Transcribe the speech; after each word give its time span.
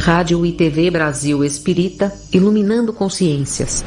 Rádio 0.00 0.46
e 0.46 0.52
TV 0.56 0.90
Brasil 0.90 1.44
Espírita, 1.44 2.10
iluminando 2.32 2.90
consciências. 2.90 3.84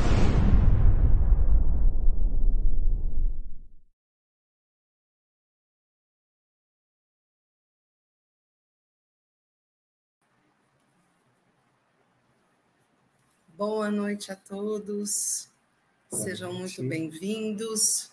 Boa 13.58 13.90
noite 13.90 14.32
a 14.32 14.36
todos, 14.36 15.50
sejam 16.12 16.54
muito 16.54 16.84
bem-vindos. 16.84 18.12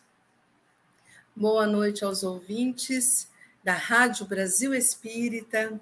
Boa 1.36 1.66
noite 1.66 2.02
aos 2.02 2.22
ouvintes 2.22 3.28
da 3.62 3.74
Rádio 3.74 4.24
Brasil 4.24 4.72
Espírita, 4.72 5.78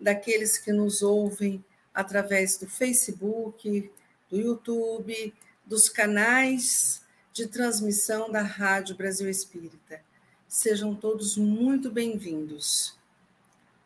daqueles 0.00 0.58
que 0.58 0.72
nos 0.72 1.02
ouvem 1.02 1.64
através 1.92 2.58
do 2.58 2.68
Facebook, 2.68 3.90
do 4.30 4.38
YouTube, 4.38 5.34
dos 5.64 5.88
canais 5.88 7.02
de 7.32 7.46
transmissão 7.46 8.30
da 8.30 8.42
Rádio 8.42 8.96
Brasil 8.96 9.28
Espírita. 9.28 10.00
Sejam 10.46 10.94
todos 10.94 11.36
muito 11.36 11.90
bem-vindos. 11.90 12.96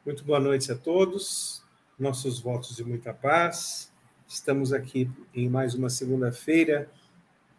Muito 0.04 0.24
boa 0.24 0.40
noite 0.40 0.72
a 0.72 0.76
todos, 0.76 1.62
nossos 1.98 2.40
votos 2.40 2.76
de 2.76 2.84
muita 2.84 3.14
paz. 3.14 3.90
Estamos 4.26 4.72
aqui 4.72 5.10
em 5.34 5.48
mais 5.48 5.74
uma 5.74 5.90
segunda-feira 5.90 6.90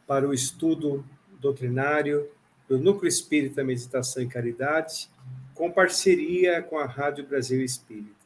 para 0.06 0.28
o 0.28 0.34
estudo 0.34 1.06
doutrinário 1.40 2.30
do 2.68 2.78
Núcleo 2.78 3.08
Espírita 3.08 3.64
Meditação 3.64 4.24
e 4.24 4.28
Caridade, 4.28 5.10
com 5.54 5.72
parceria 5.72 6.62
com 6.62 6.78
a 6.78 6.86
Rádio 6.86 7.26
Brasil 7.28 7.62
Espírita 7.64 8.21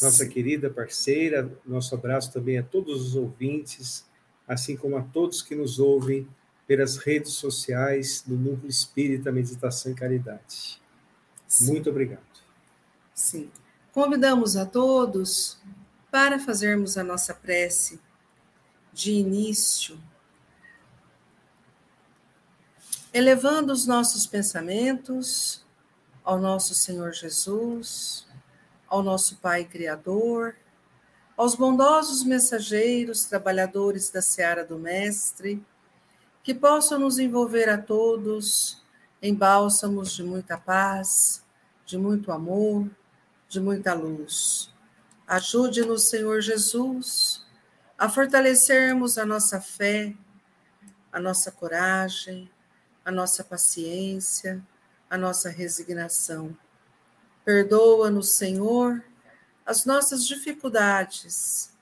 nossa 0.00 0.26
querida 0.26 0.70
parceira. 0.70 1.50
Nosso 1.64 1.94
abraço 1.94 2.32
também 2.32 2.58
a 2.58 2.62
todos 2.62 3.08
os 3.08 3.16
ouvintes, 3.16 4.04
assim 4.46 4.76
como 4.76 4.96
a 4.96 5.02
todos 5.02 5.42
que 5.42 5.54
nos 5.54 5.78
ouvem 5.78 6.28
pelas 6.66 6.96
redes 6.96 7.32
sociais 7.32 8.22
do 8.26 8.36
Núcleo 8.36 8.70
Espírita 8.70 9.32
Meditação 9.32 9.92
e 9.92 9.94
Caridade. 9.94 10.80
Sim. 11.46 11.72
Muito 11.72 11.90
obrigado. 11.90 12.20
Sim. 13.12 13.50
Convidamos 13.92 14.56
a 14.56 14.64
todos 14.64 15.58
para 16.10 16.38
fazermos 16.38 16.96
a 16.96 17.02
nossa 17.02 17.34
prece 17.34 18.00
de 18.92 19.12
início, 19.12 19.98
elevando 23.12 23.72
os 23.72 23.86
nossos 23.86 24.26
pensamentos 24.26 25.64
ao 26.24 26.38
nosso 26.38 26.74
Senhor 26.74 27.12
Jesus 27.12 28.29
ao 28.90 29.04
nosso 29.04 29.36
Pai 29.36 29.64
Criador, 29.64 30.56
aos 31.36 31.54
bondosos 31.54 32.24
mensageiros, 32.24 33.24
trabalhadores 33.24 34.10
da 34.10 34.20
seara 34.20 34.64
do 34.64 34.76
Mestre, 34.76 35.64
que 36.42 36.52
possam 36.52 36.98
nos 36.98 37.18
envolver 37.18 37.68
a 37.68 37.78
todos 37.78 38.82
em 39.22 39.32
bálsamos 39.32 40.12
de 40.12 40.24
muita 40.24 40.58
paz, 40.58 41.44
de 41.86 41.96
muito 41.96 42.32
amor, 42.32 42.90
de 43.48 43.60
muita 43.60 43.94
luz. 43.94 44.74
Ajude-nos, 45.26 46.08
Senhor 46.08 46.40
Jesus, 46.40 47.46
a 47.96 48.08
fortalecermos 48.08 49.18
a 49.18 49.24
nossa 49.24 49.60
fé, 49.60 50.14
a 51.12 51.20
nossa 51.20 51.52
coragem, 51.52 52.50
a 53.04 53.12
nossa 53.12 53.44
paciência, 53.44 54.60
a 55.08 55.16
nossa 55.16 55.48
resignação 55.48 56.56
Perdoa-nos, 57.44 58.30
Senhor, 58.30 59.02
as 59.64 59.84
nossas 59.84 60.26
dificuldades, 60.26 61.72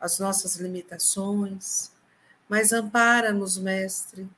as 0.00 0.18
nossas 0.18 0.56
limitações, 0.56 1.92
mas 2.48 2.72
ampara-nos, 2.72 3.56
Mestre, 3.58 4.28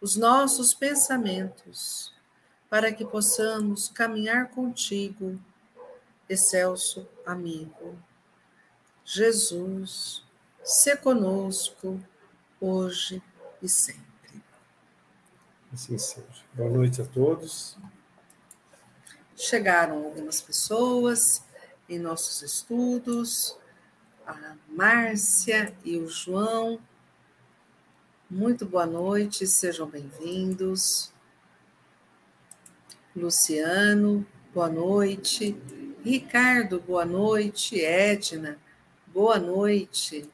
os 0.00 0.16
nossos 0.16 0.74
pensamentos, 0.74 2.12
para 2.68 2.92
que 2.92 3.04
possamos 3.04 3.88
caminhar 3.88 4.50
contigo, 4.50 5.40
excelso 6.28 7.08
amigo. 7.24 7.98
Jesus, 9.04 10.24
se 10.62 10.96
conosco, 10.96 12.00
hoje 12.60 13.22
e 13.62 13.68
sempre. 13.68 14.42
Assim 15.72 15.98
seja. 15.98 16.44
Boa 16.54 16.70
noite 16.70 17.02
a 17.02 17.06
todos. 17.06 17.76
Chegaram 19.46 20.06
algumas 20.06 20.40
pessoas 20.40 21.44
em 21.86 21.98
nossos 21.98 22.40
estudos, 22.40 23.54
a 24.26 24.56
Márcia 24.70 25.76
e 25.84 25.98
o 25.98 26.08
João. 26.08 26.80
Muito 28.30 28.64
boa 28.64 28.86
noite, 28.86 29.46
sejam 29.46 29.86
bem-vindos. 29.86 31.12
Luciano, 33.14 34.26
boa 34.54 34.70
noite. 34.70 35.54
Ricardo, 36.02 36.80
boa 36.80 37.04
noite. 37.04 37.78
Edna, 37.84 38.58
boa 39.08 39.38
noite. 39.38 40.26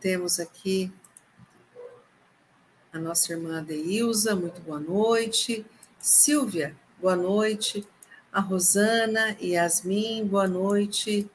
Temos 0.00 0.40
aqui 0.40 0.90
a 2.90 2.98
nossa 2.98 3.30
irmã 3.30 3.62
Deilza, 3.62 4.34
muito 4.34 4.58
boa 4.62 4.80
noite. 4.80 5.66
Silvia, 6.00 6.74
boa 7.00 7.14
noite. 7.14 7.86
A 8.32 8.40
Rosana 8.40 9.36
e 9.40 9.52
Yasmin, 9.52 10.26
boa 10.26 10.48
noite. 10.48 11.30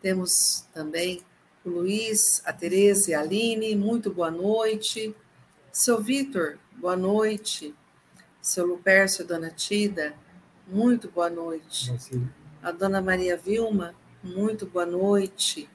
Temos 0.00 0.66
também 0.72 1.22
o 1.64 1.68
Luiz, 1.68 2.42
a 2.44 2.52
Tereza 2.52 3.10
e 3.10 3.14
a 3.14 3.20
Aline, 3.20 3.76
muito 3.76 4.10
boa 4.10 4.30
noite. 4.30 5.14
Seu 5.70 6.00
Vitor, 6.00 6.58
boa 6.76 6.96
noite. 6.96 7.74
Seu 8.40 8.66
Lupercio, 8.66 9.26
Dona 9.26 9.50
Tida, 9.50 10.14
muito 10.66 11.10
boa 11.10 11.28
noite. 11.28 11.92
A 12.62 12.72
Dona 12.72 13.02
Maria 13.02 13.36
Vilma, 13.36 13.94
muito 14.22 14.64
boa 14.64 14.86
noite. 14.86 15.68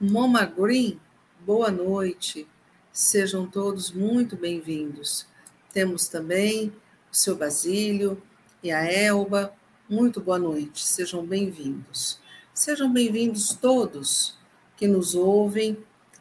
Moma 0.00 0.44
Green, 0.44 1.00
boa 1.40 1.72
noite. 1.72 2.46
Sejam 2.92 3.48
todos 3.48 3.90
muito 3.90 4.36
bem-vindos. 4.36 5.26
Temos 5.72 6.06
também 6.06 6.72
o 7.12 7.16
seu 7.16 7.36
Basílio, 7.36 8.22
e 8.62 8.72
a 8.72 8.84
Elba. 8.84 9.52
Muito 9.88 10.20
boa 10.20 10.38
noite, 10.38 10.84
sejam 10.84 11.24
bem-vindos. 11.24 12.20
Sejam 12.52 12.92
bem-vindos 12.92 13.54
todos 13.54 14.36
que 14.76 14.86
nos 14.86 15.14
ouvem 15.14 15.78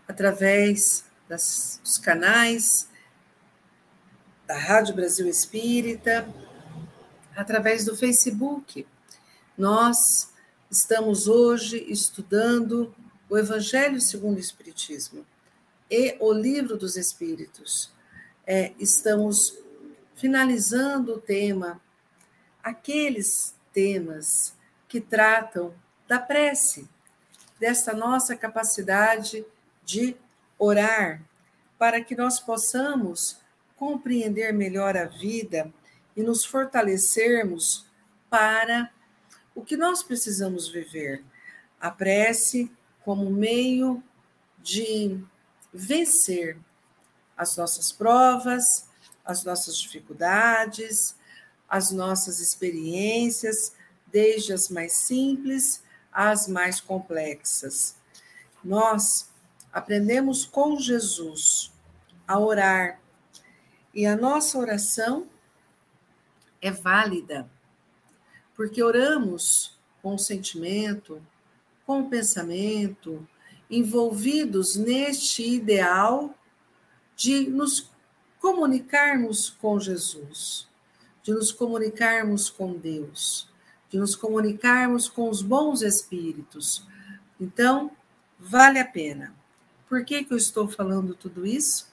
através 0.07 1.05
das, 1.27 1.81
dos 1.83 1.97
canais 1.97 2.87
da 4.45 4.57
Rádio 4.57 4.95
Brasil 4.95 5.27
Espírita, 5.27 6.27
através 7.35 7.85
do 7.85 7.95
Facebook. 7.95 8.87
Nós 9.57 10.31
estamos 10.69 11.27
hoje 11.27 11.83
estudando 11.91 12.95
o 13.29 13.37
Evangelho 13.37 13.99
segundo 13.99 14.37
o 14.37 14.41
Espiritismo 14.41 15.25
e 15.89 16.15
o 16.19 16.31
Livro 16.31 16.77
dos 16.77 16.95
Espíritos. 16.95 17.91
É, 18.45 18.73
estamos 18.79 19.57
finalizando 20.15 21.15
o 21.15 21.19
tema 21.19 21.81
aqueles 22.67 23.55
temas 23.71 24.53
que 24.89 24.99
tratam 24.99 25.73
da 26.05 26.19
prece, 26.19 26.85
dessa 27.57 27.93
nossa 27.93 28.35
capacidade 28.35 29.45
de 29.85 30.17
orar, 30.59 31.21
para 31.77 32.01
que 32.03 32.13
nós 32.13 32.41
possamos 32.41 33.39
compreender 33.77 34.51
melhor 34.51 34.97
a 34.97 35.05
vida 35.05 35.71
e 36.13 36.21
nos 36.21 36.43
fortalecermos 36.43 37.85
para 38.29 38.91
o 39.55 39.63
que 39.63 39.77
nós 39.77 40.03
precisamos 40.03 40.67
viver. 40.67 41.23
A 41.79 41.89
prece 41.89 42.69
como 43.05 43.29
meio 43.29 44.03
de 44.61 45.17
vencer 45.73 46.57
as 47.37 47.55
nossas 47.55 47.93
provas, 47.93 48.89
as 49.23 49.45
nossas 49.45 49.77
dificuldades, 49.77 51.15
as 51.67 51.91
nossas 51.91 52.39
experiências, 52.39 53.73
desde 54.05 54.53
as 54.53 54.69
mais 54.69 54.93
simples 54.93 55.83
às 56.11 56.47
mais 56.47 56.79
complexas. 56.79 57.95
Nós 58.63 59.29
aprendemos 59.71 60.45
com 60.45 60.79
Jesus 60.79 61.71
a 62.27 62.39
orar 62.39 62.99
e 63.93 64.05
a 64.05 64.15
nossa 64.15 64.57
oração 64.57 65.27
é 66.61 66.71
válida, 66.71 67.49
porque 68.55 68.81
oramos 68.81 69.77
com 70.01 70.15
o 70.15 70.19
sentimento, 70.19 71.21
com 71.85 72.01
o 72.01 72.09
pensamento, 72.09 73.27
envolvidos 73.69 74.75
neste 74.75 75.43
ideal 75.47 76.33
de 77.15 77.47
nos 77.49 77.91
comunicarmos 78.39 79.49
com 79.49 79.79
Jesus 79.79 80.66
de 81.27 81.33
nos 81.33 81.51
comunicarmos 81.51 82.49
com 82.49 82.71
Deus, 82.71 83.49
de 83.89 83.97
nos 83.97 84.15
comunicarmos 84.15 85.09
com 85.09 85.29
os 85.29 85.41
bons 85.41 85.81
espíritos, 85.81 86.87
Então, 87.37 87.91
vale 88.39 88.79
a 88.79 88.85
pena. 88.85 89.35
Por 89.89 90.05
que, 90.05 90.23
que 90.23 90.33
eu 90.33 90.37
estou 90.37 90.69
falando 90.69 91.13
tudo 91.13 91.45
isso? 91.45 91.91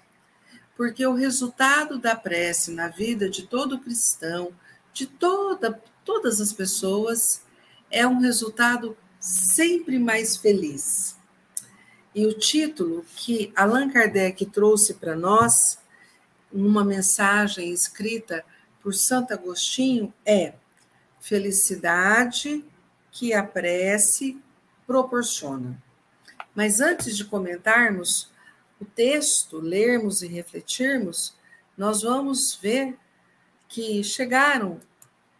Porque 0.76 1.04
o 1.04 1.14
resultado 1.14 1.98
da 1.98 2.14
prece 2.14 2.70
na 2.70 2.88
vida 2.88 3.28
de 3.28 3.46
todo 3.46 3.80
cristão, 3.80 4.52
de 4.92 5.04
toda, 5.04 5.82
todas 6.04 6.40
as 6.40 6.52
pessoas, 6.52 7.42
é 7.90 8.06
um 8.06 8.20
resultado 8.20 8.96
sempre 9.18 9.98
mais 9.98 10.36
feliz. 10.36 11.16
E 12.14 12.24
o 12.24 12.32
título 12.38 13.04
que 13.16 13.52
Allan 13.56 13.90
Kardec 13.90 14.46
trouxe 14.46 14.94
para 14.94 15.16
nós, 15.16 15.78
numa 16.52 16.84
mensagem 16.84 17.70
escrita 17.70 18.44
por 18.84 18.94
Santo 18.94 19.32
Agostinho, 19.32 20.12
é 20.26 20.52
Felicidade 21.18 22.62
que 23.10 23.32
a 23.32 23.42
prece 23.42 24.38
proporciona. 24.86 25.82
Mas 26.54 26.82
antes 26.82 27.16
de 27.16 27.24
comentarmos 27.24 28.30
o 28.78 28.84
texto, 28.84 29.58
lermos 29.58 30.20
e 30.20 30.26
refletirmos, 30.26 31.34
nós 31.78 32.02
vamos 32.02 32.58
ver 32.60 32.98
que 33.68 34.04
chegaram 34.04 34.78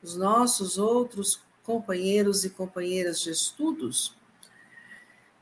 os 0.02 0.16
nossos 0.16 0.78
outros 0.78 1.42
companheiros 1.62 2.46
e 2.46 2.50
companheiras 2.50 3.20
de 3.20 3.30
estudos. 3.30 4.16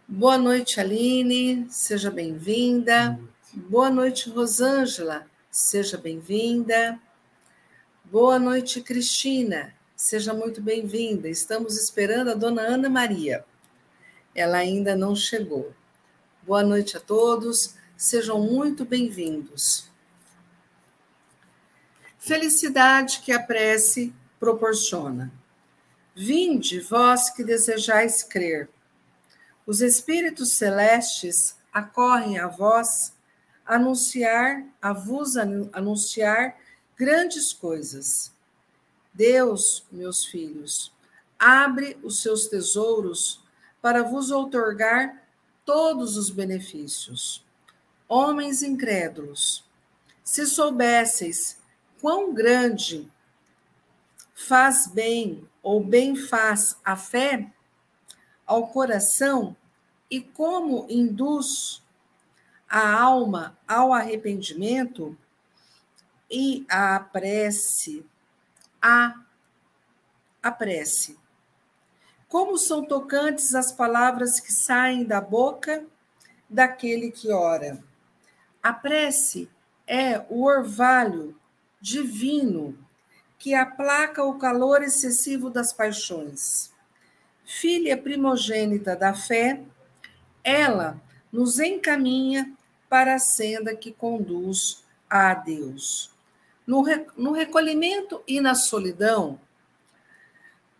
Boa 0.08 0.36
noite, 0.36 0.80
Aline, 0.80 1.68
seja 1.70 2.10
bem-vinda. 2.10 3.16
Boa 3.52 3.90
noite, 3.90 4.28
Rosângela, 4.28 5.24
seja 5.52 5.96
bem-vinda. 5.96 7.00
Boa 8.12 8.38
noite, 8.38 8.82
Cristina, 8.82 9.74
seja 9.96 10.34
muito 10.34 10.60
bem-vinda. 10.60 11.30
Estamos 11.30 11.78
esperando 11.78 12.30
a 12.30 12.34
dona 12.34 12.60
Ana 12.60 12.90
Maria 12.90 13.42
ela 14.34 14.58
ainda 14.58 14.94
não 14.94 15.16
chegou. 15.16 15.72
Boa 16.42 16.62
noite 16.62 16.94
a 16.94 17.00
todos, 17.00 17.74
sejam 17.96 18.38
muito 18.38 18.84
bem-vindos. 18.84 19.90
Felicidade 22.18 23.20
que 23.20 23.32
a 23.32 23.42
prece 23.42 24.12
proporciona. 24.38 25.32
Vinde, 26.14 26.80
vós 26.80 27.30
que 27.30 27.42
desejais 27.42 28.22
crer. 28.22 28.68
Os 29.64 29.80
espíritos 29.80 30.52
celestes 30.58 31.56
acorrem 31.72 32.38
a 32.38 32.46
vós 32.46 33.14
anunciar, 33.64 34.66
a 34.82 34.92
vos 34.92 35.38
anunciar 35.72 36.60
grandes 37.02 37.52
coisas. 37.52 38.32
Deus, 39.12 39.84
meus 39.90 40.24
filhos, 40.24 40.92
abre 41.36 41.98
os 42.00 42.22
seus 42.22 42.46
tesouros 42.46 43.42
para 43.80 44.04
vos 44.04 44.30
outorgar 44.30 45.20
todos 45.64 46.16
os 46.16 46.30
benefícios. 46.30 47.44
Homens 48.08 48.62
incrédulos, 48.62 49.64
se 50.22 50.46
soubesseis 50.46 51.58
quão 52.00 52.32
grande 52.32 53.10
faz 54.32 54.86
bem 54.86 55.44
ou 55.60 55.82
bem 55.82 56.14
faz 56.14 56.76
a 56.84 56.94
fé 56.94 57.52
ao 58.46 58.68
coração 58.68 59.56
e 60.08 60.20
como 60.20 60.86
induz 60.88 61.82
a 62.68 62.96
alma 62.96 63.58
ao 63.66 63.92
arrependimento 63.92 65.18
e 66.32 66.64
à 66.66 66.98
prece, 66.98 68.06
a, 68.80 69.14
a 70.42 70.50
prece. 70.50 71.18
Como 72.26 72.56
são 72.56 72.82
tocantes 72.82 73.54
as 73.54 73.70
palavras 73.70 74.40
que 74.40 74.50
saem 74.50 75.04
da 75.04 75.20
boca 75.20 75.84
daquele 76.48 77.10
que 77.10 77.30
ora. 77.30 77.78
A 78.62 78.72
prece 78.72 79.50
é 79.86 80.24
o 80.30 80.44
orvalho 80.44 81.38
divino 81.78 82.78
que 83.38 83.54
aplaca 83.54 84.24
o 84.24 84.38
calor 84.38 84.82
excessivo 84.82 85.50
das 85.50 85.70
paixões. 85.70 86.72
Filha 87.44 87.98
primogênita 87.98 88.96
da 88.96 89.12
fé, 89.12 89.60
ela 90.42 90.98
nos 91.30 91.58
encaminha 91.58 92.54
para 92.88 93.16
a 93.16 93.18
senda 93.18 93.76
que 93.76 93.92
conduz 93.92 94.82
a 95.10 95.34
Deus. 95.34 96.12
No, 96.66 96.84
no 97.16 97.32
recolhimento 97.32 98.22
e 98.26 98.40
na 98.40 98.54
solidão, 98.54 99.38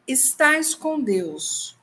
Estais 0.06 0.74
com 0.74 1.00
Deus. 1.00 1.76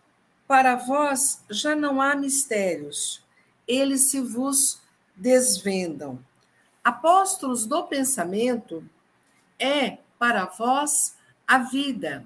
Para 0.45 0.75
vós 0.75 1.43
já 1.49 1.75
não 1.75 2.01
há 2.01 2.15
mistérios, 2.15 3.23
eles 3.67 4.09
se 4.09 4.19
vos 4.19 4.81
desvendam. 5.15 6.19
Apóstolos 6.83 7.65
do 7.65 7.83
pensamento 7.83 8.83
é 9.57 9.99
para 10.17 10.45
vós 10.45 11.15
a 11.47 11.59
vida. 11.59 12.25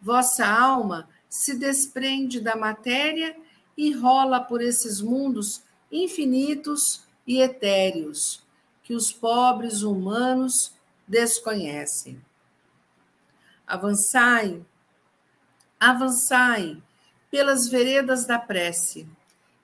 Vossa 0.00 0.46
alma 0.46 1.08
se 1.28 1.56
desprende 1.56 2.40
da 2.40 2.54
matéria 2.54 3.36
e 3.76 3.92
rola 3.92 4.40
por 4.40 4.60
esses 4.60 5.00
mundos 5.00 5.62
infinitos 5.90 7.02
e 7.26 7.40
etéreos 7.40 8.42
que 8.82 8.94
os 8.94 9.10
pobres 9.10 9.82
humanos 9.82 10.74
desconhecem. 11.08 12.22
Avançai 13.66 14.64
avançai 15.78 16.82
pelas 17.30 17.68
veredas 17.68 18.26
da 18.26 18.38
prece 18.38 19.08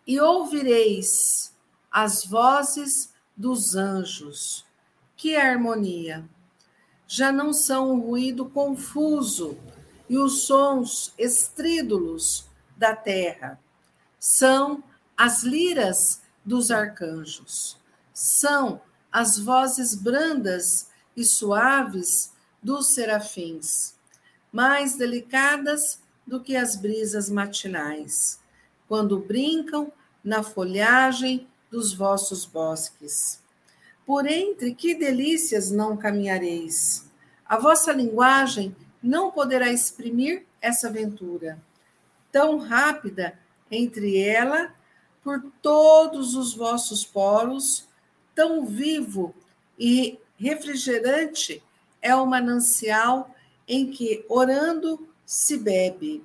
e 0.07 0.21
ouvireis 0.21 1.55
as 1.91 2.25
vozes 2.25 3.13
dos 3.37 3.75
anjos. 3.75 4.65
Que 5.17 5.37
harmonia! 5.37 6.29
Já 7.07 7.33
não 7.33 7.53
são 7.53 7.93
um 7.93 8.01
ruído 8.01 8.47
confuso 8.47 9.59
e 10.09 10.19
os 10.19 10.47
sons 10.47 11.13
estrídulos 11.19 12.49
da 12.77 12.95
terra. 12.95 13.59
São 14.19 14.83
as 15.17 15.43
liras 15.43 16.23
dos 16.45 16.71
arcanjos. 16.71 17.79
São 18.13 18.81
as 19.13 19.39
vozes 19.39 19.95
brandas 19.95 20.91
e 21.17 21.25
suaves 21.25 22.33
dos 22.63 22.95
serafins, 22.95 23.95
mais 24.53 24.97
delicadas 24.97 26.01
do 26.27 26.41
que 26.41 26.57
as 26.57 26.77
brisas 26.77 27.29
matinais, 27.29 28.41
quando 28.89 29.19
brincam 29.19 29.93
na 30.23 30.43
folhagem 30.43 31.47
dos 31.71 31.93
vossos 31.93 32.47
bosques. 32.47 33.43
Por 34.07 34.27
entre 34.27 34.75
que 34.75 34.95
delícias 34.95 35.71
não 35.71 35.97
caminhareis? 35.97 37.05
A 37.45 37.59
vossa 37.59 37.93
linguagem 37.93 38.75
não 39.03 39.31
poderá 39.31 39.71
exprimir 39.71 40.45
essa 40.61 40.89
aventura. 40.89 41.59
Tão 42.33 42.59
rápida 42.59 43.39
entre 43.71 44.19
ela, 44.19 44.75
por 45.23 45.43
todos 45.61 46.35
os 46.35 46.55
vossos 46.55 47.05
poros, 47.05 47.87
tão 48.35 48.65
vivo 48.65 49.35
e 49.79 50.19
refrigerante 50.45 51.63
é 52.03 52.15
o 52.15 52.27
manancial 52.27 53.35
em 53.67 53.91
que, 53.91 54.27
orando, 54.29 55.09
se 55.25 55.57
bebe 55.57 56.23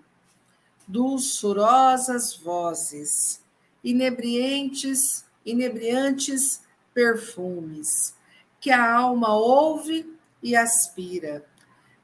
dulçurosas 0.86 2.36
vozes, 2.36 3.42
inebriantes, 3.82 5.24
inebriantes 5.46 6.62
perfumes, 6.94 8.14
que 8.60 8.72
a 8.72 8.94
alma 8.94 9.34
ouve 9.34 10.14
e 10.44 10.56
aspira, 10.56 11.46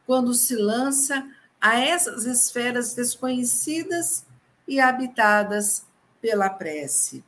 quando 0.05 0.33
se 0.33 0.55
lança 0.55 1.29
a 1.59 1.79
essas 1.79 2.25
esferas 2.25 2.93
desconhecidas 2.93 4.25
e 4.65 4.79
habitadas 4.79 5.85
pela 6.21 6.49
prece. 6.49 7.23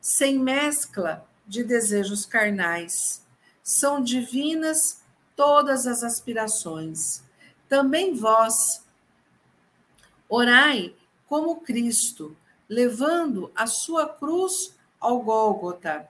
Sem 0.00 0.38
mescla 0.38 1.26
de 1.46 1.64
desejos 1.64 2.24
carnais, 2.24 3.21
são 3.62 4.02
divinas 4.02 5.02
todas 5.36 5.86
as 5.86 6.02
aspirações. 6.02 7.22
Também 7.68 8.14
vós, 8.14 8.84
Orai 10.28 10.94
como 11.26 11.60
Cristo, 11.60 12.36
levando 12.68 13.50
a 13.54 13.66
sua 13.66 14.08
cruz 14.08 14.74
ao 14.98 15.20
Gólgota, 15.20 16.08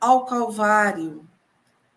ao 0.00 0.24
Calvário. 0.24 1.28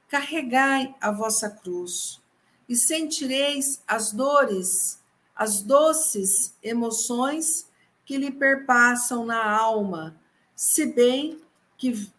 Carregai 0.08 0.96
a 1.02 1.12
vossa 1.12 1.50
cruz 1.50 2.22
e 2.68 2.76
sentireis 2.76 3.82
as 3.88 4.12
dores, 4.12 5.02
as 5.36 5.62
doces 5.62 6.56
emoções 6.64 7.70
que 8.06 8.18
lhe 8.18 8.32
perpassam 8.32 9.26
na 9.26 9.50
alma, 9.50 10.18
se 10.56 10.86
bem 10.86 11.42
que 11.78 12.10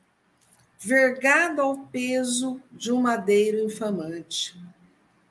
vergado 0.79 1.61
ao 1.61 1.79
peso 1.79 2.61
de 2.71 2.93
um 2.93 3.01
madeiro 3.01 3.59
infamante. 3.65 4.57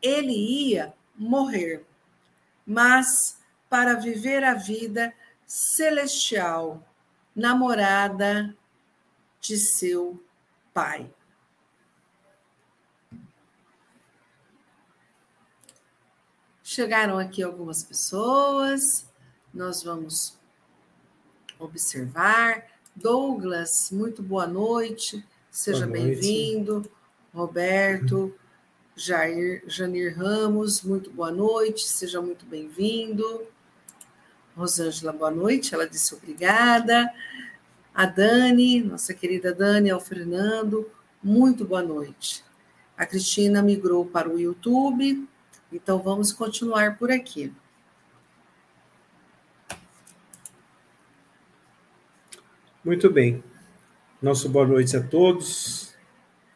Ele 0.02 0.34
ia 0.34 0.94
morrer 1.16 1.86
mas 2.68 3.40
para 3.70 3.94
viver 3.94 4.44
a 4.44 4.54
vida 4.54 5.14
celestial, 5.46 6.86
namorada 7.34 8.54
de 9.40 9.58
seu 9.58 10.22
pai. 10.74 11.10
Chegaram 16.62 17.18
aqui 17.18 17.42
algumas 17.42 17.82
pessoas, 17.84 19.10
nós 19.54 19.82
vamos 19.82 20.38
observar. 21.58 22.68
Douglas, 22.94 23.92
muito 23.92 24.22
boa 24.22 24.48
noite, 24.48 25.26
seja 25.58 25.88
bem-vindo. 25.88 26.88
Roberto, 27.34 28.32
Jair, 28.96 29.64
Janir 29.66 30.16
Ramos, 30.16 30.84
muito 30.84 31.10
boa 31.10 31.32
noite, 31.32 31.82
seja 31.82 32.22
muito 32.22 32.46
bem-vindo. 32.46 33.44
Rosângela, 34.56 35.12
boa 35.12 35.32
noite, 35.32 35.74
ela 35.74 35.90
disse 35.90 36.14
obrigada. 36.14 37.12
A 37.92 38.06
Dani, 38.06 38.84
nossa 38.84 39.16
querida 39.16 39.52
Dani, 39.52 39.90
ao 39.90 40.00
Fernando, 40.00 40.92
muito 41.24 41.66
boa 41.66 41.82
noite. 41.82 42.46
A 42.96 43.04
Cristina 43.08 43.60
migrou 43.64 44.06
para 44.06 44.30
o 44.30 44.40
YouTube, 44.40 45.28
então 45.74 45.98
vamos 45.98 46.32
continuar 46.32 47.00
por 47.00 47.10
aqui. 47.12 47.52
Muito 52.86 53.10
bem. 53.10 53.44
Nosso 54.22 54.50
boa 54.50 54.66
noite 54.66 54.98
a 54.98 55.02
todos, 55.02 55.94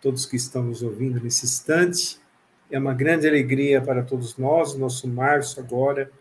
todos 0.02 0.26
que 0.26 0.36
estão 0.36 0.64
nos 0.64 0.82
ouvindo 0.82 1.22
nesse 1.22 1.46
instante. 1.46 2.20
É 2.70 2.80
uma 2.80 2.94
grande 2.94 3.28
alegria 3.28 3.82
para 3.82 4.04
todos 4.04 4.38
nós. 4.38 4.76
Nosso 4.76 5.08
Márcio 5.08 5.62
agora 5.62 6.12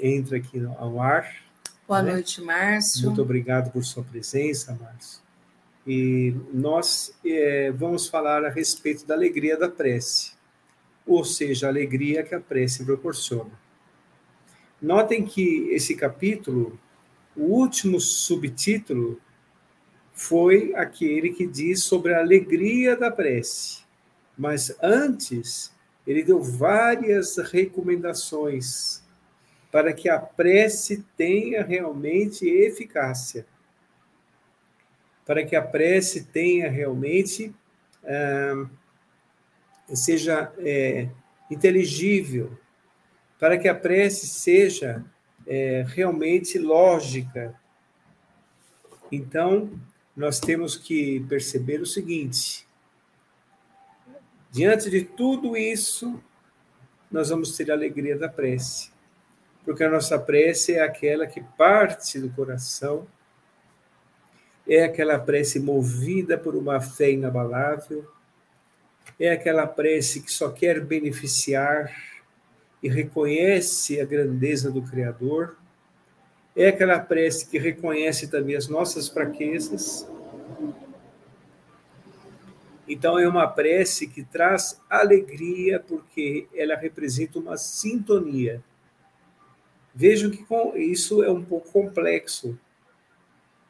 entra 0.00 0.36
aqui 0.36 0.64
ao 0.78 1.00
ar. 1.00 1.32
Boa 1.86 2.02
né? 2.02 2.12
noite, 2.12 2.40
Márcio. 2.40 3.06
Muito 3.06 3.22
obrigado 3.22 3.70
por 3.70 3.84
sua 3.84 4.02
presença, 4.02 4.76
Márcio. 4.80 5.20
E 5.86 6.34
nós 6.52 7.14
é, 7.24 7.70
vamos 7.70 8.08
falar 8.08 8.44
a 8.44 8.48
respeito 8.48 9.06
da 9.06 9.14
alegria 9.14 9.56
da 9.56 9.68
prece 9.68 10.34
ou 11.06 11.24
seja, 11.24 11.66
a 11.66 11.70
alegria 11.70 12.22
que 12.22 12.34
a 12.34 12.40
prece 12.40 12.84
proporciona. 12.84 13.50
Notem 14.80 15.24
que 15.24 15.68
esse 15.70 15.94
capítulo, 15.94 16.78
o 17.36 17.42
último 17.42 18.00
subtítulo, 18.00 19.20
foi 20.14 20.72
aquele 20.74 21.30
que 21.30 21.46
diz 21.46 21.82
sobre 21.82 22.14
a 22.14 22.20
alegria 22.20 22.96
da 22.96 23.10
prece. 23.10 23.82
Mas 24.38 24.74
antes, 24.82 25.74
ele 26.06 26.22
deu 26.22 26.42
várias 26.42 27.36
recomendações 27.36 29.02
para 29.70 29.92
que 29.92 30.08
a 30.08 30.18
prece 30.18 31.04
tenha 31.16 31.62
realmente 31.64 32.48
eficácia, 32.48 33.44
para 35.26 35.44
que 35.44 35.56
a 35.56 35.62
prece 35.62 36.24
tenha 36.24 36.70
realmente. 36.70 37.54
Ah, 38.04 38.66
seja 39.92 40.52
é, 40.58 41.08
inteligível, 41.50 42.56
para 43.38 43.58
que 43.58 43.68
a 43.68 43.74
prece 43.74 44.26
seja 44.26 45.04
é, 45.46 45.84
realmente 45.86 46.58
lógica. 46.58 47.54
Então, 49.12 49.70
nós 50.16 50.38
temos 50.38 50.76
que 50.76 51.20
perceber 51.28 51.80
o 51.80 51.86
seguinte: 51.86 52.66
diante 54.50 54.90
de 54.90 55.02
tudo 55.02 55.56
isso, 55.56 56.22
nós 57.10 57.28
vamos 57.30 57.56
ter 57.56 57.70
a 57.70 57.74
alegria 57.74 58.16
da 58.16 58.28
prece, 58.28 58.90
porque 59.64 59.84
a 59.84 59.90
nossa 59.90 60.18
prece 60.18 60.74
é 60.74 60.82
aquela 60.82 61.26
que 61.26 61.42
parte 61.56 62.18
do 62.18 62.30
coração, 62.30 63.06
é 64.66 64.84
aquela 64.84 65.18
prece 65.18 65.60
movida 65.60 66.38
por 66.38 66.54
uma 66.54 66.80
fé 66.80 67.10
inabalável 67.10 68.08
é 69.18 69.30
aquela 69.30 69.66
prece 69.66 70.20
que 70.20 70.32
só 70.32 70.50
quer 70.50 70.80
beneficiar 70.80 71.94
e 72.82 72.88
reconhece 72.88 74.00
a 74.00 74.04
grandeza 74.04 74.70
do 74.70 74.82
Criador, 74.82 75.56
é 76.56 76.68
aquela 76.68 76.98
prece 77.00 77.48
que 77.48 77.58
reconhece 77.58 78.28
também 78.28 78.56
as 78.56 78.68
nossas 78.68 79.08
fraquezas. 79.08 80.08
Então, 82.86 83.18
é 83.18 83.26
uma 83.26 83.48
prece 83.48 84.06
que 84.06 84.22
traz 84.22 84.80
alegria, 84.88 85.80
porque 85.80 86.46
ela 86.54 86.76
representa 86.76 87.38
uma 87.38 87.56
sintonia. 87.56 88.62
Vejam 89.94 90.30
que 90.30 90.44
isso 90.76 91.22
é 91.22 91.30
um 91.30 91.42
pouco 91.42 91.70
complexo. 91.70 92.58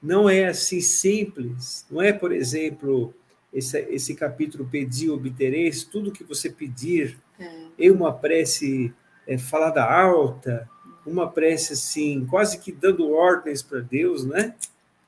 Não 0.02 0.28
é 0.28 0.46
assim 0.46 0.80
simples. 0.80 1.86
Não 1.90 2.02
é, 2.02 2.12
por 2.12 2.32
exemplo, 2.32 3.14
esse, 3.52 3.78
esse 3.90 4.14
capítulo 4.14 4.68
pedir, 4.68 5.10
obtereis, 5.10 5.84
tudo 5.84 6.12
que 6.12 6.24
você 6.24 6.50
pedir, 6.50 7.16
é. 7.38 7.66
em 7.78 7.90
uma 7.90 8.12
prece 8.12 8.92
é, 9.26 9.38
falada 9.38 9.84
alta, 9.84 10.68
uma 11.06 11.30
prece 11.30 11.75
assim, 11.75 12.26
quase 12.26 12.58
que 12.58 12.73
dando 12.73 13.11
ordens 13.11 13.62
para 13.62 13.80
Deus, 13.80 14.25
né? 14.25 14.54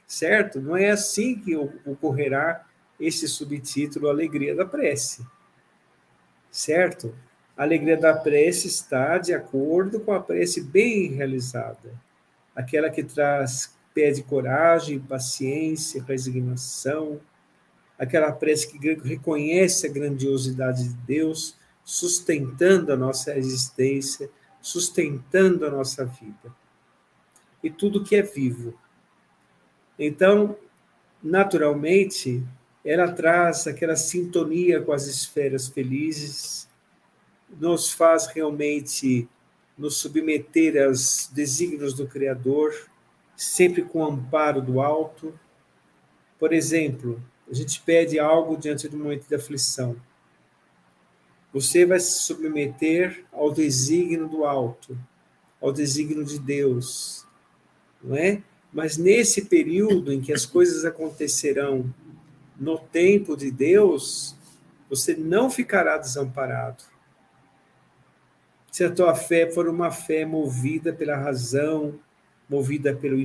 Certo? 0.07 0.61
Não 0.61 0.76
é 0.76 0.91
assim 0.91 1.38
que 1.38 1.57
ocorrerá 1.57 2.65
esse 2.99 3.26
subtítulo 3.29 4.09
Alegria 4.09 4.55
da 4.55 4.65
Prece. 4.65 5.26
Certo? 6.50 7.15
A 7.57 7.62
alegria 7.62 7.97
da 7.97 8.15
prece 8.15 8.69
está 8.69 9.17
de 9.17 9.33
acordo 9.33 10.00
com 10.00 10.12
a 10.12 10.21
prece 10.21 10.61
bem 10.61 11.09
realizada, 11.09 11.99
aquela 12.55 12.91
que 12.91 13.03
traz 13.03 13.75
pede 13.95 14.23
coragem, 14.23 14.99
paciência, 14.99 16.05
resignação, 16.07 17.19
aquela 17.99 18.31
prece 18.31 18.71
que 18.71 18.95
reconhece 19.03 19.87
a 19.87 19.91
grandiosidade 19.91 20.87
de 20.87 20.95
Deus, 21.07 21.57
sustentando 21.83 22.93
a 22.93 22.97
nossa 22.97 23.38
existência, 23.38 24.29
sustentando 24.61 25.67
a 25.67 25.71
nossa 25.71 26.05
vida. 26.05 26.55
E 27.63 27.71
tudo 27.71 28.05
que 28.05 28.17
é 28.17 28.23
vivo. 28.23 28.79
Então, 29.99 30.57
naturalmente, 31.23 32.45
ela 32.85 33.11
traz 33.11 33.67
aquela 33.67 33.97
sintonia 33.97 34.81
com 34.81 34.93
as 34.93 35.07
esferas 35.07 35.69
felizes, 35.69 36.69
nos 37.59 37.91
faz 37.91 38.27
realmente 38.27 39.29
nos 39.77 39.99
submeter 39.99 40.83
aos 40.85 41.29
desígnios 41.33 41.95
do 41.95 42.07
Criador, 42.07 42.73
sempre 43.37 43.83
com 43.83 43.99
o 43.99 44.07
amparo 44.07 44.63
do 44.63 44.81
alto. 44.81 45.39
Por 46.39 46.53
exemplo, 46.53 47.23
a 47.51 47.55
gente 47.55 47.81
pede 47.83 48.19
algo 48.19 48.57
diante 48.57 48.89
do 48.89 48.97
momento 48.97 49.29
de 49.29 49.35
aflição. 49.35 49.97
Você 51.57 51.87
vai 51.87 51.99
se 51.99 52.23
submeter 52.23 53.25
ao 53.33 53.51
desígnio 53.51 54.29
do 54.29 54.45
alto, 54.45 54.95
ao 55.59 55.73
desígnio 55.73 56.23
de 56.23 56.39
Deus, 56.39 57.27
não 58.05 58.15
é? 58.15 58.43
Mas 58.71 58.99
nesse 58.99 59.47
período 59.47 60.13
em 60.13 60.21
que 60.21 60.35
as 60.35 60.45
coisas 60.45 60.85
acontecerão 60.85 61.91
no 62.61 62.79
tempo 62.79 63.35
de 63.35 63.51
Deus, 63.51 64.37
você 64.91 65.17
não 65.17 65.49
ficará 65.49 65.97
desamparado. 65.97 66.85
Se 68.71 68.85
a 68.85 68.91
tua 68.91 69.15
fé 69.15 69.51
for 69.51 69.67
uma 69.67 69.91
fé 69.91 70.27
movida 70.27 70.93
pela 70.93 71.17
razão, 71.17 71.99
movida 72.51 72.95
pelo, 72.95 73.17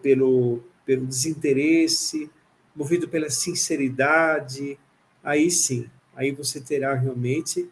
pelo, 0.00 0.64
pelo 0.86 1.06
desinteresse, 1.06 2.30
movido 2.74 3.06
pela 3.06 3.28
sinceridade, 3.28 4.78
aí 5.22 5.50
sim, 5.50 5.90
aí 6.20 6.32
você 6.32 6.60
terá 6.60 6.94
realmente 6.94 7.66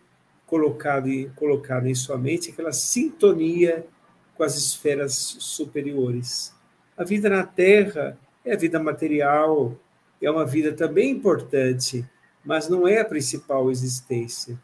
colocado, 0.47 1.11
colocado 1.37 1.87
em 1.87 1.95
sua 1.95 2.17
mente 2.17 2.51
aquela 2.51 2.73
sintonia 2.73 3.87
com 4.35 4.43
as 4.43 4.57
esferas 4.57 5.13
superiores. 5.39 6.55
A 6.97 7.05
vida 7.05 7.29
na 7.29 7.45
Terra 7.45 8.19
é 8.43 8.55
a 8.55 8.57
vida 8.57 8.83
material, 8.83 9.79
é 10.21 10.31
uma 10.31 10.47
vida 10.47 10.73
também 10.73 11.11
importante, 11.11 12.09
mas 12.43 12.71
não 12.71 12.89
é 12.89 13.01
a 13.01 13.05
principal 13.05 13.71
existência. 13.71 14.59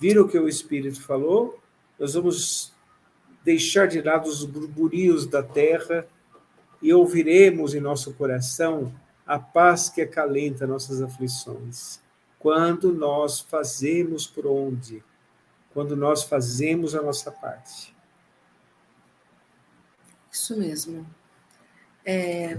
Viram 0.00 0.22
o 0.24 0.28
que 0.28 0.38
o 0.38 0.48
Espírito 0.48 1.02
falou? 1.02 1.60
Nós 1.98 2.14
vamos 2.14 2.72
deixar 3.44 3.86
de 3.86 4.00
lado 4.00 4.30
os 4.30 4.46
burburios 4.46 5.26
da 5.26 5.42
terra 5.42 6.06
e 6.80 6.94
ouviremos 6.94 7.74
em 7.74 7.80
nosso 7.80 8.14
coração 8.14 8.94
a 9.26 9.38
paz 9.38 9.90
que 9.90 10.00
acalenta 10.00 10.66
nossas 10.66 11.02
aflições. 11.02 12.00
Quando 12.38 12.92
nós 12.92 13.40
fazemos 13.40 14.26
por 14.26 14.46
onde? 14.46 15.02
Quando 15.72 15.96
nós 15.96 16.22
fazemos 16.22 16.94
a 16.94 17.02
nossa 17.02 17.30
parte. 17.30 17.94
Isso 20.30 20.56
mesmo. 20.56 21.06
É, 22.04 22.58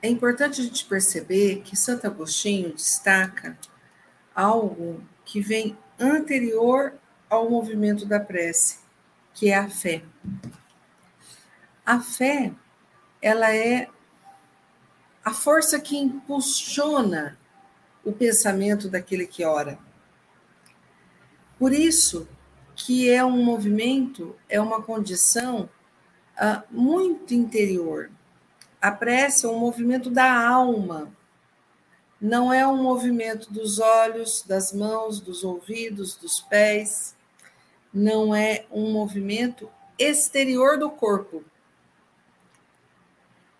é 0.00 0.08
importante 0.08 0.60
a 0.60 0.64
gente 0.64 0.84
perceber 0.84 1.62
que 1.62 1.76
Santo 1.76 2.06
Agostinho 2.06 2.72
destaca 2.72 3.58
algo 4.34 5.02
que 5.24 5.40
vem 5.40 5.76
anterior 5.98 6.94
ao 7.28 7.50
movimento 7.50 8.06
da 8.06 8.20
prece, 8.20 8.78
que 9.34 9.50
é 9.50 9.56
a 9.56 9.68
fé. 9.68 10.02
A 11.84 12.00
fé, 12.00 12.52
ela 13.20 13.54
é 13.54 13.88
a 15.24 15.32
força 15.32 15.80
que 15.80 15.96
impulsiona 15.96 17.38
o 18.04 18.12
pensamento 18.12 18.88
daquele 18.88 19.26
que 19.26 19.44
ora. 19.44 19.78
Por 21.58 21.72
isso 21.72 22.28
que 22.74 23.10
é 23.10 23.24
um 23.24 23.44
movimento, 23.44 24.34
é 24.48 24.60
uma 24.60 24.82
condição 24.82 25.68
uh, 26.36 26.62
muito 26.70 27.34
interior. 27.34 28.10
A 28.80 28.90
prece 28.90 29.46
é 29.46 29.48
um 29.48 29.58
movimento 29.58 30.10
da 30.10 30.48
alma, 30.48 31.12
não 32.20 32.52
é 32.52 32.66
um 32.66 32.82
movimento 32.82 33.52
dos 33.52 33.78
olhos, 33.78 34.42
das 34.42 34.72
mãos, 34.72 35.20
dos 35.20 35.44
ouvidos, 35.44 36.16
dos 36.16 36.40
pés, 36.40 37.16
não 37.92 38.34
é 38.34 38.64
um 38.70 38.92
movimento 38.92 39.68
exterior 39.98 40.78
do 40.78 40.90
corpo. 40.90 41.44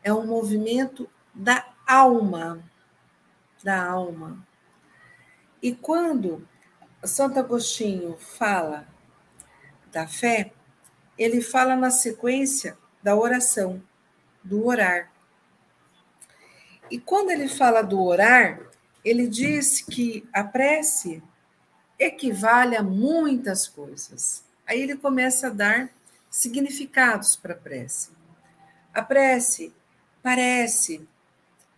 É 0.02 0.12
um 0.12 0.26
movimento 0.26 1.08
da 1.34 1.72
alma, 1.86 2.62
da 3.62 3.82
alma. 3.84 4.46
E 5.62 5.74
quando 5.74 6.46
Santo 7.04 7.38
Agostinho 7.38 8.16
fala 8.16 8.86
da 9.90 10.06
fé, 10.06 10.52
ele 11.16 11.40
fala 11.40 11.76
na 11.76 11.90
sequência 11.90 12.76
da 13.02 13.16
oração, 13.16 13.82
do 14.42 14.66
orar. 14.66 15.12
E 16.90 16.98
quando 16.98 17.30
ele 17.30 17.48
fala 17.48 17.82
do 17.82 18.02
orar, 18.02 18.60
ele 19.04 19.26
diz 19.26 19.80
que 19.80 20.28
a 20.32 20.44
prece 20.44 21.22
equivale 21.98 22.76
a 22.76 22.82
muitas 22.82 23.68
coisas. 23.68 24.44
Aí 24.66 24.80
ele 24.80 24.96
começa 24.96 25.48
a 25.48 25.50
dar 25.50 25.90
significados 26.30 27.36
para 27.36 27.54
a 27.54 27.56
prece. 27.56 28.10
A 28.92 29.02
prece 29.02 29.72
parece 30.22 31.06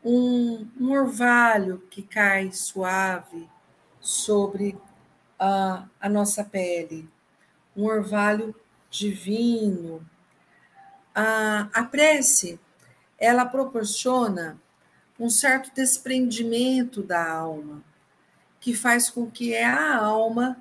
um, 0.05 0.69
um 0.79 0.91
orvalho 0.91 1.83
que 1.91 2.03
cai 2.03 2.53
suave 2.53 3.49
sobre 4.01 4.77
a, 5.39 5.87
a 5.99 6.09
nossa 6.09 6.45
pele, 6.45 7.09
um 7.75 7.85
orvalho 7.85 8.55
divino. 8.91 10.07
A, 11.15 11.71
a 11.73 11.85
prece, 11.85 12.61
ela 13.19 13.47
proporciona 13.47 14.61
um 15.19 15.31
certo 15.31 15.75
desprendimento 15.75 17.03
da 17.03 17.31
alma, 17.33 17.83
que 18.61 18.75
faz 18.75 19.09
com 19.09 19.31
que 19.31 19.57
a 19.57 19.97
alma 19.97 20.61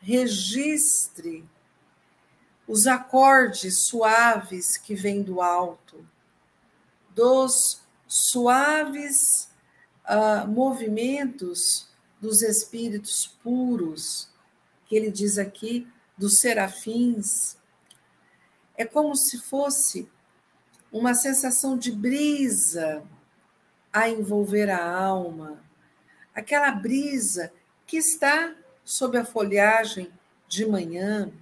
registre 0.00 1.44
os 2.66 2.86
acordes 2.86 3.78
suaves 3.78 4.76
que 4.76 4.94
vêm 4.94 5.22
do 5.22 5.40
alto, 5.40 6.06
dos 7.14 7.83
suaves 8.14 9.48
uh, 10.08 10.46
movimentos 10.46 11.88
dos 12.20 12.42
espíritos 12.42 13.26
puros, 13.42 14.30
que 14.86 14.94
ele 14.94 15.10
diz 15.10 15.36
aqui, 15.36 15.84
dos 16.16 16.38
serafins. 16.38 17.58
É 18.76 18.84
como 18.84 19.16
se 19.16 19.38
fosse 19.38 20.08
uma 20.92 21.12
sensação 21.12 21.76
de 21.76 21.90
brisa 21.90 23.02
a 23.92 24.08
envolver 24.08 24.70
a 24.70 24.96
alma, 24.96 25.58
aquela 26.32 26.70
brisa 26.70 27.52
que 27.84 27.96
está 27.96 28.54
sob 28.84 29.18
a 29.18 29.24
folhagem 29.24 30.08
de 30.46 30.64
manhã. 30.64 31.32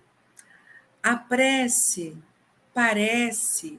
A 1.02 1.16
prece 1.16 2.16
parece 2.72 3.78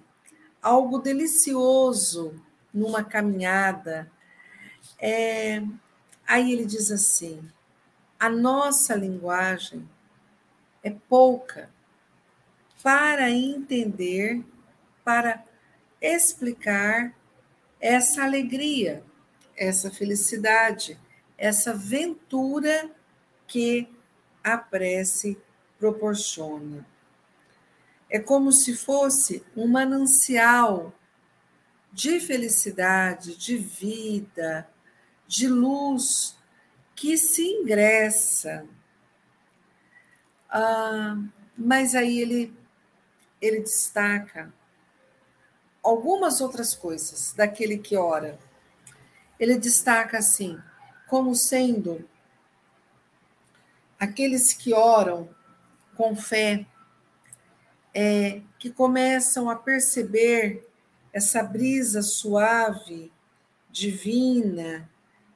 algo 0.61 0.99
delicioso 0.99 2.39
numa 2.73 3.03
caminhada. 3.03 4.11
É, 4.99 5.61
aí 6.27 6.51
ele 6.51 6.65
diz 6.65 6.91
assim: 6.91 7.47
a 8.19 8.29
nossa 8.29 8.95
linguagem 8.95 9.87
é 10.83 10.89
pouca 10.89 11.69
para 12.81 13.29
entender, 13.29 14.43
para 15.03 15.43
explicar 16.01 17.15
essa 17.79 18.23
alegria, 18.23 19.03
essa 19.55 19.89
felicidade, 19.89 20.99
essa 21.37 21.73
ventura 21.73 22.89
que 23.47 23.87
a 24.43 24.57
prece 24.57 25.37
proporciona. 25.79 26.85
É 28.09 28.19
como 28.19 28.51
se 28.51 28.75
fosse 28.75 29.43
um 29.55 29.67
manancial 29.67 30.93
de 31.93 32.19
felicidade, 32.19 33.37
de 33.37 33.55
vida, 33.55 34.67
de 35.27 35.47
luz 35.47 36.35
que 36.95 37.17
se 37.17 37.43
ingressa. 37.43 38.67
Ah, 40.49 41.15
mas 41.55 41.93
aí 41.93 42.19
ele, 42.19 42.53
ele 43.39 43.59
destaca 43.59 44.51
algumas 45.83 46.41
outras 46.41 46.73
coisas 46.73 47.31
daquele 47.33 47.77
que 47.77 47.95
ora. 47.95 48.39
Ele 49.39 49.57
destaca 49.57 50.17
assim, 50.17 50.59
como 51.07 51.35
sendo 51.35 52.07
aqueles 53.99 54.51
que 54.53 54.73
oram 54.73 55.29
com 55.95 56.15
fé, 56.15 56.65
é, 57.93 58.41
que 58.57 58.71
começam 58.71 59.49
a 59.49 59.55
perceber 59.55 60.67
essa 61.13 61.43
brisa 61.43 62.01
suave, 62.01 63.11
divina, 63.69 64.89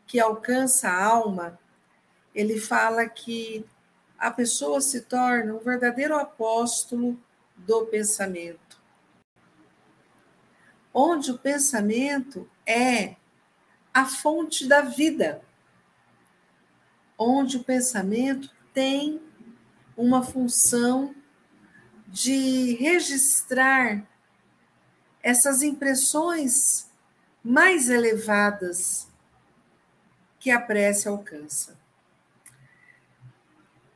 que 0.08 0.20
alcança 0.20 0.90
a 0.90 1.06
alma, 1.06 1.60
ele 2.34 2.60
fala 2.60 3.08
que 3.08 3.64
a 4.18 4.32
pessoa 4.32 4.82
se 4.82 5.02
torna 5.02 5.54
um 5.54 5.60
verdadeiro 5.60 6.16
apóstolo 6.16 7.20
do 7.56 7.86
pensamento. 7.86 8.82
Onde 10.92 11.32
o 11.32 11.38
pensamento 11.38 12.50
é 12.66 13.16
a 13.94 14.06
fonte 14.06 14.68
da 14.68 14.82
vida. 14.82 15.42
Onde 17.18 17.58
o 17.58 17.64
pensamento 17.64 18.50
tem 18.74 19.22
uma 19.96 20.24
função 20.24 21.14
de 22.08 22.76
registrar 22.76 24.08
essas 25.28 25.62
impressões 25.62 26.90
mais 27.44 27.90
elevadas 27.90 29.10
que 30.40 30.50
a 30.50 30.58
prece 30.58 31.10
alcança. 31.10 31.78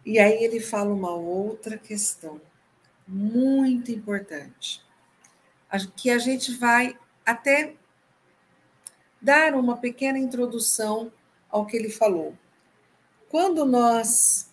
E 0.06 0.20
aí 0.20 0.44
ele 0.44 0.60
fala 0.60 0.94
uma 0.94 1.16
outra 1.16 1.78
questão 1.78 2.42
muito 3.08 3.94
importante, 3.94 4.84
que 5.96 6.10
a 6.10 6.18
gente 6.18 6.54
vai 6.54 7.00
até 7.26 7.76
dar 9.22 9.54
uma 9.54 9.78
pequena 9.78 10.20
introdução 10.20 11.14
ao 11.50 11.66
que 11.66 11.78
ele 11.78 11.90
falou. 11.90 12.38
Quando 13.30 13.64
nós 13.64 14.50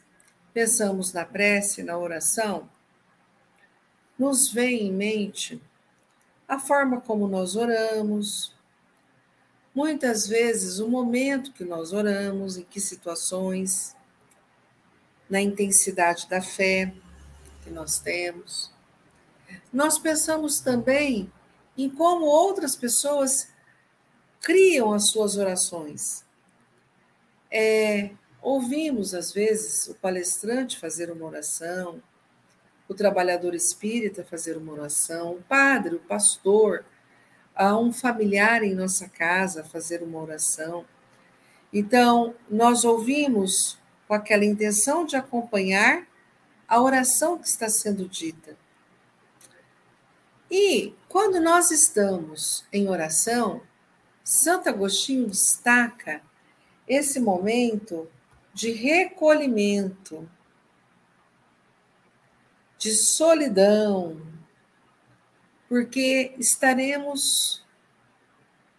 pensamos 0.55 1.13
na 1.13 1.25
prece, 1.25 1.83
na 1.83 1.99
oração, 1.99 2.71
nos 4.17 4.53
vem 4.53 4.87
em 4.87 4.93
mente 4.93 5.61
a 6.49 6.59
forma 6.59 7.01
como 7.01 7.29
nós 7.29 7.55
oramos, 7.55 8.57
muitas 9.75 10.27
vezes 10.27 10.79
o 10.79 10.89
momento 10.89 11.53
que 11.53 11.65
nós 11.65 11.93
oramos, 11.93 12.57
em 12.57 12.65
que 12.65 12.81
situações, 12.81 13.95
na 15.29 15.41
intensidade 15.41 16.27
da 16.29 16.41
fé 16.41 16.93
que 17.63 17.71
nós 17.71 17.99
temos. 17.99 18.73
Nós 19.73 19.99
pensamos 19.99 20.61
também 20.61 21.31
em 21.77 21.89
como 21.91 22.25
outras 22.25 22.75
pessoas 22.75 23.49
criam 24.41 24.93
as 24.93 25.11
suas 25.11 25.37
orações. 25.37 26.25
É, 27.51 28.11
ouvimos, 28.41 29.15
às 29.15 29.33
vezes, 29.33 29.89
o 29.89 29.95
palestrante 29.95 30.79
fazer 30.79 31.11
uma 31.11 31.27
oração, 31.27 32.03
o 32.89 32.95
trabalhador 32.95 33.55
espírita 33.55 34.25
fazer 34.25 34.57
uma 34.57 34.73
oração, 34.73 35.33
o 35.33 35.43
padre, 35.43 35.97
o 35.97 36.01
pastor, 36.01 36.85
a 37.55 37.77
um 37.77 37.93
familiar 37.93 38.63
em 38.63 38.75
nossa 38.75 39.09
casa 39.09 39.63
fazer 39.63 40.03
uma 40.03 40.21
oração. 40.21 40.87
Então, 41.73 42.35
nós 42.49 42.85
ouvimos 42.85 43.79
com 44.07 44.15
aquela 44.15 44.45
intenção 44.45 45.05
de 45.05 45.17
acompanhar 45.17 46.07
a 46.67 46.81
oração 46.81 47.39
que 47.39 47.47
está 47.47 47.69
sendo 47.69 48.09
dita. 48.09 48.57
E 50.51 50.95
quando 51.09 51.41
nós 51.41 51.71
estamos 51.71 52.65
em 52.73 52.89
oração, 52.89 53.61
Santo 54.25 54.69
Agostinho 54.69 55.27
destaca 55.29 56.23
esse 56.87 57.21
momento 57.21 58.09
de 58.55 58.71
recolhimento, 58.71 60.29
de 62.79 62.93
solidão, 62.93 64.23
porque 65.69 66.35
estaremos 66.39 67.67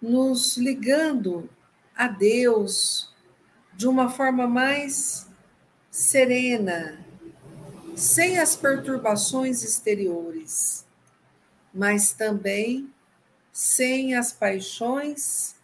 nos 0.02 0.58
ligando 0.58 1.50
a 1.96 2.08
Deus 2.08 3.14
de 3.76 3.88
uma 3.88 4.10
forma 4.10 4.48
mais 4.48 5.28
serena, 5.92 7.06
sem 7.96 8.40
as 8.40 8.56
perturbações 8.56 9.62
exteriores, 9.64 10.88
mas 11.74 12.14
também 12.14 12.92
sem 13.52 14.16
as 14.16 14.32
paixões 14.32 15.56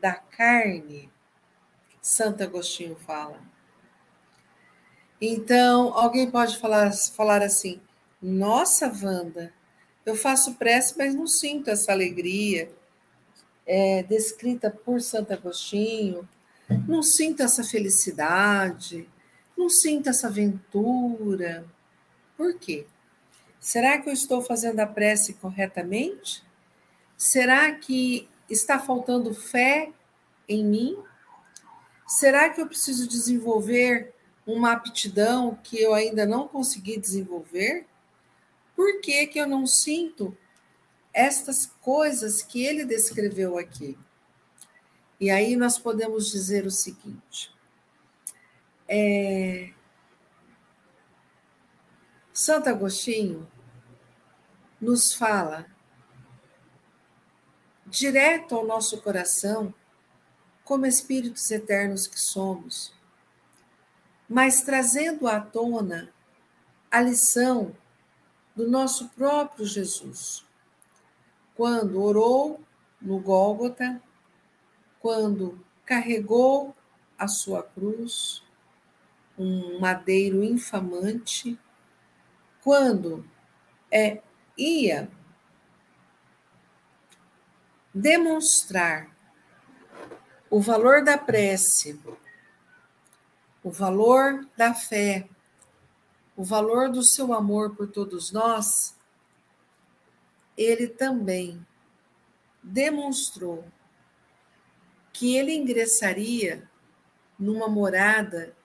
da 0.00 0.14
carne. 0.14 1.10
Santo 2.00 2.42
Agostinho 2.42 2.94
fala. 2.94 3.51
Então, 5.24 5.96
alguém 5.96 6.28
pode 6.28 6.58
falar, 6.58 6.92
falar 6.92 7.42
assim: 7.42 7.80
nossa, 8.20 8.88
Wanda, 8.88 9.54
eu 10.04 10.16
faço 10.16 10.54
prece, 10.54 10.98
mas 10.98 11.14
não 11.14 11.28
sinto 11.28 11.70
essa 11.70 11.92
alegria 11.92 12.68
é, 13.64 14.02
descrita 14.02 14.68
por 14.68 15.00
Santo 15.00 15.32
Agostinho, 15.32 16.28
não 16.88 17.04
sinto 17.04 17.40
essa 17.40 17.62
felicidade, 17.62 19.08
não 19.56 19.70
sinto 19.70 20.08
essa 20.08 20.26
aventura. 20.26 21.64
Por 22.36 22.58
quê? 22.58 22.84
Será 23.60 23.98
que 23.98 24.08
eu 24.08 24.12
estou 24.12 24.42
fazendo 24.42 24.80
a 24.80 24.86
prece 24.88 25.34
corretamente? 25.34 26.42
Será 27.16 27.70
que 27.70 28.28
está 28.50 28.80
faltando 28.80 29.32
fé 29.32 29.92
em 30.48 30.64
mim? 30.64 30.98
Será 32.08 32.50
que 32.50 32.60
eu 32.60 32.66
preciso 32.66 33.06
desenvolver 33.06 34.12
uma 34.46 34.72
aptidão 34.72 35.58
que 35.62 35.80
eu 35.80 35.94
ainda 35.94 36.26
não 36.26 36.48
consegui 36.48 36.98
desenvolver? 36.98 37.86
Por 38.74 39.00
que, 39.00 39.26
que 39.26 39.38
eu 39.38 39.46
não 39.46 39.66
sinto 39.66 40.36
estas 41.12 41.66
coisas 41.80 42.42
que 42.42 42.64
ele 42.64 42.84
descreveu 42.84 43.58
aqui? 43.58 43.98
E 45.20 45.30
aí 45.30 45.54
nós 45.54 45.78
podemos 45.78 46.30
dizer 46.30 46.66
o 46.66 46.70
seguinte: 46.70 47.54
é, 48.88 49.72
Santo 52.32 52.68
Agostinho 52.68 53.48
nos 54.80 55.14
fala 55.14 55.66
direto 57.86 58.56
ao 58.56 58.66
nosso 58.66 59.00
coração, 59.02 59.72
como 60.64 60.86
espíritos 60.86 61.50
eternos 61.50 62.06
que 62.06 62.18
somos, 62.18 62.92
mas 64.32 64.62
trazendo 64.62 65.28
à 65.28 65.38
tona 65.38 66.08
a 66.90 67.02
lição 67.02 67.76
do 68.56 68.66
nosso 68.66 69.10
próprio 69.10 69.66
Jesus, 69.66 70.42
quando 71.54 72.02
orou 72.02 72.58
no 72.98 73.20
Gólgota, 73.20 74.00
quando 75.00 75.62
carregou 75.84 76.74
a 77.18 77.28
sua 77.28 77.62
cruz, 77.62 78.42
um 79.36 79.78
madeiro 79.78 80.42
infamante, 80.42 81.58
quando 82.62 83.28
é, 83.90 84.22
ia 84.56 85.10
demonstrar 87.92 89.14
o 90.48 90.58
valor 90.58 91.04
da 91.04 91.18
prece, 91.18 92.00
o 93.62 93.70
valor 93.70 94.46
da 94.56 94.74
fé, 94.74 95.28
o 96.36 96.42
valor 96.42 96.90
do 96.90 97.02
seu 97.02 97.32
amor 97.32 97.76
por 97.76 97.88
todos 97.88 98.32
nós, 98.32 98.96
ele 100.56 100.88
também 100.88 101.64
demonstrou 102.62 103.64
que 105.12 105.36
ele 105.36 105.52
ingressaria 105.54 106.68
numa 107.38 107.68
morada, 107.68 108.56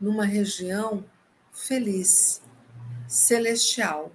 numa 0.00 0.24
região 0.24 1.04
feliz, 1.52 2.42
celestial. 3.06 4.12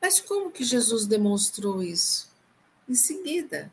Mas 0.00 0.20
como 0.20 0.50
que 0.50 0.64
Jesus 0.64 1.06
demonstrou 1.06 1.82
isso? 1.82 2.30
Em 2.88 2.94
seguida, 2.94 3.72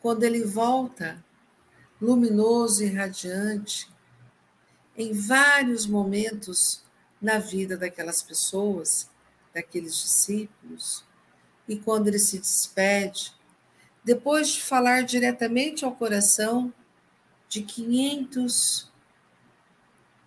quando 0.00 0.24
ele 0.24 0.44
volta 0.44 1.24
luminoso 2.00 2.84
e 2.84 2.88
radiante, 2.88 3.90
em 4.96 5.12
vários 5.12 5.86
momentos 5.86 6.82
na 7.20 7.38
vida 7.38 7.76
daquelas 7.76 8.22
pessoas, 8.22 9.08
daqueles 9.54 9.94
discípulos, 9.96 11.04
e 11.68 11.76
quando 11.76 12.08
ele 12.08 12.18
se 12.18 12.38
despede, 12.38 13.34
depois 14.04 14.48
de 14.48 14.62
falar 14.62 15.02
diretamente 15.02 15.84
ao 15.84 15.94
coração 15.94 16.72
de 17.48 17.62
500 17.62 18.90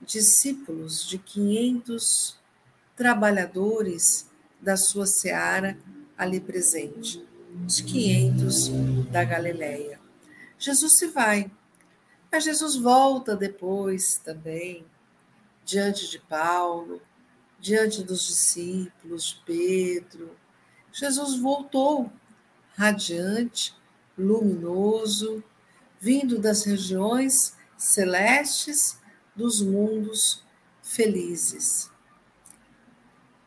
discípulos, 0.02 1.08
de 1.08 1.18
500 1.18 2.40
trabalhadores 2.96 4.30
da 4.60 4.78
sua 4.78 5.06
seara 5.08 5.78
ali 6.18 6.40
presente, 6.40 7.26
os 7.66 7.82
500 7.82 8.70
da 9.10 9.24
Galileia. 9.24 10.00
Jesus 10.58 10.98
se 10.98 11.08
vai, 11.08 11.50
mas 12.32 12.44
Jesus 12.46 12.76
volta 12.78 13.36
depois 13.36 14.18
também, 14.18 14.86
diante 15.66 16.10
de 16.10 16.20
Paulo, 16.20 17.02
diante 17.60 18.04
dos 18.04 18.26
discípulos, 18.26 19.26
de 19.26 19.44
Pedro. 19.46 20.36
Jesus 20.92 21.38
voltou 21.38 22.12
radiante, 22.76 23.76
luminoso, 24.18 25.44
vindo 26.00 26.40
das 26.40 26.64
regiões 26.64 27.56
celestes 27.78 29.00
dos 29.36 29.62
mundos 29.62 30.44
felizes. 30.82 31.92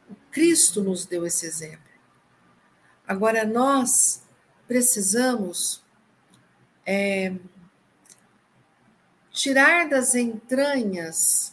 O 0.08 0.14
Cristo 0.30 0.82
nos 0.82 1.06
deu 1.06 1.26
esse 1.26 1.46
exemplo. 1.46 1.92
Agora, 3.06 3.44
nós 3.44 4.22
precisamos 4.66 5.84
é, 6.86 7.34
tirar 9.34 9.88
das 9.88 10.14
entranhas 10.14 11.52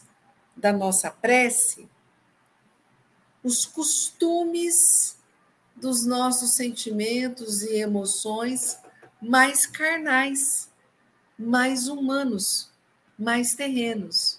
da 0.56 0.72
nossa 0.72 1.10
prece 1.10 1.90
os 3.42 3.66
costumes 3.66 5.18
dos 5.74 6.06
nossos 6.06 6.54
sentimentos 6.54 7.62
e 7.62 7.74
emoções 7.78 8.78
mais 9.20 9.66
carnais, 9.66 10.70
mais 11.36 11.88
humanos, 11.88 12.70
mais 13.18 13.56
terrenos. 13.56 14.38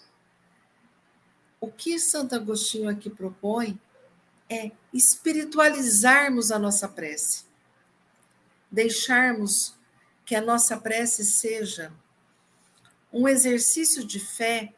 O 1.60 1.70
que 1.70 2.00
Santo 2.00 2.36
Agostinho 2.36 2.88
aqui 2.88 3.10
propõe 3.10 3.78
é 4.50 4.72
espiritualizarmos 4.94 6.50
a 6.50 6.58
nossa 6.58 6.88
prece, 6.88 7.44
deixarmos 8.72 9.76
que 10.26 10.34
a 10.34 10.42
nossa 10.42 10.78
prece 10.78 11.26
seja 11.26 11.92
um 13.14 13.28
exercício 13.28 14.04
de 14.04 14.20
fé 14.20 14.74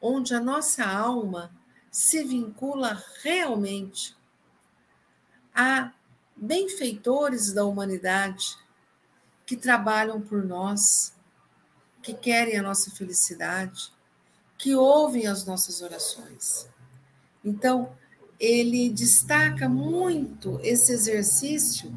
onde 0.00 0.34
a 0.34 0.40
nossa 0.40 0.84
alma 0.84 1.54
se 1.90 2.24
vincula 2.24 3.00
realmente 3.22 4.16
a 5.54 5.92
benfeitores 6.34 7.52
da 7.52 7.64
humanidade 7.64 8.56
que 9.46 9.56
trabalham 9.56 10.20
por 10.20 10.42
nós, 10.44 11.14
que 12.02 12.14
querem 12.14 12.56
a 12.56 12.62
nossa 12.62 12.90
felicidade, 12.90 13.92
que 14.58 14.74
ouvem 14.74 15.26
as 15.26 15.44
nossas 15.44 15.82
orações. 15.82 16.68
Então, 17.44 17.96
ele 18.40 18.90
destaca 18.90 19.68
muito 19.68 20.58
esse 20.62 20.92
exercício 20.92 21.90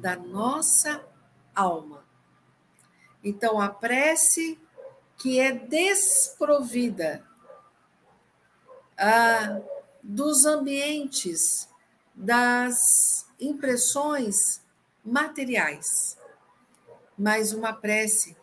da 0.00 0.16
nossa 0.16 1.02
alma. 1.54 2.04
Então, 3.22 3.60
a 3.60 3.68
prece 3.68 4.58
que 5.18 5.40
é 5.40 5.52
desprovida 5.52 7.24
ah, 8.96 9.60
dos 10.02 10.46
ambientes, 10.46 11.68
das 12.14 13.26
impressões 13.40 14.62
materiais, 15.04 16.16
mas 17.16 17.52
uma 17.52 17.72
prece 17.72 18.36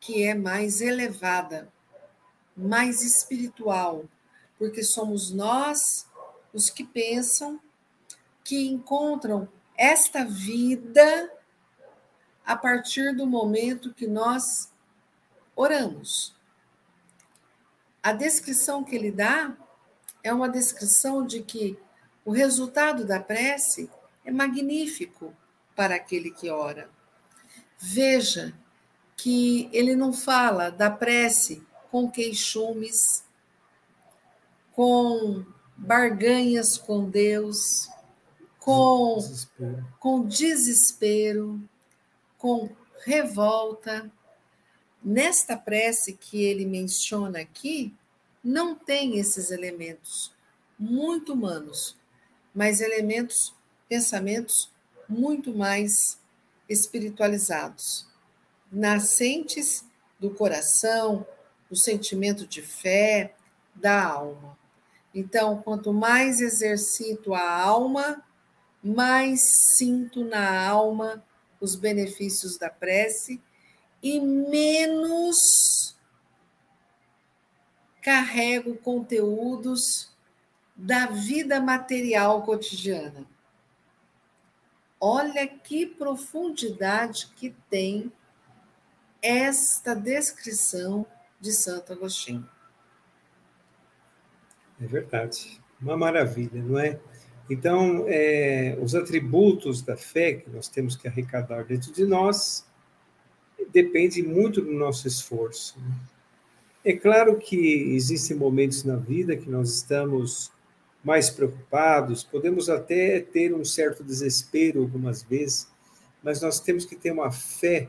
que 0.00 0.24
é 0.24 0.34
mais 0.34 0.80
elevada, 0.80 1.68
mais 2.56 3.02
espiritual, 3.02 4.04
porque 4.58 4.82
somos 4.82 5.30
nós 5.30 6.06
os 6.52 6.70
que 6.70 6.84
pensam, 6.84 7.60
que 8.44 8.68
encontram 8.68 9.48
esta 9.76 10.24
vida 10.24 11.30
a 12.44 12.56
partir 12.56 13.14
do 13.16 13.26
momento 13.26 13.92
que 13.92 14.06
nós 14.06 14.70
oramos. 15.56 16.34
A 18.02 18.12
descrição 18.12 18.84
que 18.84 18.94
ele 18.94 19.10
dá 19.10 19.56
é 20.22 20.32
uma 20.32 20.48
descrição 20.48 21.26
de 21.26 21.42
que 21.42 21.78
o 22.24 22.30
resultado 22.30 23.04
da 23.04 23.20
prece 23.20 23.90
é 24.24 24.30
magnífico 24.30 25.34
para 25.76 25.94
aquele 25.96 26.30
que 26.30 26.50
ora. 26.50 26.88
Veja 27.78 28.54
que 29.16 29.68
ele 29.72 29.94
não 29.94 30.12
fala 30.12 30.70
da 30.70 30.90
prece 30.90 31.62
com 31.90 32.10
queixumes, 32.10 33.24
com 34.72 35.44
barganhas 35.76 36.76
com 36.76 37.08
Deus, 37.08 37.88
com 38.58 39.16
desespero. 39.18 39.86
com 40.00 40.26
desespero, 40.26 41.68
com 42.38 42.70
revolta. 43.04 44.10
Nesta 45.04 45.54
prece 45.54 46.14
que 46.14 46.42
ele 46.42 46.64
menciona 46.64 47.40
aqui, 47.40 47.94
não 48.42 48.74
tem 48.74 49.18
esses 49.18 49.50
elementos 49.50 50.32
muito 50.78 51.34
humanos, 51.34 51.94
mas 52.54 52.80
elementos, 52.80 53.54
pensamentos 53.86 54.72
muito 55.06 55.54
mais 55.54 56.18
espiritualizados, 56.66 58.08
nascentes 58.72 59.84
do 60.18 60.30
coração, 60.30 61.26
do 61.68 61.76
sentimento 61.76 62.46
de 62.46 62.62
fé, 62.62 63.34
da 63.74 64.04
alma. 64.04 64.58
Então, 65.14 65.60
quanto 65.60 65.92
mais 65.92 66.40
exercito 66.40 67.34
a 67.34 67.60
alma, 67.60 68.22
mais 68.82 69.40
sinto 69.76 70.24
na 70.24 70.66
alma 70.66 71.22
os 71.60 71.76
benefícios 71.76 72.56
da 72.56 72.70
prece 72.70 73.38
e 74.04 74.20
menos 74.20 75.96
carrego 78.02 78.76
conteúdos 78.76 80.14
da 80.76 81.06
vida 81.06 81.58
material 81.58 82.42
cotidiana. 82.42 83.26
Olha 85.00 85.48
que 85.48 85.86
profundidade 85.86 87.32
que 87.34 87.56
tem 87.70 88.12
esta 89.22 89.94
descrição 89.94 91.06
de 91.40 91.50
Santo 91.52 91.94
Agostinho. 91.94 92.46
É 94.82 94.86
verdade. 94.86 95.62
Uma 95.80 95.96
maravilha, 95.96 96.62
não 96.62 96.78
é? 96.78 97.00
Então, 97.48 98.04
é, 98.06 98.76
os 98.82 98.94
atributos 98.94 99.80
da 99.80 99.96
fé 99.96 100.34
que 100.34 100.50
nós 100.50 100.68
temos 100.68 100.94
que 100.94 101.08
arrecadar 101.08 101.64
dentro 101.64 101.90
de 101.90 102.04
nós 102.04 102.66
depende 103.72 104.22
muito 104.22 104.60
do 104.60 104.72
nosso 104.72 105.06
esforço. 105.06 105.78
Né? 105.78 105.94
É 106.84 106.92
claro 106.92 107.38
que 107.38 107.94
existem 107.94 108.36
momentos 108.36 108.84
na 108.84 108.96
vida 108.96 109.36
que 109.36 109.48
nós 109.48 109.70
estamos 109.74 110.52
mais 111.02 111.28
preocupados, 111.30 112.24
podemos 112.24 112.70
até 112.70 113.20
ter 113.20 113.54
um 113.54 113.64
certo 113.64 114.02
desespero 114.02 114.80
algumas 114.80 115.22
vezes, 115.22 115.68
mas 116.22 116.40
nós 116.40 116.60
temos 116.60 116.84
que 116.84 116.96
ter 116.96 117.10
uma 117.10 117.30
fé 117.30 117.88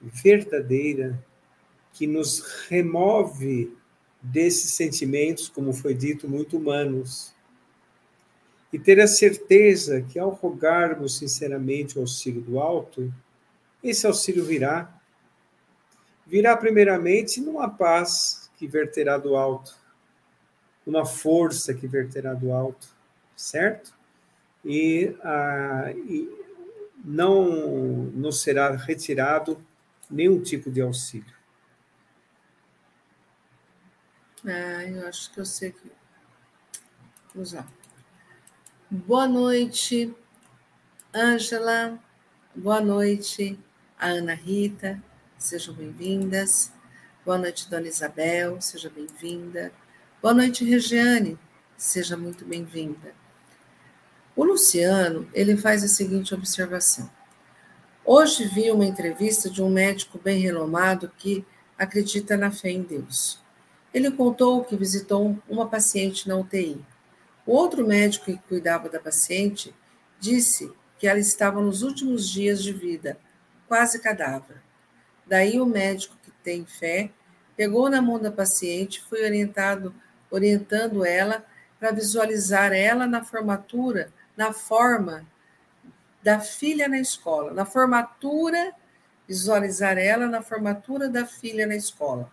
verdadeira 0.00 1.20
que 1.92 2.06
nos 2.06 2.40
remove 2.68 3.72
desses 4.22 4.72
sentimentos, 4.72 5.48
como 5.48 5.72
foi 5.72 5.94
dito, 5.94 6.28
muito 6.28 6.56
humanos. 6.56 7.34
E 8.72 8.78
ter 8.78 9.00
a 9.00 9.06
certeza 9.06 10.02
que 10.02 10.18
ao 10.18 10.30
rogarmos 10.30 11.16
sinceramente 11.16 11.96
o 11.96 12.02
auxílio 12.02 12.42
do 12.42 12.58
alto, 12.60 13.12
esse 13.90 14.06
auxílio 14.06 14.44
virá. 14.44 14.92
Virá 16.26 16.56
primeiramente 16.56 17.40
numa 17.40 17.68
paz 17.68 18.50
que 18.56 18.66
verterá 18.66 19.16
do 19.16 19.36
alto 19.36 19.76
uma 20.86 21.04
força 21.04 21.74
que 21.74 21.86
verterá 21.86 22.32
do 22.32 22.52
alto, 22.52 22.88
certo? 23.34 23.92
E, 24.64 25.14
ah, 25.22 25.90
e 25.92 26.30
não 27.04 27.44
nos 28.14 28.40
será 28.40 28.74
retirado 28.74 29.58
nenhum 30.08 30.40
tipo 30.40 30.70
de 30.70 30.80
auxílio. 30.80 31.34
Ah, 34.44 34.84
eu 34.84 35.08
acho 35.08 35.32
que 35.32 35.40
eu 35.40 35.44
sei 35.44 35.72
que. 35.72 35.90
Vamos 37.34 37.52
lá. 37.52 37.66
Boa 38.88 39.26
noite, 39.26 40.14
Ângela. 41.12 41.98
Boa 42.54 42.80
noite, 42.80 43.58
a 43.98 44.08
Ana 44.08 44.34
Rita. 44.34 45.02
Sejam 45.38 45.74
bem-vindas. 45.74 46.70
Boa 47.24 47.38
noite, 47.38 47.68
Dona 47.68 47.88
Isabel. 47.88 48.60
Seja 48.60 48.90
bem-vinda. 48.90 49.72
Boa 50.20 50.34
noite, 50.34 50.64
Regiane. 50.64 51.38
Seja 51.76 52.16
muito 52.16 52.44
bem-vinda. 52.44 53.14
O 54.34 54.44
Luciano, 54.44 55.28
ele 55.32 55.56
faz 55.56 55.82
a 55.82 55.88
seguinte 55.88 56.34
observação. 56.34 57.10
Hoje 58.04 58.44
vi 58.44 58.70
uma 58.70 58.84
entrevista 58.84 59.48
de 59.48 59.62
um 59.62 59.70
médico 59.70 60.20
bem 60.22 60.40
renomado 60.40 61.10
que 61.16 61.44
acredita 61.78 62.36
na 62.36 62.50
fé 62.50 62.70
em 62.70 62.82
Deus. 62.82 63.40
Ele 63.92 64.10
contou 64.10 64.62
que 64.62 64.76
visitou 64.76 65.38
uma 65.48 65.66
paciente 65.66 66.28
na 66.28 66.36
UTI. 66.36 66.84
O 67.46 67.52
outro 67.52 67.86
médico 67.86 68.26
que 68.26 68.38
cuidava 68.48 68.88
da 68.90 69.00
paciente 69.00 69.74
disse 70.20 70.70
que 70.98 71.06
ela 71.06 71.18
estava 71.18 71.60
nos 71.60 71.82
últimos 71.82 72.28
dias 72.28 72.62
de 72.62 72.72
vida, 72.72 73.18
quase 73.68 74.00
cadáver. 74.00 74.56
Daí 75.26 75.60
o 75.60 75.66
médico 75.66 76.16
que 76.22 76.30
tem 76.42 76.64
fé 76.64 77.10
pegou 77.56 77.88
na 77.88 78.02
mão 78.02 78.18
da 78.18 78.30
paciente, 78.30 79.02
foi 79.08 79.24
orientado 79.24 79.94
orientando 80.30 81.04
ela 81.04 81.44
para 81.78 81.90
visualizar 81.90 82.72
ela 82.72 83.06
na 83.06 83.24
formatura, 83.24 84.12
na 84.36 84.52
forma 84.52 85.26
da 86.22 86.40
filha 86.40 86.88
na 86.88 86.98
escola, 86.98 87.52
na 87.52 87.64
formatura, 87.64 88.72
visualizar 89.26 89.96
ela 89.96 90.26
na 90.26 90.42
formatura 90.42 91.08
da 91.08 91.24
filha 91.24 91.66
na 91.66 91.76
escola. 91.76 92.30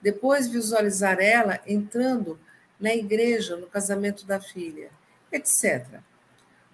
Depois 0.00 0.48
visualizar 0.48 1.18
ela 1.20 1.60
entrando 1.66 2.38
na 2.78 2.94
igreja 2.94 3.56
no 3.56 3.66
casamento 3.66 4.26
da 4.26 4.40
filha, 4.40 4.90
etc. 5.32 6.00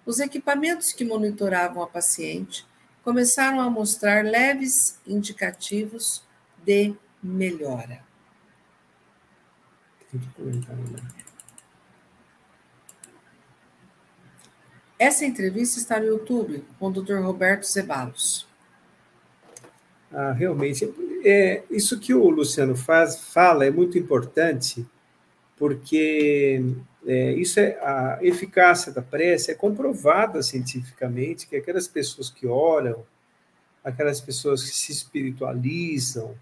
Os 0.05 0.19
equipamentos 0.19 0.91
que 0.91 1.05
monitoravam 1.05 1.81
a 1.81 1.87
paciente 1.87 2.65
começaram 3.03 3.59
a 3.59 3.69
mostrar 3.69 4.23
leves 4.23 4.99
indicativos 5.05 6.23
de 6.65 6.95
melhora. 7.21 8.01
Essa 14.97 15.25
entrevista 15.25 15.79
está 15.79 15.99
no 15.99 16.05
YouTube 16.05 16.63
com 16.79 16.87
o 16.87 16.91
Dr. 16.91 17.15
Roberto 17.15 17.63
Zebalos. 17.63 18.47
Ah, 20.11 20.31
realmente, 20.31 20.93
é, 21.25 21.63
isso 21.69 21.99
que 21.99 22.13
o 22.13 22.29
Luciano 22.29 22.75
faz, 22.75 23.19
fala 23.19 23.65
é 23.65 23.71
muito 23.71 23.97
importante, 23.97 24.85
porque 25.57 26.63
é, 27.05 27.33
isso 27.33 27.59
é 27.59 27.77
a 27.81 28.19
eficácia 28.21 28.91
da 28.91 29.01
prece 29.01 29.51
é 29.51 29.55
comprovada 29.55 30.41
cientificamente 30.41 31.47
que 31.47 31.55
aquelas 31.55 31.87
pessoas 31.87 32.29
que 32.29 32.47
oram, 32.47 33.03
aquelas 33.83 34.21
pessoas 34.21 34.63
que 34.63 34.75
se 34.75 34.91
espiritualizam, 34.91 36.35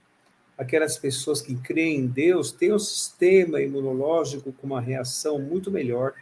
aquelas 0.57 0.97
pessoas 0.97 1.41
que 1.41 1.55
creem 1.55 2.01
em 2.01 2.07
Deus 2.07 2.51
têm 2.51 2.73
um 2.73 2.79
sistema 2.79 3.59
imunológico 3.59 4.53
com 4.53 4.67
uma 4.67 4.79
reação 4.79 5.39
muito 5.39 5.71
melhor, 5.71 6.13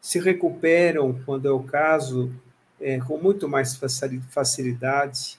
se 0.00 0.18
recuperam, 0.18 1.20
quando 1.26 1.46
é 1.46 1.50
o 1.50 1.62
caso, 1.62 2.32
é, 2.80 2.98
com 3.00 3.18
muito 3.18 3.46
mais 3.46 3.78
facilidade. 4.30 5.38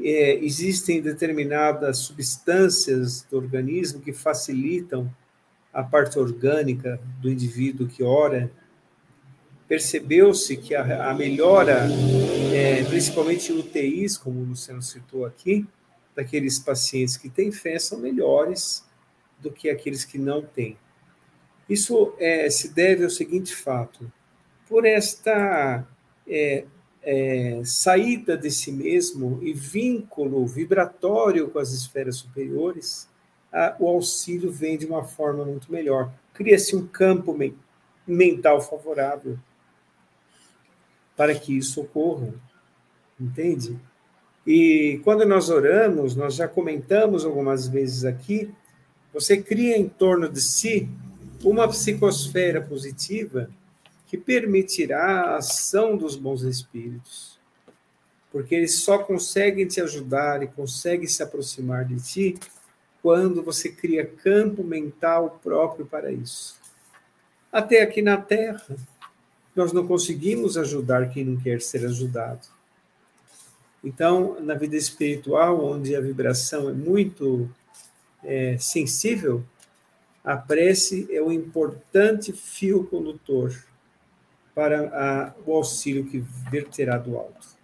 É, 0.00 0.36
existem 0.36 1.02
determinadas 1.02 1.98
substâncias 1.98 3.22
do 3.30 3.36
organismo 3.36 4.00
que 4.00 4.14
facilitam 4.14 5.12
a 5.72 5.82
parte 5.82 6.18
orgânica 6.18 7.00
do 7.20 7.30
indivíduo 7.30 7.86
que 7.86 8.02
ora. 8.02 8.50
Percebeu-se 9.68 10.56
que 10.56 10.74
a, 10.74 11.10
a 11.10 11.14
melhora, 11.14 11.86
é, 12.52 12.82
principalmente 12.84 13.52
UTIs, 13.52 14.16
como 14.16 14.40
o 14.40 14.44
Luciano 14.44 14.82
citou 14.82 15.24
aqui, 15.24 15.66
daqueles 16.14 16.58
pacientes 16.58 17.16
que 17.16 17.28
têm 17.28 17.52
fé 17.52 17.78
são 17.78 17.98
melhores 17.98 18.84
do 19.38 19.50
que 19.50 19.70
aqueles 19.70 20.04
que 20.04 20.18
não 20.18 20.42
têm. 20.42 20.76
Isso 21.68 22.14
é, 22.18 22.50
se 22.50 22.74
deve 22.74 23.04
ao 23.04 23.10
seguinte 23.10 23.54
fato: 23.54 24.12
por 24.68 24.84
esta 24.84 25.86
é, 26.26 26.64
é, 27.02 27.62
saída 27.64 28.36
de 28.36 28.50
si 28.50 28.72
mesmo 28.72 29.38
e 29.42 29.52
vínculo 29.52 30.44
vibratório 30.46 31.48
com 31.48 31.58
as 31.58 31.72
esferas 31.72 32.16
superiores, 32.16 33.08
o 33.78 33.88
auxílio 33.88 34.50
vem 34.50 34.78
de 34.78 34.86
uma 34.86 35.04
forma 35.04 35.44
muito 35.44 35.70
melhor. 35.70 36.12
Cria-se 36.32 36.76
um 36.76 36.86
campo 36.86 37.34
me 37.34 37.56
mental 38.06 38.60
favorável 38.60 39.38
para 41.16 41.34
que 41.34 41.56
isso 41.56 41.80
ocorra. 41.80 42.32
Entende? 43.18 43.78
E 44.46 45.00
quando 45.04 45.26
nós 45.26 45.50
oramos, 45.50 46.16
nós 46.16 46.34
já 46.34 46.48
comentamos 46.48 47.24
algumas 47.24 47.68
vezes 47.68 48.04
aqui, 48.04 48.50
você 49.12 49.40
cria 49.40 49.76
em 49.76 49.88
torno 49.88 50.28
de 50.28 50.40
si 50.40 50.88
uma 51.44 51.68
psicosfera 51.68 52.60
positiva 52.62 53.50
que 54.06 54.16
permitirá 54.16 55.20
a 55.20 55.36
ação 55.36 55.96
dos 55.96 56.16
bons 56.16 56.42
espíritos. 56.42 57.38
Porque 58.32 58.54
eles 58.54 58.80
só 58.80 58.98
conseguem 58.98 59.66
te 59.66 59.80
ajudar 59.80 60.42
e 60.42 60.46
conseguem 60.46 61.06
se 61.06 61.22
aproximar 61.22 61.84
de 61.84 61.96
ti 61.96 62.38
quando 63.02 63.42
você 63.42 63.70
cria 63.70 64.06
campo 64.06 64.62
mental 64.62 65.40
próprio 65.42 65.86
para 65.86 66.12
isso. 66.12 66.58
Até 67.52 67.82
aqui 67.82 68.02
na 68.02 68.16
Terra, 68.16 68.76
nós 69.54 69.72
não 69.72 69.86
conseguimos 69.86 70.56
ajudar 70.56 71.10
quem 71.10 71.24
não 71.24 71.40
quer 71.40 71.60
ser 71.60 71.84
ajudado. 71.84 72.46
Então, 73.82 74.38
na 74.40 74.54
vida 74.54 74.76
espiritual, 74.76 75.64
onde 75.64 75.96
a 75.96 76.00
vibração 76.00 76.68
é 76.68 76.72
muito 76.72 77.50
é, 78.22 78.56
sensível, 78.58 79.42
a 80.22 80.36
prece 80.36 81.08
é 81.10 81.22
um 81.22 81.32
importante 81.32 82.32
fio 82.32 82.84
condutor 82.84 83.54
para 84.54 84.88
a, 84.88 85.34
o 85.46 85.54
auxílio 85.54 86.04
que 86.04 86.18
verterá 86.50 86.98
do 86.98 87.16
alto. 87.16 87.59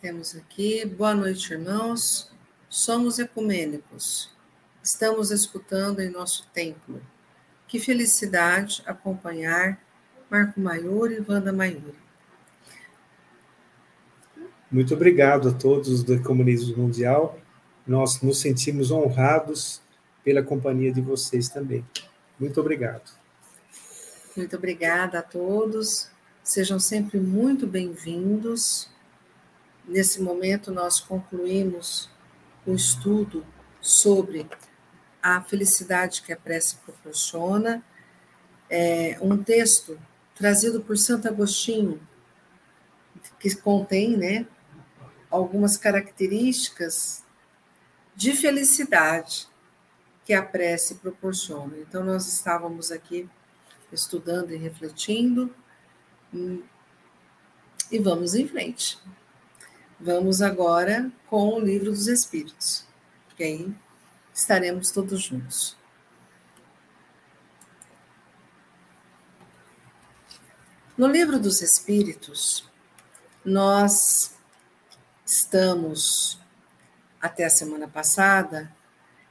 Temos 0.00 0.34
aqui, 0.34 0.86
boa 0.86 1.14
noite, 1.14 1.52
irmãos. 1.52 2.32
Somos 2.70 3.18
ecumênicos. 3.18 4.30
Estamos 4.82 5.30
escutando 5.30 6.00
em 6.00 6.08
nosso 6.08 6.48
templo. 6.54 7.02
Que 7.68 7.78
felicidade 7.78 8.82
acompanhar 8.86 9.78
Marco 10.30 10.58
Maior 10.58 11.12
e 11.12 11.20
Wanda 11.20 11.52
Maior. 11.52 11.92
Muito 14.70 14.94
obrigado 14.94 15.50
a 15.50 15.52
todos 15.52 16.02
do 16.02 16.14
Ecumenismo 16.14 16.78
Mundial. 16.78 17.38
Nós 17.86 18.22
nos 18.22 18.40
sentimos 18.40 18.90
honrados 18.90 19.82
pela 20.24 20.42
companhia 20.42 20.90
de 20.90 21.02
vocês 21.02 21.50
também. 21.50 21.84
Muito 22.38 22.58
obrigado. 22.58 23.10
Muito 24.34 24.56
obrigada 24.56 25.18
a 25.18 25.22
todos. 25.22 26.08
Sejam 26.42 26.80
sempre 26.80 27.20
muito 27.20 27.66
bem-vindos. 27.66 28.88
Nesse 29.86 30.20
momento, 30.20 30.70
nós 30.70 31.00
concluímos 31.00 32.08
o 32.66 32.74
estudo 32.74 33.44
sobre 33.80 34.48
a 35.22 35.42
felicidade 35.42 36.22
que 36.22 36.32
a 36.32 36.36
prece 36.36 36.76
proporciona. 36.76 37.84
É 38.68 39.18
um 39.20 39.42
texto 39.42 39.98
trazido 40.34 40.80
por 40.80 40.96
Santo 40.96 41.28
Agostinho, 41.28 42.00
que 43.38 43.54
contém 43.56 44.16
né, 44.16 44.46
algumas 45.30 45.76
características 45.76 47.24
de 48.14 48.32
felicidade 48.32 49.48
que 50.24 50.32
a 50.32 50.42
prece 50.42 50.96
proporciona. 50.96 51.76
Então, 51.78 52.04
nós 52.04 52.26
estávamos 52.26 52.92
aqui 52.92 53.28
estudando 53.92 54.52
e 54.52 54.56
refletindo, 54.56 55.54
hum, 56.32 56.62
e 57.90 57.98
vamos 57.98 58.34
em 58.34 58.46
frente. 58.46 58.98
Vamos 60.02 60.40
agora 60.40 61.12
com 61.28 61.52
o 61.52 61.60
livro 61.60 61.90
dos 61.90 62.06
Espíritos, 62.06 62.86
porque 63.26 63.44
aí 63.44 63.74
estaremos 64.32 64.90
todos 64.90 65.20
juntos. 65.20 65.76
No 70.96 71.06
livro 71.06 71.38
dos 71.38 71.60
Espíritos, 71.60 72.66
nós 73.44 74.34
estamos, 75.26 76.40
até 77.20 77.44
a 77.44 77.50
semana 77.50 77.86
passada, 77.86 78.74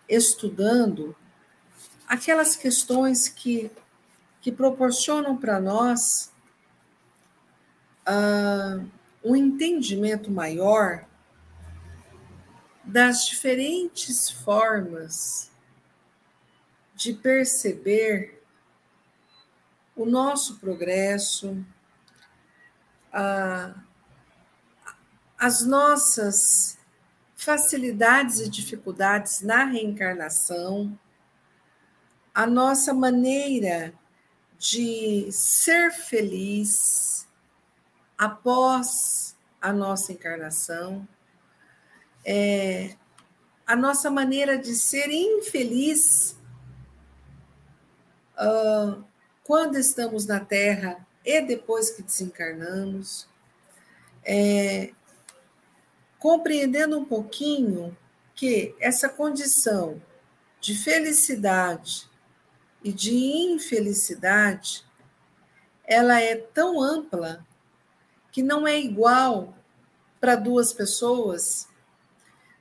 estudando 0.07 1.15
aquelas 2.07 2.55
questões 2.55 3.27
que, 3.27 3.71
que 4.39 4.51
proporcionam 4.51 5.35
para 5.35 5.59
nós 5.59 6.31
uh, 8.07 8.98
um 9.23 9.35
entendimento 9.35 10.31
maior 10.31 11.05
das 12.83 13.25
diferentes 13.25 14.29
formas 14.29 15.51
de 16.95 17.13
perceber 17.13 18.41
o 19.95 20.05
nosso 20.05 20.57
progresso, 20.59 21.63
a, 23.11 23.75
as 25.37 25.65
nossas 25.65 26.77
facilidades 27.35 28.39
e 28.39 28.49
dificuldades 28.49 29.41
na 29.41 29.65
reencarnação, 29.65 30.97
a 32.33 32.45
nossa 32.45 32.93
maneira 32.93 33.93
de 34.57 35.29
ser 35.31 35.91
feliz, 35.91 37.18
após 38.19 39.33
a 39.61 39.71
nossa 39.71 40.11
encarnação, 40.11 41.07
é, 42.25 42.97
a 43.65 43.77
nossa 43.77 44.11
maneira 44.11 44.57
de 44.57 44.75
ser 44.75 45.09
infeliz 45.09 46.37
uh, 48.35 49.01
quando 49.41 49.77
estamos 49.77 50.25
na 50.25 50.41
Terra 50.41 51.07
e 51.23 51.41
depois 51.41 51.91
que 51.91 52.03
desencarnamos, 52.03 53.25
é, 54.25 54.91
compreendendo 56.17 56.99
um 56.99 57.05
pouquinho 57.05 57.97
que 58.35 58.75
essa 58.81 59.07
condição 59.07 60.01
de 60.59 60.75
felicidade 60.75 62.09
e 62.83 62.91
de 62.91 63.13
infelicidade 63.13 64.85
ela 65.85 66.21
é 66.21 66.35
tão 66.35 66.81
ampla 66.81 67.47
que 68.31 68.43
não 68.43 68.67
é 68.67 68.79
igual 68.79 69.55
para 70.19 70.35
duas 70.35 70.73
pessoas, 70.73 71.67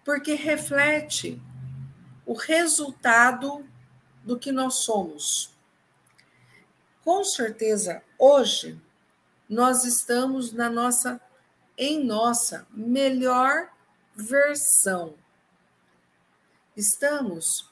porque 0.05 0.35
reflete 0.35 1.41
o 2.25 2.35
resultado 2.35 3.69
do 4.23 4.39
que 4.39 4.53
nós 4.53 4.77
somos. 4.77 5.55
Com 7.03 7.25
certeza, 7.25 8.03
hoje, 8.19 8.81
nós 9.49 9.85
estamos 9.85 10.53
na 10.53 10.69
nossa 10.69 11.21
em 11.79 12.05
nossa 12.05 12.67
melhor 12.73 13.71
versão. 14.15 15.15
Estamos 16.77 17.71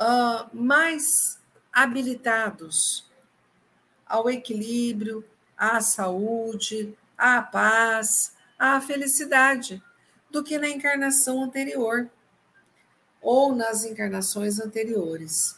uh, 0.00 0.48
mais 0.52 1.04
habilitados 1.72 3.10
ao 4.06 4.30
equilíbrio, 4.30 5.24
à 5.56 5.80
saúde, 5.80 6.96
à 7.22 7.40
paz, 7.40 8.32
à 8.58 8.80
felicidade 8.80 9.80
do 10.28 10.42
que 10.42 10.58
na 10.58 10.68
encarnação 10.68 11.44
anterior 11.44 12.10
ou 13.20 13.54
nas 13.54 13.84
encarnações 13.84 14.58
anteriores. 14.58 15.56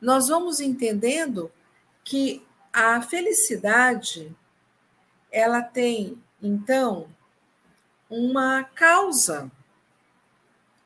Nós 0.00 0.28
vamos 0.28 0.60
entendendo 0.60 1.50
que 2.04 2.46
a 2.72 3.02
felicidade 3.02 4.32
ela 5.28 5.60
tem 5.60 6.22
então 6.40 7.08
uma 8.08 8.62
causa. 8.62 9.50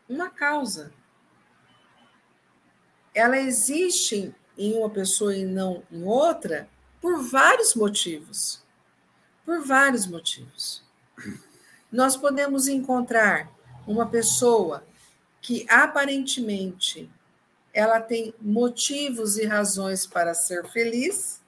Uma 0.09 0.31
causa. 0.31 0.95
Ela 3.15 3.39
existe 3.39 4.35
em 4.57 4.79
uma 4.79 4.89
pessoa 4.89 5.37
e 5.37 5.45
não 5.45 5.83
em 5.91 6.05
outra 6.05 6.67
por 7.03 7.23
vários 7.23 7.75
motivos 7.75 8.65
por 9.47 9.65
vários 9.65 10.07
motivos. 10.07 10.83
Nós 11.91 12.17
podemos 12.17 12.67
encontrar 12.67 13.49
uma 13.87 14.07
pessoa 14.07 14.85
que 15.41 15.65
aparentemente 15.71 17.09
ela 17.73 18.01
tem 18.01 18.35
motivos 18.41 19.39
e 19.39 19.47
razões 19.47 20.05
para 20.05 20.35
ser 20.35 20.67
feliz 20.67 21.41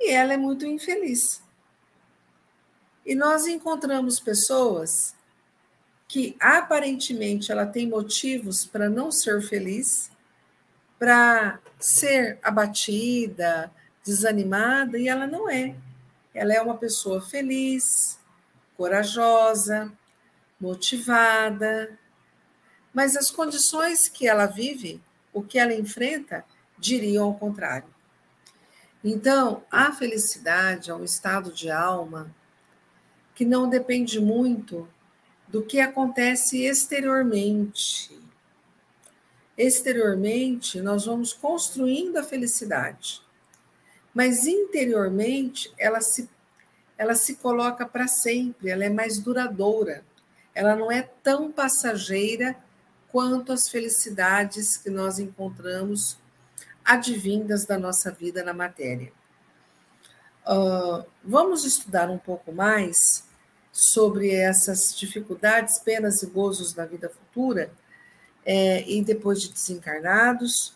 e 0.00 0.10
ela 0.10 0.32
é 0.32 0.36
muito 0.36 0.64
infeliz. 0.64 1.42
E 3.04 3.16
nós 3.16 3.46
encontramos 3.46 4.20
pessoas 4.20 5.16
que 6.06 6.36
aparentemente 6.38 7.50
ela 7.50 7.66
tem 7.66 7.88
motivos 7.88 8.64
para 8.64 8.88
não 8.88 9.10
ser 9.10 9.42
feliz, 9.42 10.10
para 10.98 11.58
ser 11.80 12.38
abatida, 12.42 13.72
desanimada 14.04 14.98
e 14.98 15.08
ela 15.08 15.26
não 15.26 15.50
é. 15.50 15.74
Ela 16.34 16.54
é 16.54 16.60
uma 16.60 16.76
pessoa 16.76 17.20
feliz, 17.20 18.18
corajosa, 18.76 19.92
motivada, 20.60 21.98
mas 22.92 23.16
as 23.16 23.30
condições 23.30 24.08
que 24.08 24.28
ela 24.28 24.46
vive, 24.46 25.00
o 25.32 25.42
que 25.42 25.58
ela 25.58 25.74
enfrenta, 25.74 26.44
diriam 26.78 27.26
ao 27.26 27.34
contrário. 27.34 27.92
Então, 29.04 29.64
a 29.70 29.92
felicidade 29.92 30.90
é 30.90 30.94
um 30.94 31.02
estado 31.02 31.52
de 31.52 31.70
alma 31.70 32.34
que 33.34 33.44
não 33.44 33.68
depende 33.68 34.20
muito 34.20 34.88
do 35.48 35.62
que 35.62 35.80
acontece 35.80 36.64
exteriormente. 36.64 38.18
Exteriormente, 39.56 40.80
nós 40.80 41.06
vamos 41.06 41.32
construindo 41.32 42.16
a 42.16 42.22
felicidade, 42.22 43.20
mas 44.14 44.46
interiormente 44.46 45.72
ela 45.78 46.00
se, 46.00 46.28
ela 46.98 47.14
se 47.14 47.36
coloca 47.36 47.86
para 47.86 48.06
sempre, 48.06 48.70
ela 48.70 48.84
é 48.84 48.90
mais 48.90 49.18
duradoura, 49.18 50.04
ela 50.54 50.76
não 50.76 50.90
é 50.90 51.02
tão 51.22 51.50
passageira 51.50 52.56
quanto 53.10 53.52
as 53.52 53.68
felicidades 53.68 54.76
que 54.76 54.90
nós 54.90 55.18
encontramos 55.18 56.18
advindas 56.84 57.64
da 57.64 57.78
nossa 57.78 58.10
vida 58.10 58.42
na 58.42 58.52
matéria. 58.52 59.12
Uh, 60.44 61.04
vamos 61.22 61.64
estudar 61.64 62.10
um 62.10 62.18
pouco 62.18 62.52
mais 62.52 63.24
sobre 63.72 64.34
essas 64.34 64.96
dificuldades, 64.98 65.78
penas 65.78 66.22
e 66.22 66.26
gozos 66.26 66.72
da 66.72 66.84
vida 66.84 67.08
futura 67.08 67.72
é, 68.44 68.82
e 68.88 69.02
depois 69.02 69.40
de 69.40 69.50
desencarnados, 69.50 70.74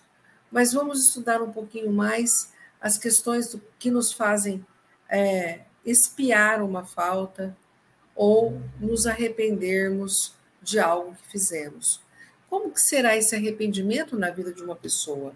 mas 0.50 0.72
vamos 0.72 1.06
estudar 1.06 1.42
um 1.42 1.52
pouquinho 1.52 1.92
mais 1.92 2.52
as 2.86 2.96
questões 2.96 3.48
do, 3.48 3.60
que 3.80 3.90
nos 3.90 4.12
fazem 4.12 4.64
é, 5.10 5.62
espiar 5.84 6.62
uma 6.62 6.84
falta 6.84 7.56
ou 8.14 8.62
nos 8.80 9.08
arrependermos 9.08 10.34
de 10.62 10.78
algo 10.78 11.16
que 11.16 11.32
fizemos. 11.32 12.00
Como 12.48 12.70
que 12.70 12.80
será 12.80 13.16
esse 13.16 13.34
arrependimento 13.34 14.16
na 14.16 14.30
vida 14.30 14.52
de 14.52 14.62
uma 14.62 14.76
pessoa? 14.76 15.34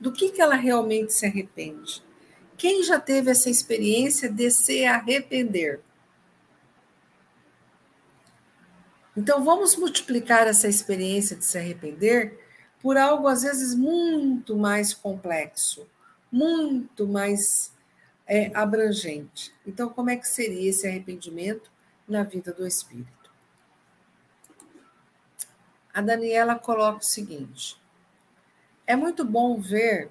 Do 0.00 0.10
que, 0.10 0.30
que 0.30 0.40
ela 0.40 0.54
realmente 0.54 1.12
se 1.12 1.26
arrepende? 1.26 2.02
Quem 2.56 2.82
já 2.82 2.98
teve 2.98 3.30
essa 3.30 3.50
experiência 3.50 4.30
de 4.30 4.50
se 4.50 4.86
arrepender? 4.86 5.80
Então, 9.14 9.44
vamos 9.44 9.76
multiplicar 9.76 10.46
essa 10.46 10.66
experiência 10.66 11.36
de 11.36 11.44
se 11.44 11.58
arrepender 11.58 12.40
por 12.80 12.96
algo, 12.96 13.28
às 13.28 13.42
vezes, 13.42 13.74
muito 13.74 14.56
mais 14.56 14.94
complexo, 14.94 15.86
muito 16.34 17.06
mais 17.06 17.72
é, 18.26 18.50
abrangente. 18.56 19.54
Então, 19.64 19.88
como 19.88 20.10
é 20.10 20.16
que 20.16 20.26
seria 20.26 20.68
esse 20.68 20.84
arrependimento 20.84 21.70
na 22.08 22.24
vida 22.24 22.52
do 22.52 22.66
espírito? 22.66 23.30
A 25.92 26.00
Daniela 26.00 26.58
coloca 26.58 26.98
o 26.98 27.04
seguinte: 27.04 27.80
é 28.84 28.96
muito 28.96 29.24
bom 29.24 29.60
ver 29.60 30.10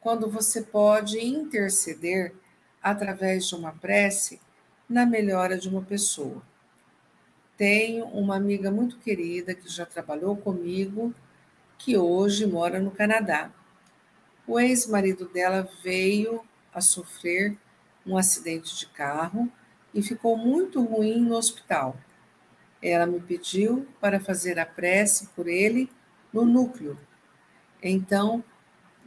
quando 0.00 0.28
você 0.28 0.60
pode 0.60 1.24
interceder 1.24 2.34
através 2.82 3.46
de 3.46 3.54
uma 3.54 3.70
prece 3.70 4.40
na 4.88 5.06
melhora 5.06 5.56
de 5.56 5.68
uma 5.68 5.82
pessoa. 5.82 6.42
Tenho 7.56 8.06
uma 8.06 8.34
amiga 8.34 8.72
muito 8.72 8.98
querida 8.98 9.54
que 9.54 9.68
já 9.68 9.86
trabalhou 9.86 10.36
comigo, 10.36 11.14
que 11.78 11.96
hoje 11.96 12.44
mora 12.44 12.80
no 12.80 12.90
Canadá. 12.90 13.52
O 14.50 14.58
ex-marido 14.58 15.28
dela 15.28 15.70
veio 15.80 16.42
a 16.74 16.80
sofrer 16.80 17.56
um 18.04 18.16
acidente 18.16 18.76
de 18.76 18.86
carro 18.86 19.48
e 19.94 20.02
ficou 20.02 20.36
muito 20.36 20.82
ruim 20.82 21.20
no 21.20 21.36
hospital. 21.36 21.96
Ela 22.82 23.06
me 23.06 23.20
pediu 23.20 23.86
para 24.00 24.18
fazer 24.18 24.58
a 24.58 24.66
prece 24.66 25.28
por 25.36 25.46
ele 25.46 25.88
no 26.32 26.44
núcleo. 26.44 26.98
Então, 27.80 28.42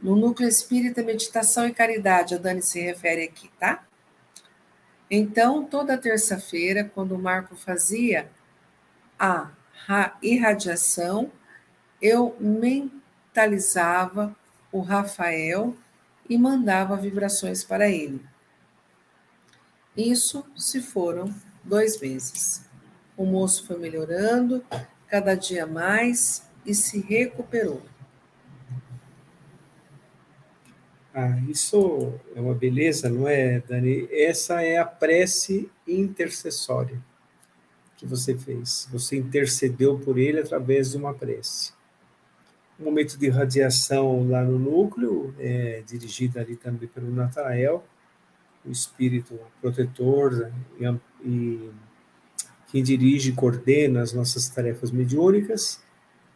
no 0.02 0.16
núcleo 0.16 0.48
espírita, 0.48 1.02
meditação 1.02 1.68
e 1.68 1.74
caridade, 1.74 2.34
a 2.34 2.38
Dani 2.38 2.62
se 2.62 2.80
refere 2.80 3.24
aqui, 3.24 3.50
tá? 3.60 3.86
Então, 5.10 5.62
toda 5.66 5.98
terça-feira, 5.98 6.84
quando 6.84 7.14
o 7.14 7.22
Marco 7.22 7.54
fazia 7.54 8.30
a 9.18 9.50
irradiação, 10.22 11.30
eu 12.00 12.34
mentalizava 12.40 14.34
o 14.74 14.80
Rafael 14.80 15.72
e 16.28 16.36
mandava 16.36 16.96
vibrações 16.96 17.62
para 17.62 17.88
ele. 17.88 18.20
Isso 19.96 20.44
se 20.56 20.82
foram 20.82 21.32
dois 21.62 22.00
meses. 22.00 22.68
O 23.16 23.24
moço 23.24 23.64
foi 23.68 23.78
melhorando 23.78 24.64
cada 25.06 25.36
dia 25.36 25.64
mais 25.64 26.50
e 26.66 26.74
se 26.74 26.98
recuperou. 27.00 27.80
Ah, 31.14 31.38
isso 31.48 32.12
é 32.34 32.40
uma 32.40 32.54
beleza, 32.54 33.08
não 33.08 33.28
é, 33.28 33.60
Dani? 33.60 34.08
Essa 34.10 34.60
é 34.60 34.78
a 34.78 34.84
prece 34.84 35.70
intercessória 35.86 37.00
que 37.96 38.04
você 38.04 38.36
fez. 38.36 38.88
Você 38.90 39.16
intercedeu 39.16 40.00
por 40.00 40.18
ele 40.18 40.40
através 40.40 40.90
de 40.90 40.96
uma 40.96 41.14
prece. 41.14 41.73
Um 42.78 42.84
momento 42.84 43.16
de 43.16 43.28
radiação 43.28 44.28
lá 44.28 44.42
no 44.42 44.58
núcleo, 44.58 45.34
é, 45.38 45.82
dirigido 45.86 46.40
ali 46.40 46.56
também 46.56 46.88
pelo 46.88 47.10
Natanael, 47.10 47.84
o 48.64 48.70
espírito 48.70 49.38
protetor 49.60 50.50
e, 50.78 50.84
e 51.24 51.70
quem 52.68 52.82
dirige 52.82 53.30
e 53.30 53.34
coordena 53.34 54.02
as 54.02 54.12
nossas 54.12 54.48
tarefas 54.48 54.90
mediúnicas. 54.90 55.82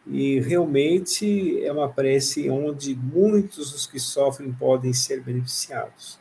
E 0.06 0.40
realmente 0.40 1.62
é 1.64 1.72
uma 1.72 1.88
prece 1.88 2.48
onde 2.48 2.94
muitos 2.94 3.72
dos 3.72 3.86
que 3.86 3.98
sofrem 3.98 4.52
podem 4.52 4.92
ser 4.92 5.20
beneficiados. 5.22 6.18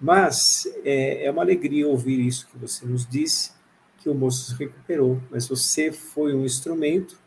Mas 0.00 0.68
é, 0.84 1.24
é 1.24 1.30
uma 1.30 1.42
alegria 1.42 1.88
ouvir 1.88 2.20
isso 2.20 2.46
que 2.46 2.56
você 2.56 2.86
nos 2.86 3.06
disse, 3.06 3.52
que 3.98 4.08
o 4.08 4.14
moço 4.14 4.50
se 4.50 4.56
recuperou, 4.56 5.20
mas 5.30 5.48
você 5.48 5.90
foi 5.90 6.34
um 6.34 6.44
instrumento 6.44 7.18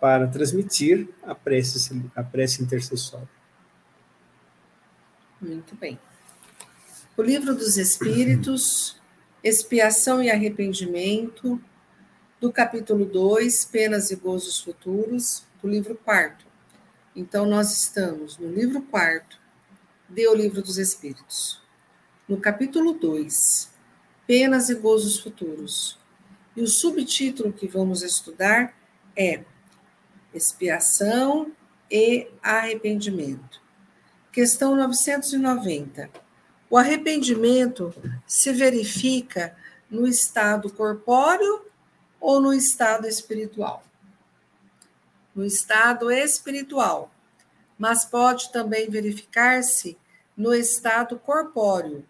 para 0.00 0.28
transmitir 0.28 1.08
a 1.22 1.34
prece, 1.34 2.10
a 2.14 2.22
prece 2.22 2.62
intercessória. 2.62 3.28
Muito 5.40 5.74
bem. 5.74 5.98
O 7.16 7.22
livro 7.22 7.54
dos 7.54 7.76
Espíritos, 7.76 9.00
Expiação 9.42 10.22
e 10.22 10.30
Arrependimento, 10.30 11.60
do 12.40 12.52
capítulo 12.52 13.04
2, 13.04 13.64
Penas 13.64 14.10
e 14.10 14.16
Gozos 14.16 14.60
Futuros, 14.60 15.44
do 15.60 15.68
livro 15.68 15.96
4. 16.04 16.46
Então, 17.16 17.44
nós 17.46 17.72
estamos 17.72 18.38
no 18.38 18.48
livro 18.48 18.80
4 18.82 19.38
de 20.08 20.28
O 20.28 20.34
Livro 20.34 20.62
dos 20.62 20.78
Espíritos. 20.78 21.60
No 22.28 22.36
capítulo 22.38 22.92
2, 22.92 23.70
penas 24.26 24.68
e 24.68 24.74
gozos 24.74 25.18
futuros. 25.18 25.98
E 26.54 26.62
o 26.62 26.66
subtítulo 26.68 27.52
que 27.52 27.66
vamos 27.66 28.02
estudar 28.02 28.77
é 29.18 29.44
Expiação 30.32 31.50
e 31.90 32.28
Arrependimento. 32.40 33.60
Questão 34.30 34.76
990. 34.76 36.08
O 36.70 36.76
arrependimento 36.76 37.92
se 38.24 38.52
verifica 38.52 39.56
no 39.90 40.06
estado 40.06 40.72
corpóreo 40.72 41.66
ou 42.20 42.40
no 42.40 42.52
estado 42.52 43.08
espiritual? 43.08 43.82
No 45.34 45.44
estado 45.44 46.12
espiritual, 46.12 47.10
mas 47.76 48.04
pode 48.04 48.52
também 48.52 48.88
verificar-se 48.88 49.98
no 50.36 50.54
estado 50.54 51.18
corpóreo, 51.18 52.06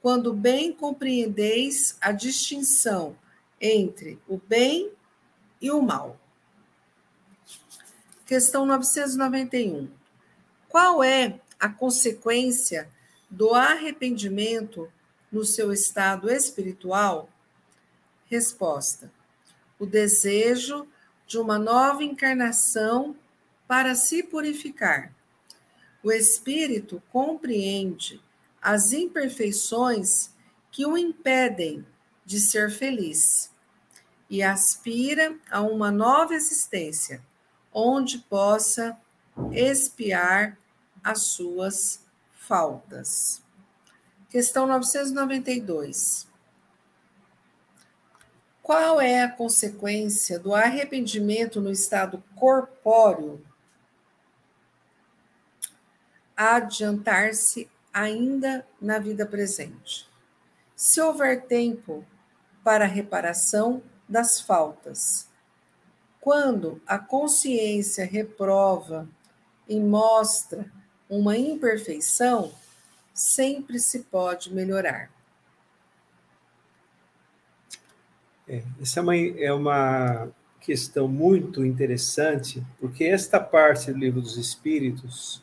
quando 0.00 0.32
bem 0.32 0.72
compreendeis 0.72 1.96
a 2.00 2.12
distinção 2.12 3.14
entre 3.60 4.18
o 4.26 4.38
bem 4.38 4.90
e 5.60 5.70
o 5.70 5.82
mal. 5.82 6.19
Questão 8.30 8.64
991. 8.64 9.90
Qual 10.68 11.02
é 11.02 11.40
a 11.58 11.68
consequência 11.68 12.88
do 13.28 13.52
arrependimento 13.56 14.88
no 15.32 15.44
seu 15.44 15.72
estado 15.72 16.30
espiritual? 16.30 17.28
Resposta: 18.26 19.12
o 19.80 19.84
desejo 19.84 20.86
de 21.26 21.38
uma 21.38 21.58
nova 21.58 22.04
encarnação 22.04 23.16
para 23.66 23.96
se 23.96 24.22
purificar. 24.22 25.12
O 26.00 26.12
espírito 26.12 27.02
compreende 27.10 28.22
as 28.62 28.92
imperfeições 28.92 30.32
que 30.70 30.86
o 30.86 30.96
impedem 30.96 31.84
de 32.24 32.38
ser 32.38 32.70
feliz 32.70 33.50
e 34.30 34.40
aspira 34.40 35.36
a 35.50 35.62
uma 35.62 35.90
nova 35.90 36.32
existência 36.32 37.20
onde 37.72 38.18
possa 38.18 38.98
expiar 39.52 40.58
as 41.02 41.22
suas 41.22 42.04
faltas. 42.32 43.42
Questão 44.28 44.66
992. 44.66 46.28
Qual 48.62 49.00
é 49.00 49.22
a 49.22 49.30
consequência 49.30 50.38
do 50.38 50.54
arrependimento 50.54 51.60
no 51.60 51.70
estado 51.70 52.22
corpóreo? 52.36 53.44
Adiantar-se 56.36 57.68
ainda 57.92 58.66
na 58.80 58.98
vida 58.98 59.26
presente. 59.26 60.08
Se 60.76 61.00
houver 61.00 61.46
tempo 61.46 62.06
para 62.62 62.86
reparação 62.86 63.82
das 64.08 64.40
faltas, 64.40 65.29
Quando 66.20 66.80
a 66.86 66.98
consciência 66.98 68.04
reprova 68.04 69.08
e 69.68 69.80
mostra 69.80 70.70
uma 71.08 71.36
imperfeição, 71.36 72.52
sempre 73.14 73.78
se 73.78 74.00
pode 74.00 74.52
melhorar. 74.52 75.10
É, 78.46 78.62
essa 78.80 79.00
é 79.00 79.02
uma, 79.02 79.16
é 79.16 79.52
uma 79.52 80.28
questão 80.60 81.08
muito 81.08 81.64
interessante, 81.64 82.62
porque 82.78 83.04
esta 83.04 83.40
parte 83.40 83.92
do 83.92 83.98
livro 83.98 84.20
dos 84.20 84.36
Espíritos 84.36 85.42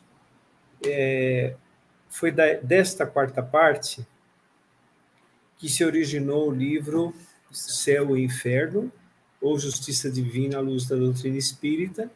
é, 0.84 1.56
foi 2.08 2.30
da, 2.30 2.54
desta 2.54 3.06
quarta 3.06 3.42
parte 3.42 4.06
que 5.58 5.68
se 5.68 5.84
originou 5.84 6.48
o 6.48 6.54
livro 6.54 7.14
Céu 7.50 8.16
e 8.16 8.24
Inferno, 8.24 8.92
ou 9.40 9.58
Justiça 9.58 10.10
Divina 10.10 10.58
à 10.58 10.60
Luz 10.60 10.86
da 10.86 10.96
Doutrina 10.96 11.36
Espírita, 11.36 12.10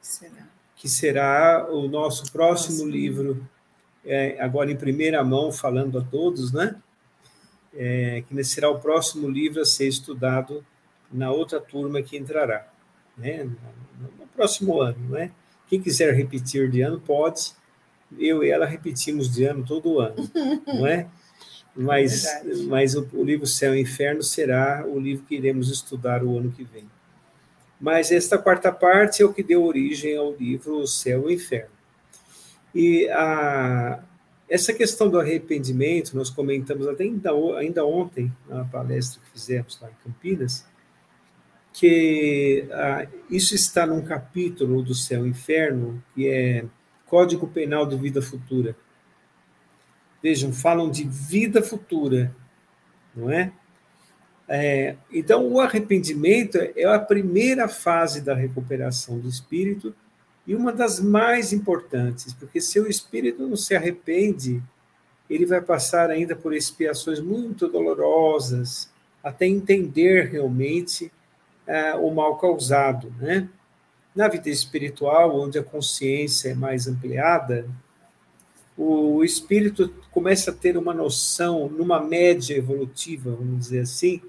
será? 0.00 0.46
que 0.76 0.88
será 0.88 1.66
o 1.70 1.88
nosso 1.88 2.30
próximo 2.30 2.84
Nossa. 2.84 2.90
livro, 2.90 3.48
é, 4.04 4.40
agora 4.40 4.70
em 4.70 4.76
primeira 4.76 5.22
mão, 5.24 5.50
falando 5.50 5.98
a 5.98 6.02
todos, 6.02 6.52
né? 6.52 6.76
É, 7.74 8.22
que 8.26 8.44
será 8.44 8.70
o 8.70 8.78
próximo 8.78 9.28
livro 9.28 9.60
a 9.60 9.64
ser 9.64 9.88
estudado 9.88 10.64
na 11.12 11.30
outra 11.30 11.60
turma 11.60 12.00
que 12.02 12.16
entrará, 12.16 12.66
né? 13.16 13.44
no, 13.44 14.26
próximo 14.34 14.80
ano, 14.80 15.10
né? 15.10 15.30
Quem 15.66 15.80
quiser 15.80 16.14
repetir 16.14 16.70
de 16.70 16.82
ano 16.82 17.00
pode, 17.00 17.52
eu 18.18 18.44
e 18.44 18.50
ela 18.50 18.66
repetimos 18.66 19.32
de 19.32 19.44
ano 19.44 19.64
todo 19.64 19.98
ano, 19.98 20.16
não 20.66 20.86
é? 20.86 21.08
Mas, 21.76 22.24
é 22.24 22.42
mas 22.66 22.94
o, 22.94 23.06
o, 23.12 23.22
livro 23.22 23.46
Céu 23.46 23.74
e 23.74 23.80
Inferno 23.80 24.22
será 24.22 24.84
o 24.86 24.98
livro 24.98 25.24
que 25.26 25.34
iremos 25.34 25.70
estudar 25.70 26.24
o 26.24 26.38
ano 26.38 26.50
que 26.50 26.64
vem. 26.64 26.88
Mas 27.78 28.10
esta 28.10 28.38
quarta 28.38 28.72
parte 28.72 29.22
é 29.22 29.26
o 29.26 29.32
que 29.32 29.42
deu 29.42 29.62
origem 29.62 30.16
ao 30.16 30.34
livro 30.34 30.86
Céu 30.86 31.30
e 31.30 31.34
Inferno. 31.34 31.76
E 32.74 33.08
a, 33.10 34.02
essa 34.48 34.72
questão 34.72 35.10
do 35.10 35.18
arrependimento, 35.18 36.16
nós 36.16 36.30
comentamos 36.30 36.86
até 36.86 37.04
ainda, 37.04 37.30
ainda 37.58 37.84
ontem, 37.84 38.32
na 38.48 38.64
palestra 38.64 39.20
que 39.20 39.30
fizemos 39.32 39.78
lá 39.80 39.90
em 39.90 40.04
Campinas, 40.04 40.64
que 41.72 42.66
ah, 42.72 43.06
isso 43.30 43.54
está 43.54 43.86
num 43.86 44.00
capítulo 44.00 44.82
do 44.82 44.94
Céu 44.94 45.26
e 45.26 45.30
Inferno, 45.30 46.02
que 46.14 46.26
é 46.28 46.64
Código 47.04 47.46
Penal 47.46 47.86
de 47.86 47.96
Vida 47.96 48.22
Futura. 48.22 48.74
Vejam, 50.26 50.52
falam 50.52 50.90
de 50.90 51.04
vida 51.04 51.62
futura, 51.62 52.34
não 53.14 53.30
é? 53.30 53.52
é? 54.48 54.96
Então, 55.12 55.46
o 55.46 55.60
arrependimento 55.60 56.58
é 56.74 56.84
a 56.84 56.98
primeira 56.98 57.68
fase 57.68 58.20
da 58.22 58.34
recuperação 58.34 59.20
do 59.20 59.28
espírito 59.28 59.94
e 60.44 60.52
uma 60.52 60.72
das 60.72 60.98
mais 60.98 61.52
importantes, 61.52 62.34
porque 62.34 62.60
se 62.60 62.80
o 62.80 62.88
espírito 62.88 63.46
não 63.46 63.56
se 63.56 63.76
arrepende, 63.76 64.60
ele 65.30 65.46
vai 65.46 65.60
passar 65.60 66.10
ainda 66.10 66.34
por 66.34 66.52
expiações 66.52 67.20
muito 67.20 67.68
dolorosas, 67.68 68.90
até 69.22 69.46
entender 69.46 70.28
realmente 70.32 71.08
é, 71.64 71.94
o 71.94 72.12
mal 72.12 72.36
causado, 72.36 73.14
né? 73.20 73.48
Na 74.12 74.26
vida 74.26 74.50
espiritual, 74.50 75.38
onde 75.40 75.56
a 75.56 75.62
consciência 75.62 76.48
é 76.48 76.54
mais 76.54 76.88
ampliada, 76.88 77.64
o 78.76 79.24
espírito 79.24 79.88
começa 80.10 80.50
a 80.50 80.54
ter 80.54 80.76
uma 80.76 80.92
noção, 80.92 81.68
numa 81.68 82.00
média 82.00 82.56
evolutiva, 82.56 83.30
vamos 83.30 83.58
dizer 83.58 83.80
assim, 83.80 84.20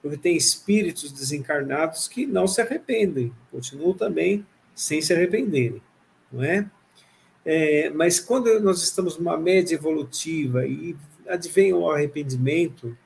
porque 0.00 0.16
tem 0.16 0.36
espíritos 0.36 1.10
desencarnados 1.10 2.06
que 2.06 2.24
não 2.24 2.46
se 2.46 2.60
arrependem, 2.60 3.32
continuam 3.50 3.92
também 3.92 4.46
sem 4.74 5.02
se 5.02 5.12
arrependerem, 5.12 5.82
não 6.30 6.44
é? 6.44 6.70
é 7.44 7.90
mas 7.90 8.20
quando 8.20 8.60
nós 8.60 8.82
estamos 8.82 9.18
numa 9.18 9.36
média 9.36 9.74
evolutiva 9.74 10.64
e 10.64 10.96
advém 11.26 11.72
o 11.72 11.90
arrependimento, 11.90 12.96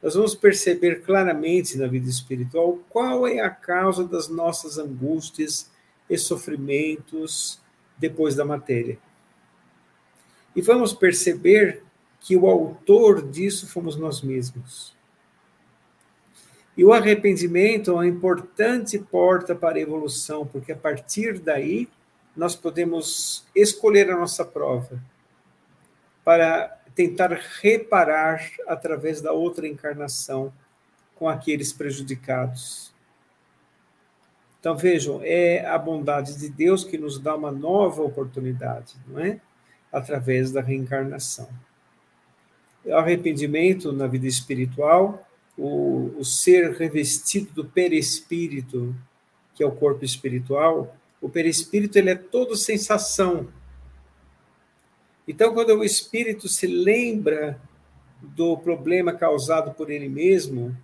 nós 0.00 0.14
vamos 0.14 0.36
perceber 0.36 1.02
claramente 1.02 1.76
na 1.76 1.88
vida 1.88 2.08
espiritual 2.08 2.78
qual 2.88 3.26
é 3.26 3.40
a 3.40 3.50
causa 3.50 4.06
das 4.06 4.28
nossas 4.28 4.78
angústias 4.78 5.68
e 6.08 6.16
sofrimentos 6.16 7.60
depois 7.98 8.36
da 8.36 8.44
matéria. 8.44 8.96
E 10.54 10.62
vamos 10.62 10.92
perceber 10.92 11.82
que 12.20 12.36
o 12.36 12.46
autor 12.46 13.22
disso 13.22 13.66
fomos 13.66 13.96
nós 13.96 14.22
mesmos. 14.22 14.96
E 16.76 16.84
o 16.84 16.92
arrependimento 16.92 17.90
é 17.90 17.94
uma 17.94 18.06
importante 18.06 18.98
porta 18.98 19.54
para 19.54 19.78
a 19.78 19.80
evolução, 19.80 20.46
porque 20.46 20.72
a 20.72 20.76
partir 20.76 21.38
daí 21.38 21.88
nós 22.36 22.54
podemos 22.54 23.44
escolher 23.54 24.08
a 24.10 24.16
nossa 24.16 24.44
prova 24.44 25.02
para 26.24 26.68
tentar 26.94 27.32
reparar 27.60 28.48
através 28.66 29.20
da 29.20 29.32
outra 29.32 29.66
encarnação 29.66 30.52
com 31.16 31.28
aqueles 31.28 31.72
prejudicados. 31.72 32.94
Então 34.60 34.76
vejam, 34.76 35.20
é 35.22 35.64
a 35.66 35.78
bondade 35.78 36.38
de 36.38 36.48
Deus 36.48 36.84
que 36.84 36.98
nos 36.98 37.18
dá 37.18 37.34
uma 37.34 37.50
nova 37.50 38.02
oportunidade, 38.02 38.96
não 39.06 39.18
é? 39.18 39.40
Através 39.92 40.50
da 40.52 40.60
reencarnação. 40.60 41.48
O 42.84 42.94
arrependimento 42.94 43.92
na 43.92 44.06
vida 44.06 44.26
espiritual, 44.26 45.26
o, 45.56 46.14
o 46.18 46.24
ser 46.24 46.72
revestido 46.72 47.52
do 47.52 47.64
perispírito, 47.64 48.94
que 49.54 49.62
é 49.62 49.66
o 49.66 49.72
corpo 49.72 50.04
espiritual, 50.04 50.96
o 51.20 51.28
perispírito 51.28 51.98
ele 51.98 52.10
é 52.10 52.14
todo 52.14 52.56
sensação. 52.56 53.48
Então, 55.26 55.52
quando 55.52 55.70
o 55.70 55.84
espírito 55.84 56.48
se 56.48 56.66
lembra 56.66 57.60
do 58.22 58.56
problema 58.56 59.12
causado 59.12 59.72
por 59.74 59.90
ele 59.90 60.08
mesmo, 60.08 60.76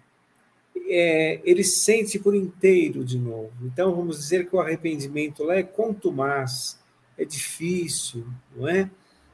é, 0.87 1.41
ele 1.45 1.65
sente 1.65 2.19
por 2.19 2.35
inteiro 2.35 3.05
de 3.05 3.19
novo. 3.19 3.53
Então, 3.63 3.95
vamos 3.95 4.19
dizer 4.19 4.49
que 4.49 4.55
o 4.55 4.61
arrependimento 4.61 5.45
lá 5.45 5.57
é 5.57 5.63
contumaz, 5.63 6.79
é 7.17 7.25
difícil, 7.25 8.27
não 8.57 8.69
é? 8.69 8.91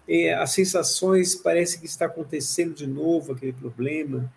é? 0.09 0.35
As 0.35 0.51
sensações 0.51 1.35
parece 1.35 1.79
que 1.79 1.87
está 1.87 2.07
acontecendo 2.07 2.75
de 2.75 2.87
novo 2.87 3.33
aquele 3.33 3.53
problema. 3.53 4.33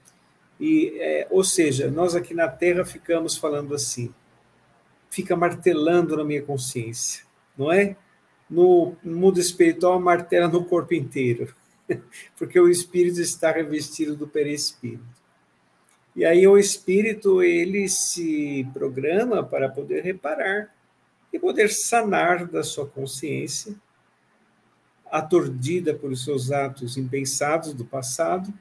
E, 0.59 0.97
é, 0.99 1.27
ou 1.29 1.43
seja, 1.43 1.89
nós 1.89 2.15
aqui 2.15 2.33
na 2.33 2.47
Terra 2.47 2.85
ficamos 2.85 3.35
falando 3.35 3.73
assim, 3.73 4.13
fica 5.09 5.35
martelando 5.35 6.15
na 6.15 6.23
minha 6.23 6.41
consciência, 6.41 7.23
não 7.57 7.71
é? 7.71 7.95
No 8.49 8.95
mundo 9.03 9.39
espiritual, 9.39 9.99
martela 9.99 10.47
no 10.47 10.65
corpo 10.65 10.93
inteiro, 10.93 11.53
porque 12.37 12.59
o 12.59 12.69
espírito 12.69 13.19
está 13.19 13.51
revestido 13.51 14.15
do 14.15 14.27
perispírito. 14.27 15.23
E 16.15 16.23
aí 16.23 16.47
o 16.47 16.57
espírito 16.57 17.41
ele 17.41 17.89
se 17.89 18.67
programa 18.71 19.43
para 19.43 19.67
poder 19.67 20.03
reparar 20.03 20.72
e 21.33 21.39
poder 21.39 21.69
sanar 21.71 22.45
da 22.45 22.63
sua 22.63 22.87
consciência, 22.87 23.75
aturdida 25.11 25.93
por 25.93 26.15
seus 26.15 26.51
atos 26.51 26.95
impensados 26.95 27.73
do 27.73 27.83
passado, 27.83 28.53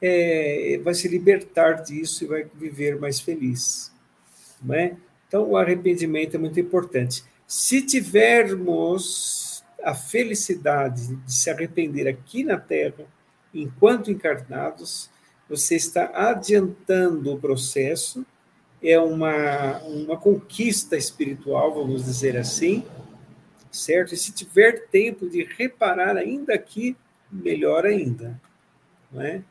é, 0.00 0.80
vai 0.82 0.94
se 0.94 1.06
libertar 1.08 1.82
disso 1.82 2.24
e 2.24 2.26
vai 2.26 2.44
viver 2.54 2.98
mais 2.98 3.20
feliz. 3.20 3.92
Não 4.62 4.74
é? 4.74 4.96
Então, 5.28 5.50
o 5.50 5.56
arrependimento 5.56 6.34
é 6.34 6.38
muito 6.38 6.58
importante. 6.58 7.22
Se 7.46 7.82
tivermos 7.82 9.64
a 9.82 9.94
felicidade 9.94 11.14
de 11.14 11.32
se 11.32 11.50
arrepender 11.50 12.08
aqui 12.08 12.42
na 12.42 12.58
Terra, 12.58 13.04
enquanto 13.54 14.10
encarnados, 14.10 15.10
você 15.48 15.76
está 15.76 16.10
adiantando 16.14 17.32
o 17.32 17.38
processo 17.38 18.24
é 18.82 18.98
uma, 18.98 19.78
uma 19.84 20.16
conquista 20.16 20.96
espiritual, 20.96 21.74
vamos 21.74 22.04
dizer 22.04 22.36
assim, 22.36 22.84
certo? 23.70 24.14
E 24.14 24.16
se 24.16 24.32
tiver 24.32 24.86
tempo 24.88 25.28
de 25.28 25.42
reparar 25.44 26.16
ainda 26.16 26.54
aqui, 26.54 26.96
melhor 27.30 27.84
ainda, 27.84 28.40
não 29.10 29.22
é? 29.22 29.42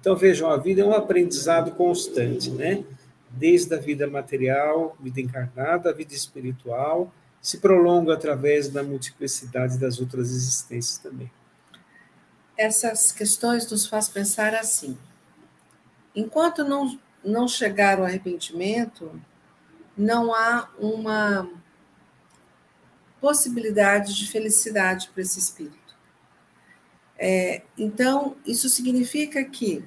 Então 0.00 0.16
vejam, 0.16 0.50
a 0.50 0.56
vida 0.56 0.80
é 0.80 0.84
um 0.84 0.94
aprendizado 0.94 1.72
constante, 1.72 2.50
né? 2.50 2.84
Desde 3.30 3.74
a 3.74 3.78
vida 3.78 4.06
material, 4.06 4.96
vida 5.00 5.20
encarnada, 5.20 5.90
a 5.90 5.92
vida 5.92 6.14
espiritual, 6.14 7.12
se 7.40 7.58
prolonga 7.58 8.14
através 8.14 8.68
da 8.68 8.82
multiplicidade 8.82 9.78
das 9.78 10.00
outras 10.00 10.30
existências 10.30 10.98
também. 10.98 11.30
Essas 12.56 13.12
questões 13.12 13.70
nos 13.70 13.86
faz 13.86 14.08
pensar 14.08 14.54
assim: 14.54 14.96
enquanto 16.14 16.64
não 16.64 16.98
não 17.24 17.48
chegar 17.48 17.98
ao 17.98 18.04
arrependimento, 18.04 19.20
não 19.96 20.34
há 20.34 20.70
uma 20.78 21.50
possibilidade 23.20 24.14
de 24.14 24.30
felicidade 24.30 25.08
para 25.08 25.22
esse 25.22 25.38
espírito. 25.38 25.96
É, 27.18 27.62
então, 27.76 28.36
isso 28.46 28.68
significa 28.68 29.42
que 29.44 29.84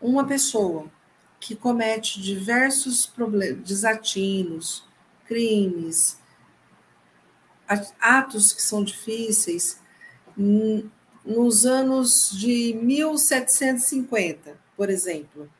uma 0.00 0.26
pessoa 0.26 0.90
que 1.40 1.56
comete 1.56 2.20
diversos 2.20 3.10
desatinos, 3.64 4.84
crimes, 5.26 6.18
atos 7.98 8.52
que 8.52 8.60
são 8.62 8.84
difíceis, 8.84 9.80
nos 11.24 11.64
anos 11.64 12.30
de 12.32 12.74
1750, 12.82 14.58
por 14.76 14.90
exemplo, 14.90 15.50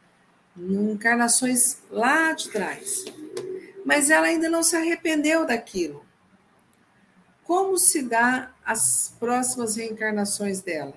encarnações 0.56 1.82
lá 1.90 2.32
de 2.32 2.50
trás. 2.50 3.04
Mas 3.84 4.10
ela 4.10 4.26
ainda 4.26 4.48
não 4.48 4.62
se 4.62 4.76
arrependeu 4.76 5.46
daquilo. 5.46 6.04
Como 7.42 7.76
se 7.76 8.02
dá 8.02 8.54
as 8.64 9.14
próximas 9.18 9.76
reencarnações 9.76 10.62
dela? 10.62 10.94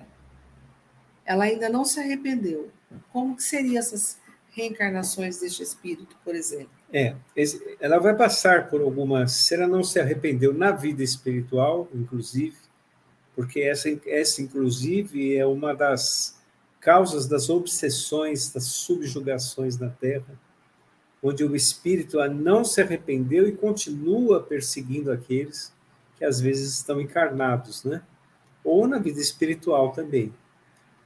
Ela 1.24 1.44
ainda 1.44 1.68
não 1.68 1.84
se 1.84 2.00
arrependeu. 2.00 2.70
Como 3.12 3.36
que 3.36 3.42
seriam 3.42 3.78
essas 3.78 4.18
reencarnações 4.52 5.40
deste 5.40 5.62
espírito, 5.62 6.16
por 6.24 6.34
exemplo? 6.34 6.70
É, 6.90 7.14
ela 7.78 7.98
vai 7.98 8.16
passar 8.16 8.70
por 8.70 8.80
algumas. 8.80 9.32
Se 9.32 9.54
ela 9.54 9.66
não 9.66 9.84
se 9.84 10.00
arrependeu 10.00 10.54
na 10.54 10.70
vida 10.70 11.02
espiritual, 11.02 11.86
inclusive, 11.94 12.56
porque 13.36 13.60
essa, 13.60 13.88
essa 14.06 14.40
inclusive, 14.40 15.36
é 15.36 15.46
uma 15.46 15.74
das 15.74 16.37
causas 16.80 17.26
das 17.26 17.50
obsessões, 17.50 18.52
das 18.52 18.64
subjugações 18.64 19.78
na 19.78 19.88
Terra, 19.88 20.38
onde 21.22 21.44
o 21.44 21.56
espírito 21.56 22.18
não 22.28 22.64
se 22.64 22.80
arrependeu 22.80 23.48
e 23.48 23.52
continua 23.52 24.42
perseguindo 24.42 25.10
aqueles 25.10 25.72
que 26.16 26.24
às 26.24 26.40
vezes 26.40 26.74
estão 26.74 27.00
encarnados, 27.00 27.84
né? 27.84 28.02
Ou 28.62 28.86
na 28.86 28.98
vida 28.98 29.20
espiritual 29.20 29.92
também. 29.92 30.32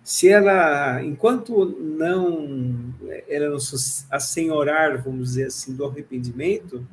Se 0.02 0.28
ela, 0.28 1.02
enquanto 1.02 1.64
não 1.64 2.92
ela 3.28 3.50
não 3.50 3.60
se 3.60 4.04
assenhorar, 4.10 5.02
vamos 5.02 5.30
dizer 5.30 5.46
assim, 5.46 5.74
do 5.74 5.84
arrependimento, 5.84 6.86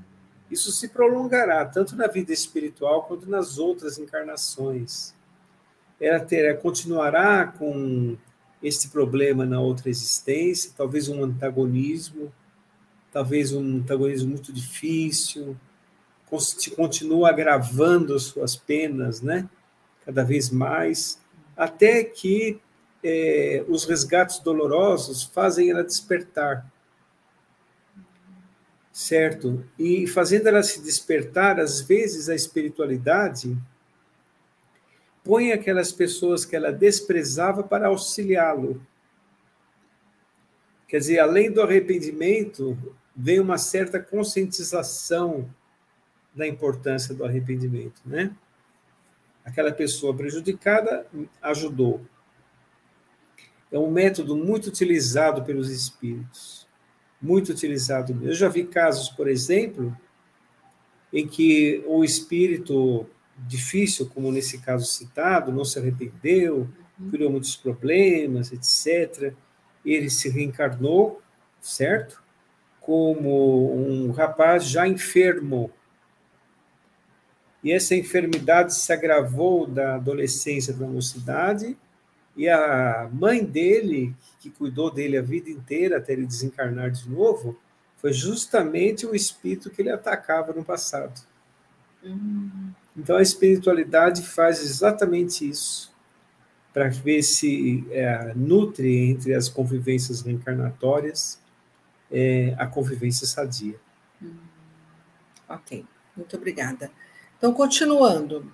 isso 0.50 0.72
se 0.72 0.90
prolongará 0.90 1.66
tanto 1.66 1.96
na 1.96 2.08
vida 2.08 2.32
espiritual 2.32 3.04
quanto 3.04 3.30
nas 3.30 3.58
outras 3.58 3.98
encarnações 3.98 5.14
ela 6.00 6.20
terá, 6.20 6.56
continuará 6.56 7.48
com 7.48 8.18
este 8.62 8.90
problema 8.90 9.46
na 9.46 9.60
outra 9.60 9.90
existência, 9.90 10.72
talvez 10.76 11.08
um 11.08 11.24
antagonismo, 11.24 12.32
talvez 13.12 13.54
um 13.54 13.78
antagonismo 13.78 14.30
muito 14.30 14.52
difícil, 14.52 15.58
continua 16.76 17.30
agravando 17.30 18.20
suas 18.20 18.56
penas, 18.56 19.22
né? 19.22 19.50
Cada 20.06 20.24
vez 20.24 20.50
mais, 20.50 21.20
até 21.56 22.04
que 22.04 22.60
é, 23.04 23.64
os 23.68 23.86
resgates 23.86 24.40
dolorosos 24.40 25.24
fazem 25.24 25.72
ela 25.72 25.84
despertar, 25.84 26.70
certo? 28.92 29.64
E 29.78 30.06
fazendo 30.06 30.48
ela 30.48 30.62
se 30.62 30.82
despertar, 30.82 31.60
às 31.60 31.82
vezes 31.82 32.30
a 32.30 32.36
espiritualidade 32.36 33.58
põe 35.24 35.52
aquelas 35.52 35.92
pessoas 35.92 36.46
que 36.46 36.56
ela 36.56 36.72
desprezava 36.72 37.64
para 37.64 37.88
auxiliá-lo. 37.88 38.82
Quer 40.88 41.00
dizer, 41.00 41.20
além 41.20 41.52
do 41.52 41.62
arrependimento, 41.62 42.78
vem 43.16 43.40
uma 43.40 43.58
certa 43.58 44.00
conscientização 44.00 45.54
da 46.34 46.48
importância 46.48 47.14
do 47.14 47.26
arrependimento, 47.26 48.02
né? 48.06 48.36
Aquela 49.44 49.72
pessoa 49.72 50.16
prejudicada 50.16 51.06
ajudou. 51.42 52.02
É 53.72 53.78
um 53.78 53.92
método 53.92 54.36
muito 54.36 54.68
utilizado 54.68 55.44
pelos 55.44 55.70
espíritos, 55.70 56.68
muito 57.22 57.52
utilizado. 57.52 58.18
Eu 58.24 58.34
já 58.34 58.48
vi 58.48 58.64
casos, 58.64 59.10
por 59.10 59.28
exemplo, 59.28 59.96
em 61.12 61.28
que 61.28 61.84
o 61.86 62.04
espírito 62.04 63.06
difícil, 63.48 64.10
como 64.10 64.32
nesse 64.32 64.60
caso 64.60 64.86
citado, 64.86 65.52
não 65.52 65.66
se 65.66 65.80
arrependeu, 65.80 66.70
criou 67.12 67.32
muitos 67.32 67.56
problemas, 67.56 68.52
etc. 68.52 69.34
Ele 69.86 70.10
se 70.10 70.30
reencarnou, 70.30 71.22
certo? 71.62 72.22
Como 72.80 73.74
um 73.76 74.12
rapaz 74.12 74.66
já 74.66 74.88
enfermo. 74.88 75.72
E 77.64 77.72
essa 77.72 77.96
enfermidade 77.96 78.74
se 78.74 78.92
agravou 78.92 79.68
da 79.68 79.96
adolescência 79.96 80.74
para 80.74 80.86
a 80.86 80.90
mocidade, 80.90 81.78
e 82.36 82.48
a 82.48 83.10
mãe 83.12 83.44
dele, 83.44 84.16
que 84.40 84.50
cuidou 84.50 84.90
dele 84.90 85.18
a 85.18 85.22
vida 85.22 85.50
inteira 85.50 85.98
até 85.98 86.14
ele 86.14 86.26
desencarnar 86.26 86.90
de 86.90 87.10
novo, 87.10 87.60
foi 87.98 88.14
justamente 88.14 89.06
o 89.06 89.14
espírito 89.14 89.70
que 89.70 89.82
ele 89.82 89.92
atacava 89.92 90.54
no 90.54 90.64
passado. 90.64 91.20
Uhum. 92.02 92.72
Então 93.00 93.16
a 93.16 93.22
espiritualidade 93.22 94.24
faz 94.24 94.62
exatamente 94.62 95.50
isso, 95.50 95.96
para 96.74 96.90
ver 96.90 97.24
se 97.24 97.88
é, 97.92 98.34
nutre 98.36 99.10
entre 99.10 99.34
as 99.34 99.48
convivências 99.48 100.20
reencarnatórias 100.22 101.40
é, 102.12 102.54
a 102.58 102.68
convivência 102.68 103.26
sadia. 103.26 103.80
Hum, 104.22 104.36
ok, 105.48 105.86
muito 106.16 106.36
obrigada. 106.36 106.92
Então, 107.38 107.54
continuando. 107.54 108.52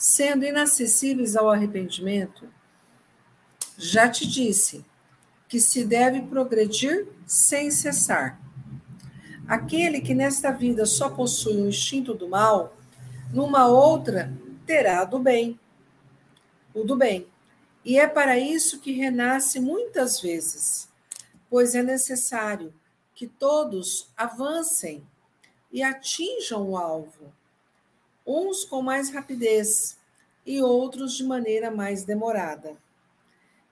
sendo 0.00 0.46
inacessíveis 0.46 1.36
ao 1.36 1.50
arrependimento? 1.50 2.48
Já 3.76 4.08
te 4.08 4.26
disse 4.26 4.82
que 5.46 5.60
se 5.60 5.84
deve 5.84 6.22
progredir 6.22 7.06
sem 7.26 7.70
cessar. 7.70 8.40
Aquele 9.46 10.00
que 10.00 10.14
nesta 10.14 10.52
vida 10.52 10.86
só 10.86 11.10
possui 11.10 11.60
o 11.60 11.68
instinto 11.68 12.14
do 12.14 12.26
mal, 12.26 12.78
numa 13.30 13.66
outra 13.66 14.32
terá 14.64 15.04
do 15.04 15.18
bem, 15.18 15.60
o 16.72 16.82
do 16.82 16.96
bem. 16.96 17.26
E 17.84 17.98
é 17.98 18.08
para 18.08 18.38
isso 18.38 18.80
que 18.80 18.92
renasce 18.92 19.60
muitas 19.60 20.18
vezes, 20.18 20.88
pois 21.50 21.74
é 21.74 21.82
necessário 21.82 22.72
que 23.14 23.26
todos 23.26 24.10
avancem 24.16 25.06
e 25.70 25.82
atinjam 25.82 26.70
o 26.70 26.78
alvo 26.78 27.34
uns 28.26 28.64
com 28.64 28.82
mais 28.82 29.10
rapidez 29.10 29.98
e 30.44 30.60
outros 30.62 31.14
de 31.14 31.24
maneira 31.24 31.70
mais 31.70 32.04
demorada, 32.04 32.76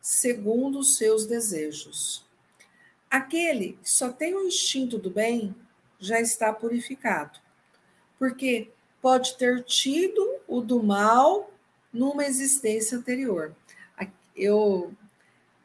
segundo 0.01 0.78
os 0.78 0.96
seus 0.96 1.26
desejos. 1.26 2.24
Aquele 3.11 3.78
que 3.82 3.90
só 3.90 4.11
tem 4.11 4.34
o 4.34 4.46
instinto 4.46 4.99
do 4.99 5.11
bem 5.11 5.55
já 5.99 6.20
está 6.20 6.53
purificado, 6.53 7.38
porque 8.18 8.70
pode 9.01 9.36
ter 9.36 9.64
tido 9.64 10.36
o 10.46 10.61
do 10.61 10.82
mal 10.82 11.51
numa 11.92 12.24
existência 12.24 12.99
anterior. 12.99 13.55
Eu, 14.36 14.92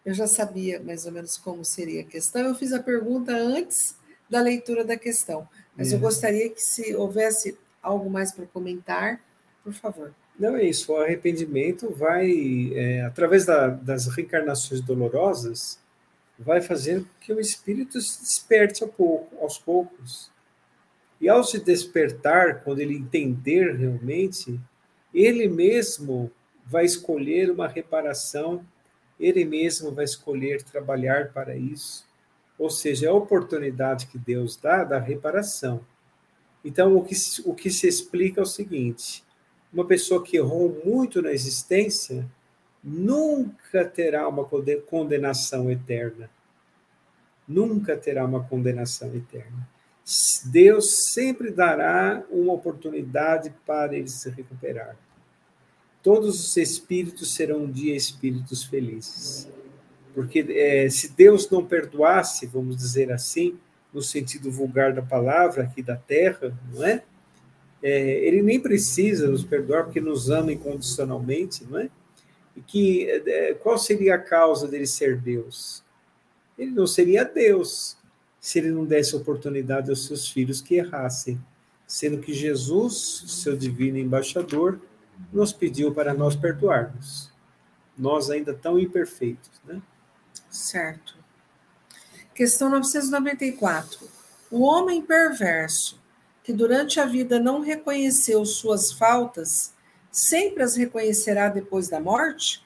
eu 0.04 0.14
já 0.16 0.26
sabia 0.26 0.80
mais 0.80 1.06
ou 1.06 1.12
menos 1.12 1.38
como 1.38 1.64
seria 1.64 2.02
a 2.02 2.06
questão, 2.06 2.42
eu 2.42 2.56
fiz 2.56 2.74
a 2.74 2.82
pergunta 2.82 3.32
antes 3.32 3.96
da 4.28 4.42
leitura 4.42 4.84
da 4.84 4.98
questão, 4.98 5.48
mas 5.78 5.92
é. 5.92 5.96
eu 5.96 6.00
gostaria 6.00 6.50
que 6.50 6.60
se 6.60 6.96
houvesse 6.96 7.56
algo 7.84 8.10
mais 8.10 8.32
para 8.32 8.46
comentar, 8.48 9.22
por 9.64 9.74
favor. 9.74 10.14
Não 10.40 10.56
é 10.56 10.64
isso, 10.64 10.92
o 10.92 10.98
arrependimento 10.98 11.92
vai, 11.94 12.72
é, 12.74 13.02
através 13.02 13.46
da, 13.46 13.68
das 13.68 14.08
reencarnações 14.08 14.82
dolorosas, 14.82 15.80
vai 16.40 16.62
fazer 16.62 17.02
com 17.02 17.10
que 17.20 17.34
o 17.34 17.40
espírito 17.40 18.02
se 18.02 18.22
desperte 18.22 18.86
pouco, 18.88 19.38
aos 19.40 19.60
poucos. 19.60 20.32
E 21.22 21.30
ao 21.30 21.44
se 21.44 21.60
despertar, 21.60 22.64
quando 22.64 22.80
ele 22.80 22.96
entender 22.96 23.76
realmente, 23.76 24.60
ele 25.14 25.48
mesmo 25.48 26.32
vai 26.66 26.86
escolher 26.86 27.52
uma 27.52 27.68
reparação, 27.68 28.66
ele 29.20 29.46
mesmo 29.46 29.92
vai 29.92 30.06
escolher 30.06 30.64
trabalhar 30.64 31.32
para 31.32 31.56
isso. 31.56 32.06
Ou 32.58 32.70
seja, 32.70 33.06
é 33.06 33.10
a 33.10 33.14
oportunidade 33.14 34.08
que 34.08 34.18
Deus 34.18 34.58
dá 34.58 34.84
da 34.84 35.00
reparação. 35.00 35.86
Então, 36.64 36.96
o 36.96 37.04
que, 37.04 37.16
o 37.46 37.54
que 37.54 37.70
se 37.70 37.88
explica 37.88 38.42
é 38.42 38.44
o 38.44 38.48
seguinte: 38.48 39.24
uma 39.74 39.86
pessoa 39.86 40.24
que 40.24 40.38
errou 40.38 40.82
muito 40.86 41.22
na 41.22 41.32
existência 41.32 42.30
nunca 42.84 43.86
terá 43.86 44.28
uma 44.28 44.46
condenação 44.88 45.72
eterna. 45.72 46.30
Nunca 47.48 47.98
terá 47.98 48.26
uma 48.26 48.44
condenação 48.44 49.14
eterna. 49.16 49.68
Deus 50.46 51.12
sempre 51.14 51.50
dará 51.50 52.24
uma 52.30 52.54
oportunidade 52.54 53.54
para 53.66 53.96
ele 53.96 54.10
se 54.10 54.30
recuperar. 54.30 54.98
Todos 56.02 56.46
os 56.46 56.58
espíritos 56.58 57.34
serão 57.34 57.64
um 57.64 57.72
dia 57.72 57.96
espíritos 57.96 58.64
felizes. 58.64 59.48
Porque 60.14 60.46
é, 60.50 60.90
se 60.90 61.14
Deus 61.14 61.50
não 61.50 61.66
perdoasse, 61.66 62.46
vamos 62.46 62.76
dizer 62.76 63.12
assim, 63.12 63.58
no 63.94 64.02
sentido 64.02 64.52
vulgar 64.52 64.94
da 64.94 65.02
palavra, 65.02 65.64
aqui 65.64 65.82
da 65.82 65.96
terra, 65.96 66.58
não 66.74 66.84
é? 66.84 67.04
é, 67.84 68.26
ele 68.26 68.42
nem 68.42 68.62
precisa 68.62 69.28
nos 69.28 69.44
perdoar 69.44 69.84
porque 69.84 70.00
nos 70.00 70.30
ama 70.30 70.54
incondicionalmente, 70.54 71.66
não 71.66 71.80
é? 71.80 71.90
E 72.56 72.62
que 72.62 73.10
é, 73.10 73.54
qual 73.56 73.78
seria 73.78 74.16
a 74.16 74.20
causa 74.20 74.68
dele 74.68 74.88
ser 74.88 75.20
Deus? 75.20 75.84
Ele 76.58 76.72
não 76.72 76.88
seria 76.88 77.26
Deus 77.26 77.98
se 78.40 78.60
ele 78.60 78.72
não 78.72 78.86
desse 78.86 79.16
oportunidade 79.16 79.90
aos 79.90 80.06
seus 80.06 80.30
filhos 80.30 80.62
que 80.62 80.76
errassem, 80.76 81.40
sendo 81.86 82.20
que 82.20 82.34
Jesus, 82.34 83.26
seu 83.28 83.56
divino 83.58 83.98
embaixador, 83.98 84.80
nos 85.32 85.52
pediu 85.52 85.94
para 85.94 86.14
nós 86.14 86.36
perdoarmos. 86.36 87.32
Nós 87.98 88.30
ainda 88.30 88.54
tão 88.54 88.80
imperfeitos, 88.80 89.52
né? 89.66 89.82
Certo. 90.50 91.18
Questão 92.34 92.68
994. 92.68 94.10
O 94.50 94.62
homem 94.64 95.04
perverso, 95.04 96.02
que 96.44 96.52
durante 96.52 97.00
a 97.00 97.06
vida 97.06 97.40
não 97.40 97.60
reconheceu 97.60 98.44
suas 98.44 98.92
faltas, 98.92 99.72
sempre 100.12 100.64
as 100.64 100.76
reconhecerá 100.76 101.48
depois 101.48 101.90
da 101.90 102.00
morte? 102.00 102.66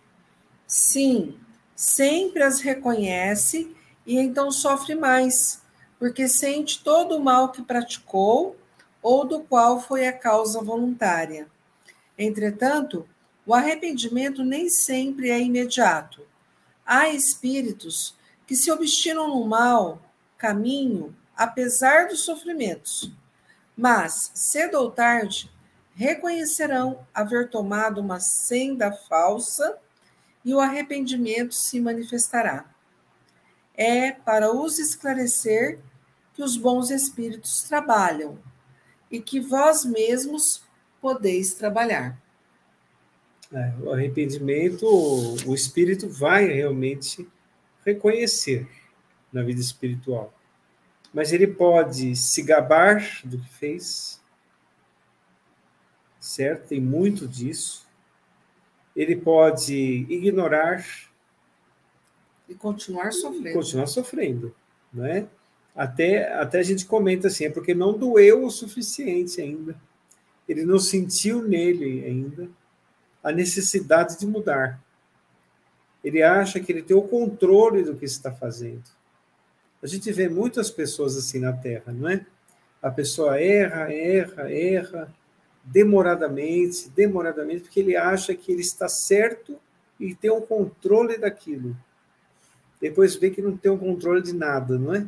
Sim, 0.65 1.38
sempre 1.76 2.43
as 2.43 2.61
reconhece 2.61 3.76
e 4.05 4.18
então 4.18 4.51
sofre 4.51 4.95
mais, 4.95 5.61
porque 5.99 6.30
sente 6.30 6.82
todo 6.82 7.18
o 7.18 7.24
mal 7.24 7.51
que 7.51 7.61
praticou 7.61 8.55
ou 9.01 9.26
do 9.26 9.41
qual 9.41 9.82
foi 9.82 10.07
a 10.07 10.13
causa 10.13 10.61
voluntária. 10.61 11.45
Entretanto, 12.18 13.05
o 13.45 13.53
arrependimento 13.53 14.45
nem 14.45 14.70
sempre 14.70 15.30
é 15.30 15.41
imediato. 15.41 16.26
Há 16.86 17.09
espíritos 17.09 18.16
que 18.48 18.56
se 18.56 18.72
obstinam 18.72 19.28
no 19.28 19.45
mal 19.45 20.02
caminho, 20.38 21.16
apesar 21.36 22.08
dos 22.08 22.22
sofrimentos, 22.22 23.12
mas, 23.76 24.32
cedo 24.34 24.80
ou 24.80 24.89
tarde, 24.89 25.52
reconhecerão 25.93 27.06
haver 27.14 27.50
tomado 27.50 28.02
uma 28.02 28.20
senda 28.20 28.91
falsa 28.91 29.78
e 30.43 30.54
o 30.56 30.60
arrependimento 30.60 31.54
se 31.54 31.80
manifestará 31.80 32.66
é 33.78 34.12
para 34.12 34.52
os 34.52 34.80
esclarecer 34.80 35.80
que 36.34 36.41
os 36.41 36.58
bons 36.58 36.89
espíritos 36.89 37.64
trabalham 37.64 38.39
e 39.10 39.22
que 39.22 39.39
vós 39.39 39.86
mesmos 39.86 40.64
podeis 41.00 41.54
trabalhar. 41.54 42.20
É, 43.54 43.72
o 43.82 43.91
arrependimento, 43.91 44.86
o 45.45 45.54
espírito 45.54 46.10
vai 46.10 46.48
realmente 46.48 47.26
reconhecer 47.88 48.68
na 49.32 49.42
vida 49.42 49.62
espiritual. 49.62 50.34
Mas 51.14 51.32
ele 51.32 51.48
pode 51.48 52.16
se 52.16 52.44
gabar 52.44 53.02
do 53.24 53.40
que 53.40 53.50
fez, 53.50 54.22
certo? 56.20 56.68
Tem 56.68 56.82
muito 56.82 57.28
disso. 57.28 57.88
Ele 58.96 59.16
pode 59.16 60.06
ignorar 60.10 60.86
e 62.50 62.56
continuar 62.56 63.12
sofrendo. 63.12 63.54
Continuar 63.54 63.88
sofrendo, 63.88 64.56
né? 64.94 65.28
Até, 65.76 66.34
até 66.34 66.60
a 66.60 66.64
gente 66.64 66.86
comenta 66.86 67.28
assim, 67.28 67.46
é 67.46 67.50
porque 67.50 67.74
não 67.74 67.98
doeu 67.98 68.44
o 68.44 68.52
suficiente 68.52 69.40
ainda. 69.40 69.80
Ele 70.50 70.66
não 70.66 70.80
sentiu 70.80 71.42
nele 71.42 72.04
ainda 72.04 72.50
a 73.24 73.32
necessidade 73.32 74.18
de 74.18 74.26
mudar. 74.26 74.82
Ele 76.08 76.22
acha 76.22 76.60
que 76.60 76.72
ele 76.72 76.82
tem 76.82 76.95
o 76.95 77.01
controle 77.01 77.84
do 77.84 77.95
que 77.95 78.05
está 78.05 78.32
fazendo. 78.32 78.84
A 79.82 79.88
gente 79.88 80.12
vê 80.12 80.30
muitas 80.30 80.72
pessoas 80.72 81.18
assim 81.18 81.39
na 81.39 81.53
Terra, 81.53 81.91
não 81.91 82.10
é? 82.10 82.26
A 82.82 82.89
pessoa 82.89 83.39
erra, 83.39 83.91
erra, 83.91 84.51
erra, 84.51 85.14
demoradamente, 85.64 86.89
demoradamente, 86.89 87.62
porque 87.62 87.80
ele 87.80 87.95
acha 87.95 88.34
que 88.36 88.51
ele 88.51 88.62
está 88.62 88.88
certo 88.88 89.58
e 89.99 90.16
tem 90.16 90.32
o 90.32 90.41
controle 90.41 91.18
daquilo 91.18 91.76
depois 92.80 93.16
vê 93.16 93.30
que 93.30 93.41
não 93.41 93.58
tem 93.58 93.72
o 93.72 93.78
controle 93.78 94.22
de 94.22 94.34
nada, 94.34 94.78
não 94.78 94.93
é? 94.93 95.08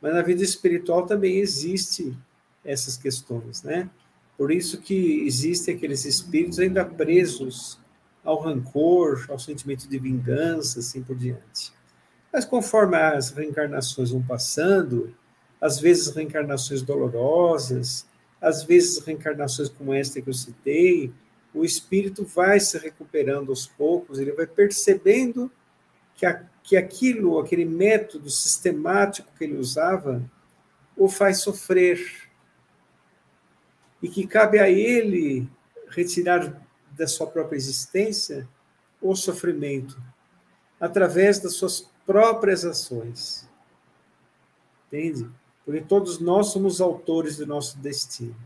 Mas 0.00 0.14
na 0.14 0.22
vida 0.22 0.42
espiritual 0.42 1.06
também 1.06 1.38
existe 1.38 2.16
essas 2.64 2.96
questões, 2.96 3.62
né? 3.62 3.90
Por 4.36 4.50
isso 4.50 4.80
que 4.80 5.26
existem 5.26 5.74
aqueles 5.74 6.04
espíritos 6.04 6.58
ainda 6.58 6.84
presos 6.84 7.78
ao 8.24 8.40
rancor, 8.40 9.26
ao 9.28 9.38
sentimento 9.38 9.88
de 9.88 9.98
vingança, 9.98 10.80
assim 10.80 11.02
por 11.02 11.16
diante. 11.16 11.72
Mas 12.32 12.44
conforme 12.44 12.96
as 12.96 13.30
reencarnações 13.30 14.10
vão 14.10 14.22
passando, 14.22 15.14
às 15.60 15.78
vezes 15.78 16.08
reencarnações 16.08 16.82
dolorosas, 16.82 18.06
às 18.40 18.64
vezes 18.64 18.98
reencarnações 18.98 19.68
como 19.68 19.92
esta 19.92 20.20
que 20.20 20.28
eu 20.28 20.34
citei, 20.34 21.12
o 21.52 21.64
espírito 21.64 22.24
vai 22.24 22.58
se 22.58 22.76
recuperando 22.78 23.50
aos 23.50 23.66
poucos, 23.66 24.18
ele 24.18 24.32
vai 24.32 24.46
percebendo 24.46 25.50
que 26.16 26.26
a 26.26 26.44
que 26.64 26.78
aquilo, 26.78 27.38
aquele 27.38 27.66
método 27.66 28.30
sistemático 28.30 29.30
que 29.36 29.44
ele 29.44 29.58
usava, 29.58 30.24
o 30.96 31.08
faz 31.08 31.42
sofrer. 31.42 32.00
E 34.02 34.08
que 34.08 34.26
cabe 34.26 34.58
a 34.58 34.68
ele 34.68 35.46
retirar 35.90 36.63
da 36.96 37.06
sua 37.06 37.26
própria 37.26 37.56
existência 37.56 38.48
o 39.00 39.14
sofrimento 39.14 40.00
através 40.80 41.38
das 41.38 41.54
suas 41.54 41.88
próprias 42.06 42.64
ações. 42.64 43.48
Entende? 44.86 45.28
Porque 45.64 45.80
todos 45.80 46.18
nós 46.18 46.48
somos 46.48 46.80
autores 46.80 47.36
do 47.36 47.46
nosso 47.46 47.78
destino. 47.78 48.36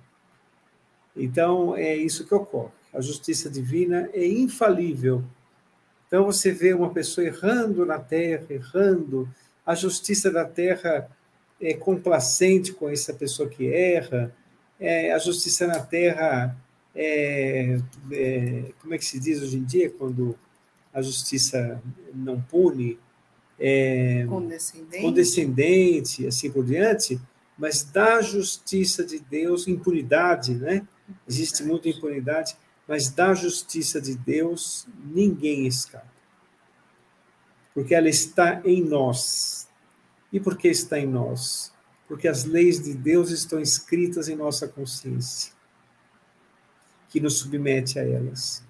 Então, 1.17 1.77
é 1.77 1.97
isso 1.97 2.27
que 2.27 2.35
ocorre. 2.35 2.73
A 2.93 3.01
justiça 3.01 3.51
divina 3.51 4.09
é 4.13 4.27
infalível 4.27 5.25
então 6.09 6.25
você 6.25 6.51
vê 6.51 6.73
uma 6.73 6.91
pessoa 6.91 7.27
errando 7.27 7.85
na 7.85 7.99
terra, 7.99 8.47
errando, 8.49 9.29
a 9.65 9.75
justiça 9.75 10.31
da 10.31 10.45
terra 10.45 11.09
é 11.61 11.75
complacente 11.75 12.73
com 12.73 12.89
essa 12.89 13.13
pessoa 13.13 13.49
que 13.49 13.71
erra, 13.71 14.35
é, 14.81 15.13
a 15.13 15.19
justiça 15.19 15.67
na 15.67 15.81
terra 15.81 16.57
é, 17.01 17.81
é, 18.11 18.73
como 18.81 18.95
é 18.95 18.99
que 18.99 19.05
se 19.05 19.21
diz 19.21 19.41
hoje 19.41 19.57
em 19.57 19.65
dia 19.65 19.89
quando 19.89 20.37
a 20.93 21.01
justiça 21.01 21.81
não 22.13 22.41
pune? 22.41 22.99
É, 23.61 24.25
condescendente. 24.29 25.03
condescendente, 25.03 26.27
assim 26.27 26.51
por 26.51 26.65
diante, 26.65 27.21
mas 27.59 27.83
da 27.83 28.21
justiça 28.21 29.05
de 29.05 29.19
Deus, 29.19 29.67
impunidade, 29.67 30.55
né? 30.55 30.87
Existe 31.27 31.65
muita 31.65 31.89
impunidade 31.89 32.57
mas 32.89 33.11
da 33.11 33.35
justiça 33.35 34.01
de 34.01 34.17
Deus 34.17 34.89
ninguém 35.05 35.67
escapa. 35.67 36.09
Porque 37.75 37.95
ela 37.95 38.09
está 38.09 38.63
em 38.65 38.83
nós. 38.83 39.69
E 40.33 40.41
por 40.41 40.57
que 40.57 40.69
está 40.69 40.99
em 40.99 41.07
nós? 41.07 41.71
Porque 42.09 42.27
as 42.27 42.45
leis 42.45 42.83
de 42.83 42.95
Deus 42.95 43.31
estão 43.31 43.61
escritas 43.61 44.31
em 44.31 44.35
nossa 44.35 44.67
consciência, 44.67 45.53
que 47.09 47.21
nos 47.21 47.39
submete 47.39 47.99
a 47.99 48.03
elas. 48.03 48.63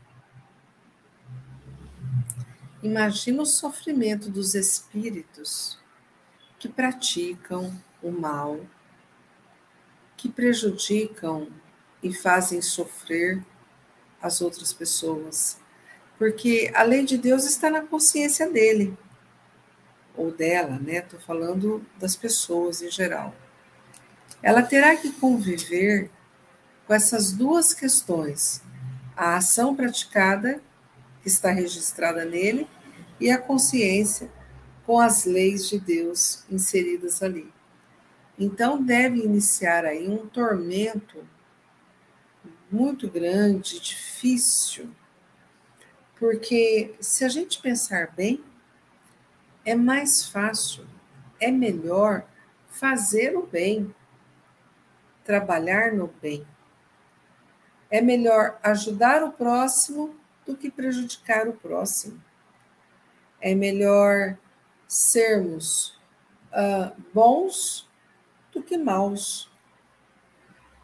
Imagina 2.82 3.42
o 3.42 3.46
sofrimento 3.46 4.30
dos 4.30 4.54
espíritos 4.54 5.78
que 6.58 6.68
praticam 6.68 7.76
o 8.02 8.10
mal, 8.10 8.60
que 10.16 10.28
prejudicam 10.28 11.48
e 12.02 12.12
fazem 12.12 12.62
sofrer 12.62 13.44
as 14.22 14.40
outras 14.40 14.72
pessoas. 14.72 15.58
Porque 16.16 16.70
a 16.74 16.82
lei 16.82 17.04
de 17.04 17.16
Deus 17.16 17.44
está 17.44 17.70
na 17.70 17.82
consciência 17.82 18.48
dele, 18.50 18.96
ou 20.16 20.32
dela, 20.32 20.78
né? 20.78 20.98
Estou 20.98 21.20
falando 21.20 21.84
das 21.98 22.16
pessoas 22.16 22.82
em 22.82 22.90
geral. 22.90 23.34
Ela 24.42 24.62
terá 24.62 24.96
que 24.96 25.12
conviver 25.12 26.10
com 26.88 26.94
essas 26.94 27.32
duas 27.32 27.74
questões: 27.74 28.62
a 29.14 29.36
ação 29.36 29.76
praticada, 29.76 30.60
que 31.22 31.28
está 31.28 31.50
registrada 31.50 32.24
nele, 32.24 32.66
e 33.20 33.30
a 33.30 33.38
consciência 33.38 34.32
com 34.86 34.98
as 34.98 35.26
leis 35.26 35.68
de 35.68 35.78
Deus 35.78 36.44
inseridas 36.50 37.22
ali. 37.22 37.52
Então, 38.38 38.82
deve 38.82 39.18
iniciar 39.18 39.84
aí 39.84 40.08
um 40.08 40.26
tormento 40.26 41.28
muito 42.70 43.08
grande, 43.08 43.80
difícil, 43.80 44.90
porque 46.18 46.94
se 47.00 47.24
a 47.24 47.28
gente 47.28 47.60
pensar 47.60 48.12
bem, 48.16 48.42
é 49.64 49.74
mais 49.74 50.24
fácil, 50.26 50.86
é 51.38 51.50
melhor 51.50 52.24
fazer 52.68 53.36
o 53.36 53.46
bem, 53.46 53.94
trabalhar 55.24 55.92
no 55.92 56.06
bem. 56.06 56.46
É 57.90 58.00
melhor 58.00 58.58
ajudar 58.62 59.22
o 59.22 59.32
próximo 59.32 60.14
do 60.46 60.56
que 60.56 60.70
prejudicar 60.70 61.48
o 61.48 61.52
próximo. 61.52 62.22
É 63.40 63.54
melhor 63.54 64.36
sermos 64.86 65.98
uh, 66.52 66.94
bons 67.12 67.88
do 68.52 68.62
que 68.62 68.76
maus. 68.76 69.50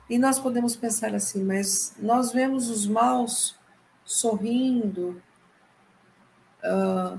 E 0.08 0.18
nós 0.18 0.38
podemos 0.38 0.76
pensar 0.76 1.14
assim, 1.14 1.42
mas 1.42 1.94
nós 1.98 2.30
vemos 2.32 2.68
os 2.68 2.86
maus 2.86 3.58
sorrindo, 4.04 5.22
uh, 6.62 7.18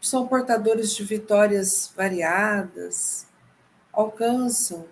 são 0.00 0.26
portadores 0.26 0.92
de 0.94 1.04
vitórias 1.04 1.92
variadas, 1.96 3.28
alcançam 3.92 4.88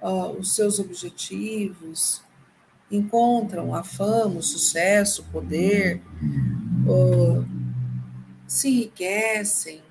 uh, 0.00 0.30
os 0.38 0.54
seus 0.54 0.78
objetivos, 0.78 2.22
encontram 2.92 3.74
a 3.74 3.82
fama, 3.82 4.36
o 4.36 4.42
sucesso, 4.42 5.22
o 5.22 5.32
poder, 5.32 6.02
uh, 6.86 7.44
se 8.46 8.68
enriquecem. 8.68 9.82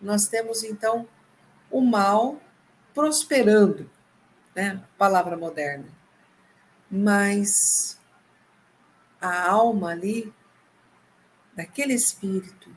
Nós 0.00 0.26
temos 0.26 0.64
então 0.64 1.06
o 1.70 1.82
mal 1.82 2.40
prosperando, 2.94 3.88
né? 4.54 4.82
Palavra 4.96 5.36
moderna. 5.36 5.86
Mas 6.90 8.00
a 9.20 9.50
alma 9.50 9.90
ali, 9.90 10.32
daquele 11.54 11.92
espírito 11.92 12.74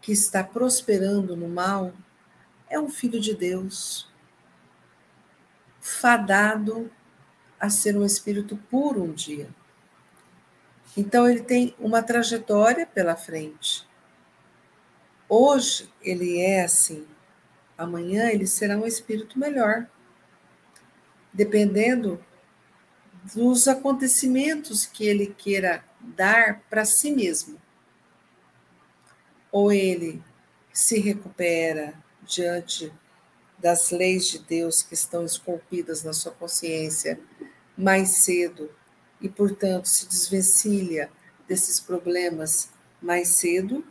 que 0.00 0.10
está 0.10 0.42
prosperando 0.42 1.36
no 1.36 1.48
mal, 1.48 1.92
é 2.68 2.80
um 2.80 2.88
filho 2.88 3.20
de 3.20 3.34
Deus, 3.34 4.10
fadado 5.78 6.90
a 7.62 7.70
ser 7.70 7.96
um 7.96 8.04
espírito 8.04 8.56
puro 8.68 9.04
um 9.04 9.12
dia. 9.12 9.48
Então 10.96 11.30
ele 11.30 11.42
tem 11.42 11.76
uma 11.78 12.02
trajetória 12.02 12.84
pela 12.84 13.14
frente. 13.14 13.86
Hoje 15.28 15.88
ele 16.02 16.40
é 16.40 16.64
assim, 16.64 17.06
amanhã 17.78 18.30
ele 18.30 18.48
será 18.48 18.76
um 18.76 18.84
espírito 18.84 19.38
melhor, 19.38 19.86
dependendo 21.32 22.22
dos 23.32 23.68
acontecimentos 23.68 24.84
que 24.84 25.06
ele 25.06 25.28
queira 25.28 25.84
dar 26.00 26.62
para 26.68 26.84
si 26.84 27.12
mesmo. 27.12 27.62
Ou 29.52 29.70
ele 29.70 30.20
se 30.72 30.98
recupera 30.98 31.94
diante 32.24 32.92
das 33.56 33.90
leis 33.90 34.26
de 34.26 34.40
Deus 34.40 34.82
que 34.82 34.94
estão 34.94 35.24
esculpidas 35.24 36.02
na 36.02 36.12
sua 36.12 36.32
consciência 36.32 37.20
mais 37.76 38.24
cedo 38.24 38.70
e, 39.20 39.28
portanto, 39.28 39.86
se 39.86 40.06
desvencilha 40.08 41.10
desses 41.48 41.80
problemas 41.80 42.70
mais 43.00 43.28
cedo, 43.28 43.84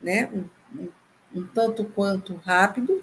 né? 0.00 0.28
Um, 0.32 0.48
um, 0.78 0.88
um 1.34 1.46
tanto 1.46 1.84
quanto 1.84 2.34
rápido, 2.36 3.02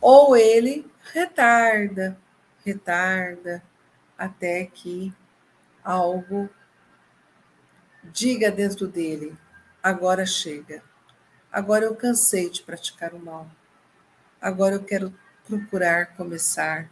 ou 0.00 0.36
ele 0.36 0.90
retarda, 1.12 2.18
retarda, 2.64 3.62
até 4.16 4.66
que 4.66 5.12
algo 5.82 6.48
diga 8.04 8.50
dentro 8.50 8.86
dele: 8.86 9.36
agora 9.82 10.26
chega, 10.26 10.82
agora 11.50 11.84
eu 11.84 11.94
cansei 11.94 12.50
de 12.50 12.62
praticar 12.62 13.14
o 13.14 13.18
mal, 13.18 13.50
agora 14.40 14.74
eu 14.74 14.84
quero 14.84 15.14
procurar 15.46 16.16
começar 16.16 16.90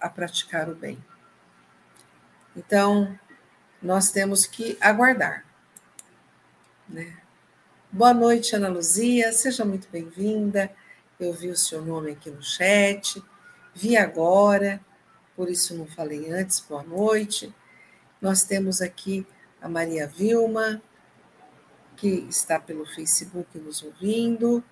a 0.00 0.08
praticar 0.08 0.68
o 0.68 0.74
bem. 0.74 0.98
Então, 2.56 3.18
nós 3.82 4.12
temos 4.12 4.46
que 4.46 4.78
aguardar. 4.80 5.44
Né? 6.88 7.16
Boa 7.90 8.14
noite, 8.14 8.54
Ana 8.54 8.68
Luzia, 8.68 9.32
seja 9.32 9.64
muito 9.64 9.88
bem-vinda. 9.90 10.70
Eu 11.18 11.32
vi 11.32 11.48
o 11.48 11.56
seu 11.56 11.84
nome 11.84 12.12
aqui 12.12 12.30
no 12.30 12.42
chat, 12.42 13.22
vi 13.74 13.96
agora, 13.96 14.80
por 15.34 15.48
isso 15.48 15.76
não 15.76 15.86
falei 15.86 16.30
antes, 16.30 16.60
boa 16.60 16.82
noite. 16.82 17.54
Nós 18.20 18.44
temos 18.44 18.80
aqui 18.80 19.26
a 19.60 19.68
Maria 19.68 20.06
Vilma, 20.06 20.82
que 21.96 22.08
está 22.28 22.58
pelo 22.58 22.86
Facebook 22.86 23.58
nos 23.58 23.82
ouvindo. 23.82 24.62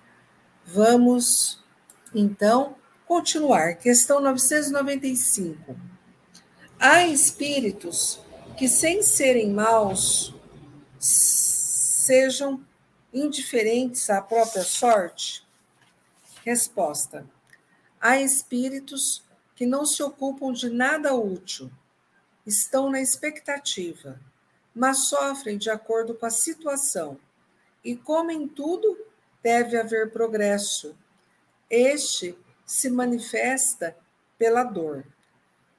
Vamos, 0.65 1.63
então, 2.15 2.75
continuar. 3.05 3.75
Questão 3.75 4.21
995. 4.21 5.92
Há 6.85 7.07
espíritos 7.07 8.19
que, 8.57 8.67
sem 8.67 9.01
serem 9.01 9.49
maus, 9.49 10.35
sejam 10.99 12.61
indiferentes 13.13 14.09
à 14.09 14.21
própria 14.21 14.63
sorte? 14.63 15.47
Resposta: 16.43 17.25
há 18.01 18.19
espíritos 18.19 19.23
que 19.55 19.65
não 19.65 19.85
se 19.85 20.03
ocupam 20.03 20.51
de 20.51 20.69
nada 20.69 21.15
útil, 21.15 21.71
estão 22.45 22.91
na 22.91 22.99
expectativa, 22.99 24.19
mas 24.75 25.05
sofrem 25.05 25.57
de 25.57 25.69
acordo 25.69 26.13
com 26.13 26.25
a 26.25 26.29
situação. 26.29 27.17
E 27.81 27.95
como 27.95 28.29
em 28.29 28.45
tudo, 28.45 28.97
deve 29.41 29.77
haver 29.77 30.11
progresso. 30.11 30.97
Este 31.69 32.37
se 32.65 32.89
manifesta 32.89 33.95
pela 34.37 34.65
dor. 34.65 35.05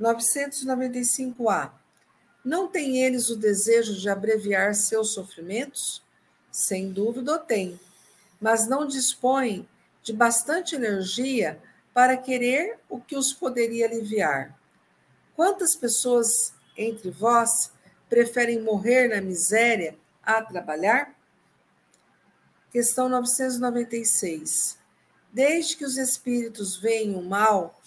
995A. 0.01 1.73
Não 2.45 2.69
têm 2.69 3.03
eles 3.03 3.31
o 3.31 3.37
desejo 3.37 3.95
de 3.95 4.09
abreviar 4.09 4.75
seus 4.75 5.15
sofrimentos? 5.15 6.03
Sem 6.51 6.93
dúvida 6.93 7.35
o 7.35 7.39
têm, 7.39 7.81
mas 8.41 8.69
não 8.69 8.87
dispõem 8.87 9.69
de 10.03 10.13
bastante 10.13 10.75
energia 10.75 11.61
para 11.93 12.17
querer 12.17 12.79
o 12.89 13.01
que 13.01 13.17
os 13.17 13.33
poderia 13.33 13.87
aliviar. 13.87 14.59
Quantas 15.35 15.75
pessoas 15.75 16.53
entre 16.77 17.11
vós 17.11 17.73
preferem 18.09 18.61
morrer 18.61 19.09
na 19.09 19.21
miséria 19.21 19.97
a 20.23 20.43
trabalhar? 20.43 21.15
Questão 22.71 23.09
996. 23.09 24.79
Desde 25.33 25.77
que 25.77 25.85
os 25.85 25.97
espíritos 25.97 26.77
veem 26.77 27.17
o 27.17 27.23
mal 27.23 27.81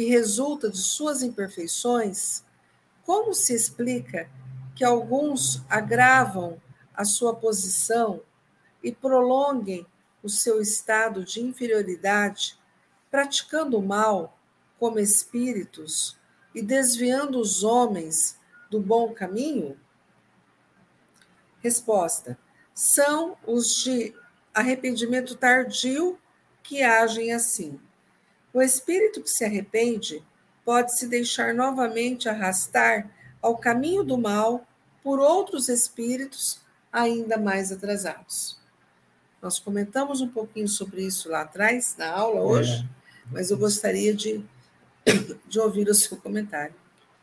que 0.00 0.06
resulta 0.06 0.70
de 0.70 0.78
suas 0.78 1.22
imperfeições, 1.22 2.42
como 3.04 3.34
se 3.34 3.54
explica 3.54 4.30
que 4.74 4.82
alguns 4.82 5.62
agravam 5.68 6.58
a 6.94 7.04
sua 7.04 7.36
posição 7.36 8.22
e 8.82 8.90
prolonguem 8.92 9.86
o 10.22 10.28
seu 10.30 10.58
estado 10.58 11.22
de 11.22 11.42
inferioridade, 11.42 12.58
praticando 13.10 13.76
o 13.76 13.86
mal 13.86 14.40
como 14.78 14.98
espíritos 14.98 16.18
e 16.54 16.62
desviando 16.62 17.38
os 17.38 17.62
homens 17.62 18.40
do 18.70 18.80
bom 18.80 19.12
caminho? 19.12 19.78
Resposta: 21.58 22.38
são 22.72 23.36
os 23.46 23.74
de 23.74 24.14
arrependimento 24.54 25.34
tardio 25.34 26.18
que 26.62 26.82
agem 26.82 27.34
assim. 27.34 27.78
O 28.52 28.60
espírito 28.60 29.22
que 29.22 29.30
se 29.30 29.44
arrepende 29.44 30.22
pode 30.64 30.96
se 30.96 31.06
deixar 31.06 31.54
novamente 31.54 32.28
arrastar 32.28 33.08
ao 33.40 33.56
caminho 33.56 34.02
do 34.02 34.18
mal 34.18 34.66
por 35.02 35.18
outros 35.18 35.68
espíritos 35.68 36.60
ainda 36.92 37.38
mais 37.38 37.70
atrasados. 37.70 38.58
Nós 39.40 39.58
comentamos 39.58 40.20
um 40.20 40.28
pouquinho 40.28 40.68
sobre 40.68 41.02
isso 41.02 41.30
lá 41.30 41.42
atrás, 41.42 41.94
na 41.96 42.10
aula 42.10 42.42
hoje, 42.42 42.82
é. 42.82 42.86
mas 43.32 43.50
eu 43.50 43.56
gostaria 43.56 44.12
de, 44.12 44.44
de 45.48 45.58
ouvir 45.58 45.88
o 45.88 45.94
seu 45.94 46.16
comentário. 46.16 46.74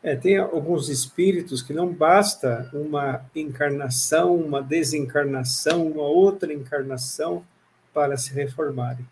É, 0.02 0.16
tem 0.16 0.38
alguns 0.38 0.88
espíritos 0.88 1.60
que 1.60 1.72
não 1.72 1.92
basta 1.92 2.70
uma 2.72 3.24
encarnação, 3.34 4.34
uma 4.34 4.62
desencarnação, 4.62 5.86
uma 5.86 6.04
outra 6.04 6.52
encarnação 6.52 7.44
para 7.92 8.16
se 8.16 8.32
reformarem 8.32 9.06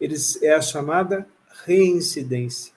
eles 0.00 0.42
é 0.42 0.54
a 0.54 0.60
chamada 0.60 1.26
reincidência. 1.64 2.72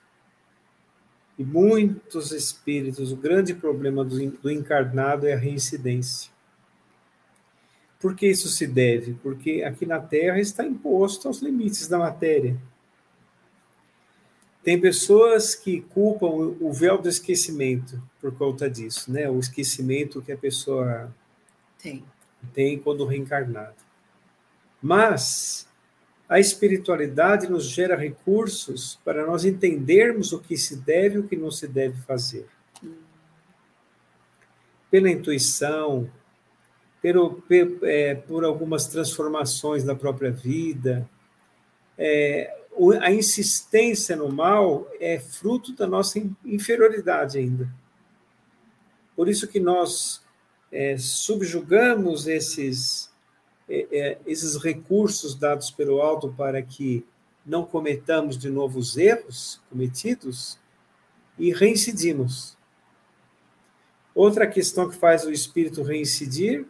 E 1.38 1.44
muitos 1.44 2.32
espíritos, 2.32 3.12
o 3.12 3.16
grande 3.16 3.54
problema 3.54 4.04
do, 4.04 4.32
do 4.32 4.52
encarnado 4.52 5.28
é 5.28 5.34
a 5.34 5.38
reincidência. 5.38 6.32
Por 8.00 8.16
que 8.16 8.28
isso 8.28 8.48
se 8.50 8.66
deve? 8.66 9.14
Porque 9.22 9.64
aqui 9.64 9.86
na 9.86 10.00
Terra 10.00 10.40
está 10.40 10.66
imposto 10.66 11.28
aos 11.28 11.42
limites 11.42 11.88
da 11.88 11.98
matéria. 11.98 12.58
Tem 14.64 14.80
pessoas 14.80 15.56
que 15.56 15.82
culpam 15.82 16.28
o 16.60 16.74
véu 16.74 16.98
do 16.98 17.08
esquecimento 17.08 18.02
por 18.20 18.36
conta 18.36 18.70
disso, 18.70 19.12
né? 19.12 19.30
O 19.30 19.40
esquecimento 19.40 20.22
que 20.22 20.32
a 20.32 20.38
pessoa 20.38 21.14
tem, 21.82 22.04
tem 22.54 22.78
quando 22.78 23.06
reencarnado. 23.06 23.76
Mas 24.82 25.67
a 26.30 26.40
espiritualidade 26.40 27.50
nos 27.50 27.66
gera 27.66 27.96
recursos 27.96 29.00
para 29.04 29.26
nós 29.26 29.46
entendermos 29.46 30.34
o 30.34 30.40
que 30.40 30.58
se 30.58 30.78
deve 30.78 31.16
e 31.16 31.20
o 31.20 31.28
que 31.28 31.38
não 31.38 31.50
se 31.50 31.68
deve 31.68 32.02
fazer. 32.02 32.46
Pela 34.92 35.10
intuição, 35.10 36.10
pelo, 37.02 37.44
é, 37.84 38.16
por 38.16 38.44
algumas 38.44 38.88
transformações 38.88 39.84
na 39.84 39.96
própria 39.96 40.32
vida, 40.32 41.10
é, 41.98 42.54
a 43.02 43.12
insistência 43.12 44.16
no 44.16 44.32
mal 44.32 44.88
é 45.00 45.20
fruto 45.20 45.74
da 45.74 45.88
nossa 45.88 46.22
inferioridade 46.46 47.38
ainda. 47.38 47.68
Por 49.16 49.28
isso 49.28 49.48
que 49.48 49.60
nós 49.60 50.22
é, 50.72 50.98
subjugamos 50.98 52.28
esses, 52.28 53.07
esses 53.70 54.56
recursos 54.58 55.36
dados 55.36 55.70
pelo 55.70 56.02
alto 56.02 56.34
para 56.38 56.62
que 56.62 57.06
não 57.46 57.66
cometamos 57.66 58.38
de 58.38 58.50
novo 58.50 58.80
os 58.80 58.98
erros 58.98 59.62
cometidos 59.70 60.58
e 61.38 61.54
reincidimos. 61.54 62.58
Outra 64.14 64.48
questão 64.48 64.90
que 64.90 64.96
faz 64.96 65.26
o 65.26 65.32
espírito 65.32 65.84
reincidir 65.84 66.66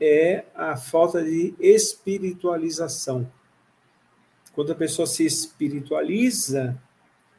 é 0.00 0.44
a 0.54 0.76
falta 0.76 1.22
de 1.22 1.54
espiritualização. 1.58 3.30
Quando 4.54 4.72
a 4.72 4.76
pessoa 4.76 5.06
se 5.06 5.24
espiritualiza, 5.24 6.80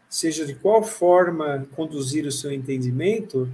seja 0.10 0.46
de 0.46 0.56
qual 0.56 0.84
forma 0.84 1.68
conduzir 1.76 2.26
o 2.26 2.32
seu 2.32 2.52
entendimento, 2.52 3.50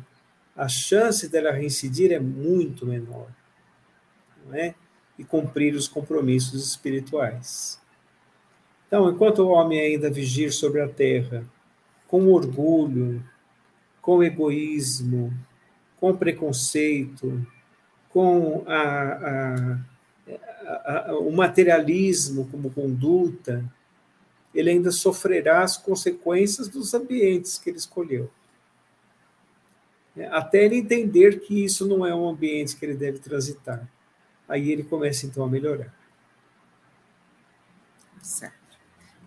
a 0.55 0.67
chance 0.67 1.30
dela 1.30 1.51
reincidir 1.51 2.11
é 2.11 2.19
muito 2.19 2.86
menor. 2.86 3.28
Não 4.45 4.55
é? 4.55 4.73
E 5.18 5.24
cumprir 5.24 5.74
os 5.74 5.88
compromissos 5.88 6.68
espirituais. 6.68 7.82
Então, 8.88 9.09
enquanto 9.09 9.39
o 9.39 9.49
homem 9.49 9.80
ainda 9.80 10.09
vigir 10.09 10.51
sobre 10.51 10.82
a 10.82 10.88
terra, 10.88 11.43
com 12.07 12.32
orgulho, 12.32 13.24
com 14.01 14.24
egoísmo, 14.24 15.34
com 15.99 16.15
preconceito, 16.15 17.45
com 18.09 18.63
a, 18.65 19.80
a, 20.32 21.09
a, 21.09 21.18
o 21.18 21.32
materialismo 21.32 22.47
como 22.49 22.72
conduta, 22.72 23.63
ele 24.55 24.70
ainda 24.70 24.91
sofrerá 24.91 25.63
as 25.63 25.78
consequências 25.78 26.70
dos 26.70 26.93
ambientes 26.93 27.57
que 27.57 27.70
ele 27.70 27.78
escolheu. 27.78 28.30
Até 30.32 30.65
ele 30.65 30.78
entender 30.78 31.41
que 31.41 31.63
isso 31.63 31.86
não 31.86 32.05
é 32.05 32.15
um 32.15 32.28
ambiente 32.28 32.76
que 32.76 32.86
ele 32.86 32.95
deve 32.95 33.20
transitar. 33.20 33.88
Aí 34.48 34.72
ele 34.72 34.84
começa 34.84 35.26
então 35.26 35.43
a 35.43 35.48
melhorar. 35.48 35.93
Certo. 38.22 38.56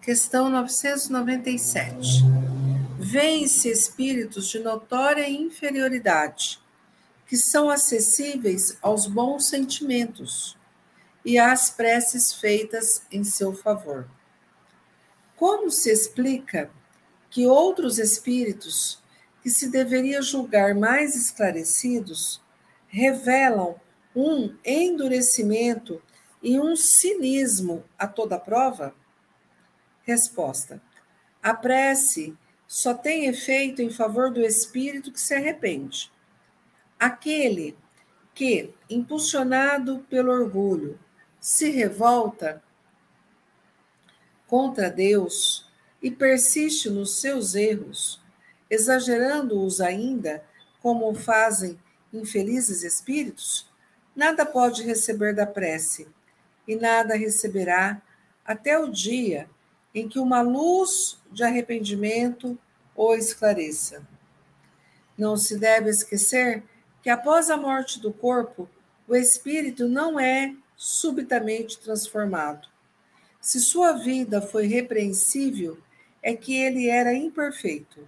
Questão 0.01 0.49
997. 0.49 2.23
Vêm-se 2.99 3.69
espíritos 3.69 4.49
de 4.49 4.59
notória 4.59 5.29
inferioridade, 5.29 6.61
que 7.27 7.37
são 7.37 7.71
acessíveis 7.71 8.77
aos 8.81 9.07
bons 9.07 9.47
sentimentos 9.47 10.57
e 11.25 11.39
às 11.39 11.71
preces 11.71 12.33
feitas 12.33 13.03
em 13.11 13.25
seu 13.25 13.55
favor. 13.55 14.09
Como 15.37 15.71
se 15.71 15.91
explica 15.91 16.71
que 17.31 17.47
outros 17.47 17.99
espíritos, 17.99 19.03
que 19.43 19.49
se 19.49 19.71
deveria 19.71 20.21
julgar 20.21 20.75
mais 20.75 21.15
esclarecidos, 21.17 22.43
revelam 22.89 23.77
um 24.15 24.57
endurecimento 24.65 26.03
e 26.43 26.59
um 26.59 26.75
cinismo 26.75 27.85
a 27.99 28.07
toda 28.07 28.39
prova? 28.39 28.95
Resposta: 30.03 30.83
A 31.43 31.55
prece 31.55 32.37
só 32.67 32.95
tem 32.95 33.27
efeito 33.27 33.83
em 33.83 33.91
favor 33.91 34.33
do 34.33 34.41
espírito 34.41 35.13
que 35.13 35.21
se 35.21 35.35
arrepende. 35.35 36.11
Aquele 36.99 37.77
que, 38.35 38.75
impulsionado 38.89 40.07
pelo 40.09 40.31
orgulho, 40.31 40.99
se 41.41 41.71
revolta 41.71 42.63
contra 44.47 44.91
Deus 44.91 45.71
e 46.03 46.11
persiste 46.11 46.91
nos 46.91 47.21
seus 47.21 47.55
erros, 47.55 48.21
exagerando-os 48.69 49.81
ainda, 49.81 50.45
como 50.81 51.15
fazem 51.15 51.79
infelizes 52.13 52.83
espíritos, 52.83 53.70
nada 54.15 54.45
pode 54.45 54.83
receber 54.83 55.35
da 55.35 55.47
prece 55.47 56.09
e 56.67 56.77
nada 56.77 57.17
receberá 57.17 58.01
até 58.45 58.79
o 58.79 58.89
dia 58.89 59.49
em 59.95 60.09
que 60.09 60.19
uma 60.19 60.41
luz 60.41 61.19
de 61.31 61.43
arrependimento 61.43 62.59
o 62.95 63.15
esclareça. 63.15 64.07
Não 65.17 65.37
se 65.37 65.59
deve 65.59 65.89
esquecer 65.89 66.63
que 67.03 67.09
após 67.09 67.49
a 67.51 67.57
morte 67.57 67.99
do 67.99 68.13
corpo, 68.13 68.69
o 69.09 69.17
espírito 69.17 69.89
não 69.89 70.21
é 70.21 70.55
subitamente 70.77 71.79
transformado. 71.79 72.69
Se 73.41 73.59
sua 73.59 73.93
vida 73.93 74.43
foi 74.43 74.67
repreensível, 74.67 75.79
é 76.23 76.35
que 76.37 76.55
ele 76.55 76.89
era 76.89 77.15
imperfeito. 77.15 78.07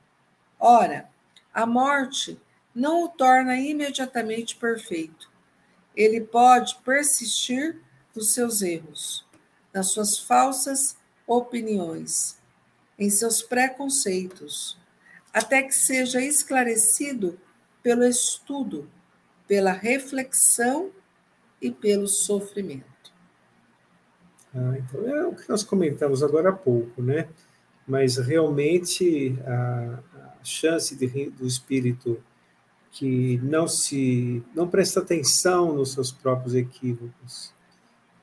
Ora, 0.61 1.09
a 1.55 1.65
morte 1.65 2.39
não 2.75 3.05
o 3.05 3.09
torna 3.09 3.57
imediatamente 3.57 4.57
perfeito. 4.57 5.32
Ele 5.97 6.21
pode 6.21 6.77
persistir 6.85 7.81
nos 8.15 8.33
seus 8.33 8.63
erros, 8.63 9.27
nas 9.73 9.89
suas 9.89 10.19
falsas 10.19 10.97
opiniões, 11.27 12.39
em 12.99 13.09
seus 13.11 13.43
preconceitos, 13.43 14.79
até 15.33 15.63
que 15.63 15.75
seja 15.75 16.21
esclarecido 16.21 17.39
pelo 17.83 18.05
estudo, 18.05 18.89
pela 19.47 19.73
reflexão 19.73 20.91
e 21.61 21.71
pelo 21.71 22.07
sofrimento. 22.07 23.13
Ah, 24.55 24.75
então 24.79 25.09
é 25.09 25.27
o 25.27 25.35
que 25.35 25.49
nós 25.49 25.63
comentamos 25.63 26.23
agora 26.23 26.51
há 26.51 26.53
pouco, 26.53 27.03
né? 27.03 27.29
Mas 27.87 28.19
realmente 28.19 29.37
a, 29.47 29.99
a 30.41 30.45
chance 30.45 30.95
de, 30.95 31.31
do 31.31 31.47
espírito 31.47 32.23
que 32.93 33.39
não 33.43 33.67
se 33.67 34.43
não 34.55 34.69
presta 34.69 35.01
atenção 35.01 35.73
nos 35.73 35.93
seus 35.93 36.13
próprios 36.13 36.55
equívocos, 36.55 37.53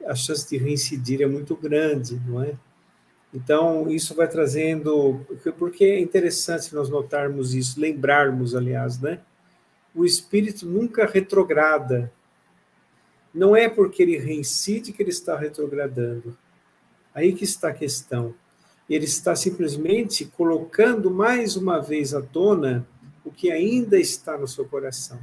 a 0.06 0.16
chance 0.16 0.48
de 0.48 0.58
reincidir 0.58 1.22
é 1.22 1.26
muito 1.26 1.56
grande, 1.56 2.22
não 2.26 2.42
é? 2.42 2.54
Então, 3.34 3.90
isso 3.90 4.16
vai 4.16 4.28
trazendo. 4.28 5.22
Porque 5.58 5.84
é 5.84 6.00
interessante 6.00 6.74
nós 6.74 6.90
notarmos 6.90 7.54
isso, 7.54 7.80
lembrarmos, 7.80 8.56
aliás, 8.56 9.00
né? 9.00 9.20
O 9.94 10.06
espírito 10.06 10.66
nunca 10.66 11.06
retrograda, 11.06 12.12
não 13.34 13.56
é 13.56 13.68
porque 13.68 14.04
ele 14.04 14.18
reincide 14.18 14.94
que 14.94 15.02
ele 15.02 15.10
está 15.10 15.38
retrogradando. 15.38 16.38
Aí 17.14 17.34
que 17.34 17.44
está 17.44 17.70
a 17.70 17.74
questão. 17.74 18.34
Ele 18.90 19.06
está 19.06 19.36
simplesmente 19.36 20.26
colocando 20.26 21.12
mais 21.12 21.56
uma 21.56 21.80
vez 21.80 22.14
à 22.14 22.22
tona 22.22 22.88
o 23.24 23.32
que 23.32 23.52
ainda 23.52 24.00
está 24.00 24.38
no 24.38 24.48
seu 24.48 24.66
coração. 24.66 25.20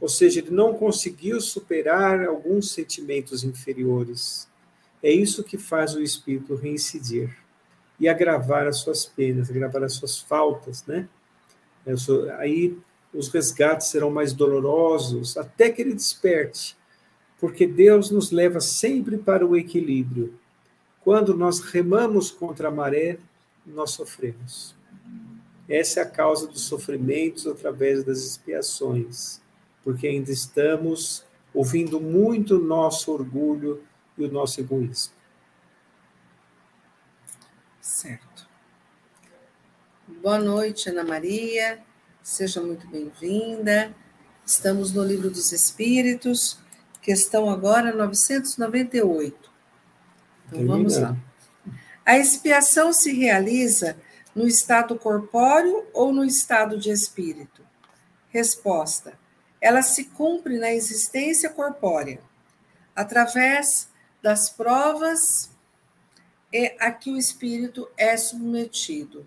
Ou 0.00 0.08
seja, 0.08 0.40
ele 0.40 0.50
não 0.50 0.74
conseguiu 0.74 1.40
superar 1.40 2.24
alguns 2.24 2.72
sentimentos 2.72 3.44
inferiores. 3.44 4.48
É 5.02 5.12
isso 5.12 5.44
que 5.44 5.58
faz 5.58 5.94
o 5.94 6.02
espírito 6.02 6.54
reincidir 6.54 7.36
e 7.98 8.08
agravar 8.08 8.66
as 8.66 8.78
suas 8.78 9.04
penas, 9.04 9.50
agravar 9.50 9.84
as 9.84 9.92
suas 9.92 10.18
faltas, 10.18 10.84
né? 10.86 11.08
Aí 12.38 12.76
os 13.12 13.28
resgates 13.28 13.88
serão 13.88 14.10
mais 14.10 14.32
dolorosos 14.32 15.36
até 15.36 15.70
que 15.70 15.82
ele 15.82 15.94
desperte, 15.94 16.76
porque 17.38 17.66
Deus 17.66 18.10
nos 18.10 18.30
leva 18.30 18.60
sempre 18.60 19.18
para 19.18 19.46
o 19.46 19.56
equilíbrio. 19.56 20.38
Quando 21.00 21.34
nós 21.34 21.60
remamos 21.60 22.30
contra 22.30 22.68
a 22.68 22.70
maré, 22.70 23.18
nós 23.66 23.90
sofremos. 23.90 24.74
Essa 25.70 26.00
é 26.00 26.02
a 26.02 26.10
causa 26.10 26.48
dos 26.48 26.62
sofrimentos 26.62 27.46
através 27.46 28.02
das 28.02 28.18
expiações, 28.18 29.40
porque 29.84 30.08
ainda 30.08 30.32
estamos 30.32 31.24
ouvindo 31.54 32.00
muito 32.00 32.56
o 32.56 32.60
nosso 32.60 33.12
orgulho 33.12 33.80
e 34.18 34.24
o 34.24 34.32
nosso 34.32 34.58
egoísmo. 34.60 35.14
Certo. 37.80 38.48
Boa 40.20 40.40
noite, 40.40 40.90
Ana 40.90 41.04
Maria. 41.04 41.80
Seja 42.20 42.60
muito 42.60 42.88
bem-vinda. 42.88 43.94
Estamos 44.44 44.92
no 44.92 45.04
Livro 45.04 45.30
dos 45.30 45.52
Espíritos, 45.52 46.58
questão 47.00 47.48
agora 47.48 47.94
998. 47.94 49.50
Então 50.48 50.66
vamos 50.66 50.96
lá. 50.96 51.16
A 52.04 52.18
expiação 52.18 52.92
se 52.92 53.12
realiza 53.12 53.96
no 54.34 54.46
estado 54.46 54.96
corpóreo 54.96 55.86
ou 55.92 56.12
no 56.12 56.24
estado 56.24 56.78
de 56.78 56.90
espírito? 56.90 57.64
Resposta: 58.28 59.18
ela 59.60 59.82
se 59.82 60.04
cumpre 60.04 60.58
na 60.58 60.72
existência 60.72 61.50
corpórea, 61.50 62.20
através 62.94 63.88
das 64.22 64.50
provas 64.50 65.50
a 66.78 66.90
que 66.90 67.10
o 67.10 67.16
espírito 67.16 67.88
é 67.96 68.16
submetido 68.16 69.26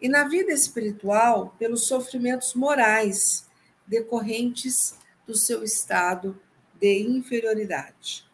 e 0.00 0.08
na 0.08 0.24
vida 0.24 0.52
espiritual 0.52 1.54
pelos 1.58 1.86
sofrimentos 1.86 2.54
morais 2.54 3.46
decorrentes 3.86 4.94
do 5.26 5.34
seu 5.34 5.62
estado 5.62 6.40
de 6.80 7.02
inferioridade. 7.02 8.26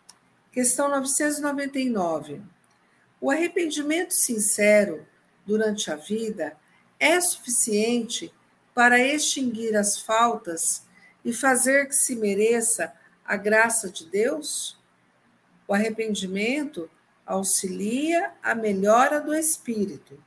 Questão 0.52 0.88
999. 0.88 2.40
O 3.20 3.30
arrependimento 3.30 4.14
sincero 4.14 5.04
durante 5.46 5.90
a 5.90 5.96
vida 5.96 6.56
é 6.98 7.20
suficiente 7.20 8.32
para 8.74 8.98
extinguir 8.98 9.76
as 9.76 10.00
faltas 10.00 10.84
e 11.24 11.32
fazer 11.32 11.88
que 11.88 11.94
se 11.94 12.16
mereça 12.16 12.92
a 13.24 13.36
graça 13.36 13.90
de 13.90 14.06
Deus? 14.06 14.78
O 15.66 15.74
arrependimento 15.74 16.90
auxilia 17.24 18.32
a 18.42 18.54
melhora 18.54 19.20
do 19.20 19.34
espírito, 19.34 20.22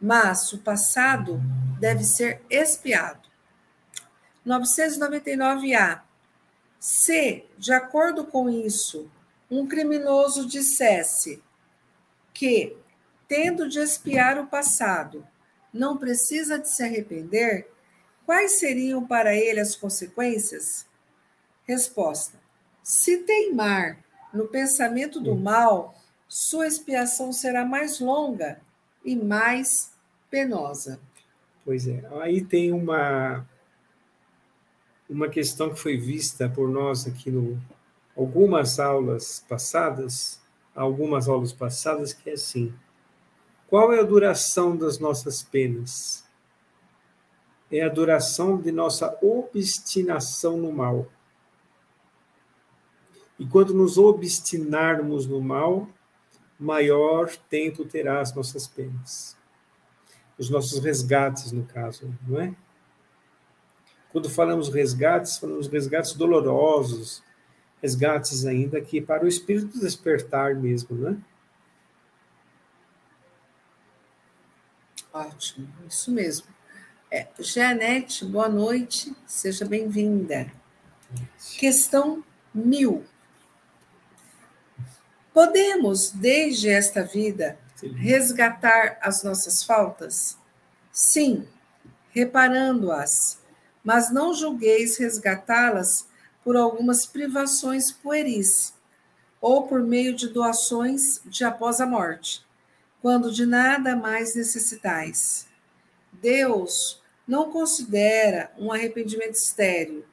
mas 0.00 0.52
o 0.52 0.58
passado 0.58 1.40
deve 1.80 2.04
ser 2.04 2.42
expiado. 2.50 3.28
999A. 4.46 6.02
Se, 6.78 7.44
de 7.56 7.72
acordo 7.72 8.26
com 8.26 8.50
isso, 8.50 9.08
um 9.50 9.66
criminoso 9.66 10.46
dissesse 10.46 11.42
que, 12.34 12.76
tendo 13.32 13.66
de 13.66 13.78
expiar 13.78 14.38
o 14.38 14.46
passado, 14.46 15.26
não 15.72 15.96
precisa 15.96 16.58
de 16.58 16.68
se 16.68 16.82
arrepender, 16.82 17.66
quais 18.26 18.58
seriam 18.58 19.06
para 19.06 19.34
ele 19.34 19.58
as 19.58 19.74
consequências? 19.74 20.86
Resposta: 21.64 22.38
Se 22.82 23.22
teimar 23.24 23.96
no 24.34 24.48
pensamento 24.48 25.18
do 25.18 25.34
mal, 25.34 25.94
sua 26.28 26.66
expiação 26.66 27.32
será 27.32 27.64
mais 27.64 28.00
longa 28.00 28.60
e 29.02 29.16
mais 29.16 29.94
penosa. 30.28 31.00
Pois 31.64 31.88
é, 31.88 32.06
aí 32.20 32.44
tem 32.44 32.70
uma 32.70 33.48
uma 35.08 35.30
questão 35.30 35.70
que 35.72 35.80
foi 35.80 35.96
vista 35.96 36.50
por 36.50 36.68
nós 36.68 37.06
aqui 37.06 37.30
no 37.30 37.58
algumas 38.14 38.78
aulas 38.78 39.42
passadas, 39.48 40.38
algumas 40.74 41.30
aulas 41.30 41.54
passadas 41.54 42.12
que 42.12 42.28
é 42.28 42.34
assim: 42.34 42.74
qual 43.72 43.90
é 43.90 44.00
a 44.00 44.02
duração 44.02 44.76
das 44.76 44.98
nossas 44.98 45.42
penas? 45.42 46.22
É 47.70 47.80
a 47.80 47.88
duração 47.88 48.60
de 48.60 48.70
nossa 48.70 49.18
obstinação 49.22 50.58
no 50.58 50.70
mal. 50.70 51.06
E 53.38 53.46
quando 53.46 53.72
nos 53.72 53.96
obstinarmos 53.96 55.26
no 55.26 55.40
mal, 55.40 55.88
maior 56.60 57.34
tempo 57.48 57.82
terá 57.86 58.20
as 58.20 58.34
nossas 58.34 58.66
penas. 58.66 59.38
Os 60.36 60.50
nossos 60.50 60.78
resgates, 60.84 61.50
no 61.50 61.64
caso, 61.64 62.14
não 62.28 62.42
é? 62.42 62.54
Quando 64.10 64.28
falamos 64.28 64.68
resgates, 64.68 65.38
falamos 65.38 65.66
resgates 65.66 66.12
dolorosos, 66.12 67.22
resgates 67.80 68.44
ainda 68.44 68.82
que 68.82 69.00
para 69.00 69.24
o 69.24 69.28
espírito 69.28 69.80
despertar 69.80 70.54
mesmo, 70.54 70.94
não 70.94 71.31
Ótimo, 75.12 75.68
isso 75.86 76.10
mesmo. 76.10 76.46
É, 77.10 77.28
Janete, 77.38 78.24
boa 78.24 78.48
noite, 78.48 79.14
seja 79.26 79.66
bem-vinda. 79.66 80.50
Questão 81.58 82.24
mil. 82.54 83.04
Podemos, 85.34 86.10
desde 86.10 86.70
esta 86.70 87.04
vida, 87.04 87.58
resgatar 87.94 88.98
as 89.02 89.22
nossas 89.22 89.62
faltas? 89.62 90.38
Sim, 90.90 91.46
reparando-as, 92.10 93.38
mas 93.84 94.10
não 94.10 94.32
julgueis 94.32 94.96
resgatá-las 94.96 96.08
por 96.42 96.56
algumas 96.56 97.04
privações 97.04 97.92
pueris 97.92 98.72
ou 99.42 99.66
por 99.66 99.82
meio 99.82 100.14
de 100.14 100.28
doações 100.28 101.20
de 101.26 101.44
após 101.44 101.82
a 101.82 101.86
morte, 101.86 102.46
quando 103.02 103.32
de 103.32 103.44
nada 103.44 103.96
mais 103.96 104.36
necessitais. 104.36 105.48
Deus 106.12 107.02
não 107.26 107.50
considera 107.50 108.52
um 108.56 108.72
arrependimento 108.72 109.34
estéril, 109.34 110.04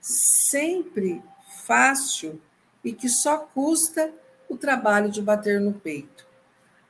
sempre 0.00 1.20
fácil 1.66 2.40
e 2.84 2.92
que 2.92 3.08
só 3.08 3.38
custa 3.38 4.14
o 4.48 4.56
trabalho 4.56 5.10
de 5.10 5.20
bater 5.20 5.60
no 5.60 5.72
peito. 5.72 6.26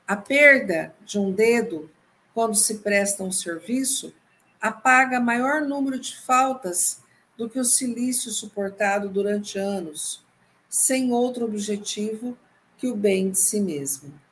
A 0.07 0.17
perda 0.17 0.95
de 1.05 1.19
um 1.19 1.33
dedo, 1.33 1.91
quando 2.35 2.55
se 2.55 2.79
presta 2.79 3.25
um 3.25 3.33
serviço, 3.33 4.15
apaga 4.61 5.19
maior 5.19 5.63
número 5.63 5.99
de 5.99 6.15
faltas 6.21 7.01
do 7.39 7.49
que 7.49 7.59
o 7.59 7.65
silício 7.65 8.31
suportado 8.31 9.09
durante 9.09 9.59
anos, 9.59 10.23
sem 10.69 11.11
outro 11.11 11.47
objetivo 11.47 12.37
que 12.77 12.89
o 12.89 12.95
bem 12.95 13.31
de 13.31 13.41
si 13.41 13.61
mesmo. 13.61 14.28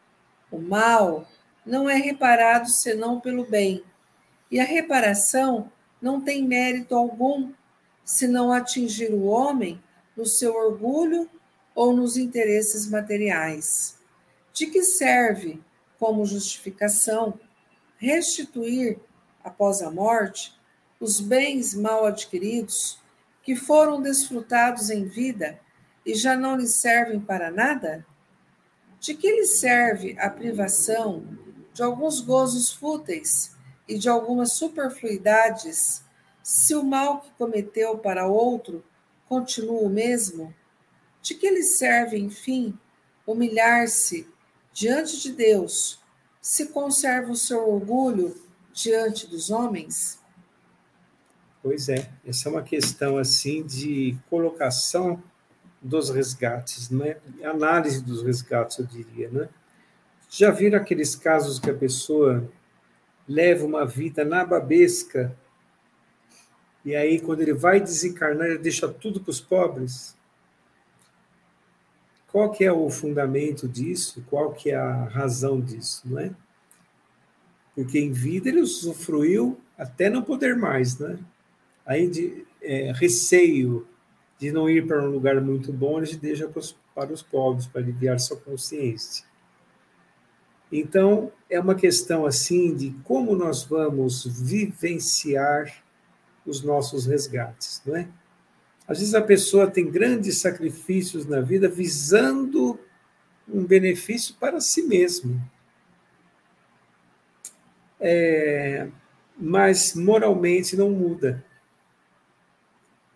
O 0.50 0.58
mal 0.58 1.26
não 1.64 1.90
é 1.90 1.96
reparado 1.96 2.68
senão 2.68 3.20
pelo 3.20 3.44
bem, 3.44 3.82
e 4.50 4.60
a 4.60 4.64
reparação 4.64 5.70
não 6.00 6.20
tem 6.20 6.46
mérito 6.46 6.94
algum 6.94 7.52
se 8.04 8.28
não 8.28 8.52
atingir 8.52 9.12
o 9.12 9.24
homem 9.24 9.82
no 10.16 10.24
seu 10.24 10.54
orgulho 10.54 11.28
ou 11.74 11.94
nos 11.94 12.16
interesses 12.16 12.88
materiais. 12.88 13.98
De 14.52 14.66
que 14.66 14.82
serve, 14.82 15.60
como 15.98 16.24
justificação, 16.24 17.38
restituir, 17.98 18.98
após 19.42 19.82
a 19.82 19.90
morte, 19.90 20.54
os 21.00 21.20
bens 21.20 21.74
mal 21.74 22.06
adquiridos 22.06 22.98
que 23.42 23.54
foram 23.54 24.00
desfrutados 24.00 24.90
em 24.90 25.04
vida 25.04 25.60
e 26.04 26.14
já 26.14 26.36
não 26.36 26.56
lhe 26.56 26.66
servem 26.66 27.20
para 27.20 27.50
nada? 27.50 28.06
De 29.06 29.14
que 29.14 29.30
lhe 29.30 29.46
serve 29.46 30.16
a 30.18 30.28
privação 30.28 31.24
de 31.72 31.80
alguns 31.80 32.20
gozos 32.20 32.72
fúteis 32.72 33.54
e 33.86 33.96
de 33.96 34.08
algumas 34.08 34.54
superfluidades, 34.54 36.02
se 36.42 36.74
o 36.74 36.82
mal 36.82 37.20
que 37.20 37.30
cometeu 37.38 37.96
para 37.98 38.26
outro 38.26 38.84
continua 39.28 39.80
o 39.80 39.88
mesmo? 39.88 40.52
De 41.22 41.36
que 41.36 41.48
lhe 41.48 41.62
serve, 41.62 42.18
enfim, 42.18 42.76
humilhar-se 43.24 44.26
diante 44.72 45.20
de 45.20 45.30
Deus, 45.30 46.02
se 46.40 46.66
conserva 46.70 47.30
o 47.30 47.36
seu 47.36 47.60
orgulho 47.60 48.34
diante 48.72 49.28
dos 49.28 49.50
homens? 49.50 50.18
Pois 51.62 51.88
é, 51.88 52.10
essa 52.26 52.48
é 52.48 52.52
uma 52.52 52.64
questão 52.64 53.18
assim 53.18 53.64
de 53.64 54.18
colocação 54.28 55.22
dos 55.86 56.10
resgates, 56.10 56.90
né? 56.90 57.16
Análise 57.44 58.02
dos 58.02 58.22
resgates, 58.22 58.78
eu 58.78 58.86
diria, 58.86 59.30
né? 59.30 59.48
Já 60.28 60.50
viram 60.50 60.78
aqueles 60.78 61.14
casos 61.14 61.58
que 61.58 61.70
a 61.70 61.74
pessoa 61.74 62.50
leva 63.28 63.64
uma 63.64 63.86
vida 63.86 64.24
nababesca 64.24 65.36
e 66.84 66.94
aí 66.94 67.20
quando 67.20 67.40
ele 67.40 67.54
vai 67.54 67.80
desencarnar 67.80 68.46
ele 68.46 68.58
deixa 68.58 68.88
tudo 68.88 69.20
para 69.20 69.30
os 69.30 69.40
pobres? 69.40 70.16
Qual 72.30 72.50
que 72.50 72.64
é 72.64 72.72
o 72.72 72.90
fundamento 72.90 73.68
disso? 73.68 74.24
Qual 74.28 74.52
que 74.52 74.70
é 74.70 74.76
a 74.76 75.04
razão 75.04 75.60
disso, 75.60 76.02
não 76.04 76.18
é? 76.18 76.32
Porque 77.74 77.98
em 77.98 78.12
vida 78.12 78.48
ele 78.48 78.60
usufruiu 78.60 79.60
até 79.78 80.10
não 80.10 80.22
poder 80.22 80.56
mais, 80.56 80.98
né? 80.98 81.18
Aí 81.84 82.08
de 82.08 82.44
é, 82.60 82.92
receio 82.92 83.86
de 84.38 84.52
não 84.52 84.68
ir 84.68 84.86
para 84.86 85.02
um 85.02 85.10
lugar 85.10 85.40
muito 85.40 85.72
bom, 85.72 85.98
ele 85.98 86.16
deixa 86.16 86.46
para 86.48 86.60
os, 86.60 86.78
para 86.94 87.12
os 87.12 87.22
pobres, 87.22 87.66
para 87.66 87.80
aliviar 87.80 88.20
sua 88.20 88.36
consciência. 88.36 89.24
Então, 90.70 91.32
é 91.48 91.58
uma 91.60 91.74
questão 91.74 92.26
assim 92.26 92.74
de 92.74 92.90
como 93.04 93.36
nós 93.36 93.64
vamos 93.64 94.26
vivenciar 94.26 95.82
os 96.44 96.62
nossos 96.62 97.06
resgates, 97.06 97.82
não 97.86 97.96
é? 97.96 98.08
Às 98.86 98.98
vezes 99.00 99.14
a 99.14 99.22
pessoa 99.22 99.66
tem 99.68 99.90
grandes 99.90 100.38
sacrifícios 100.38 101.26
na 101.26 101.40
vida 101.40 101.68
visando 101.68 102.78
um 103.48 103.64
benefício 103.64 104.34
para 104.38 104.60
si 104.60 104.82
mesmo. 104.82 105.42
É, 107.98 108.88
mas 109.36 109.94
moralmente 109.94 110.76
não 110.76 110.90
muda. 110.90 111.44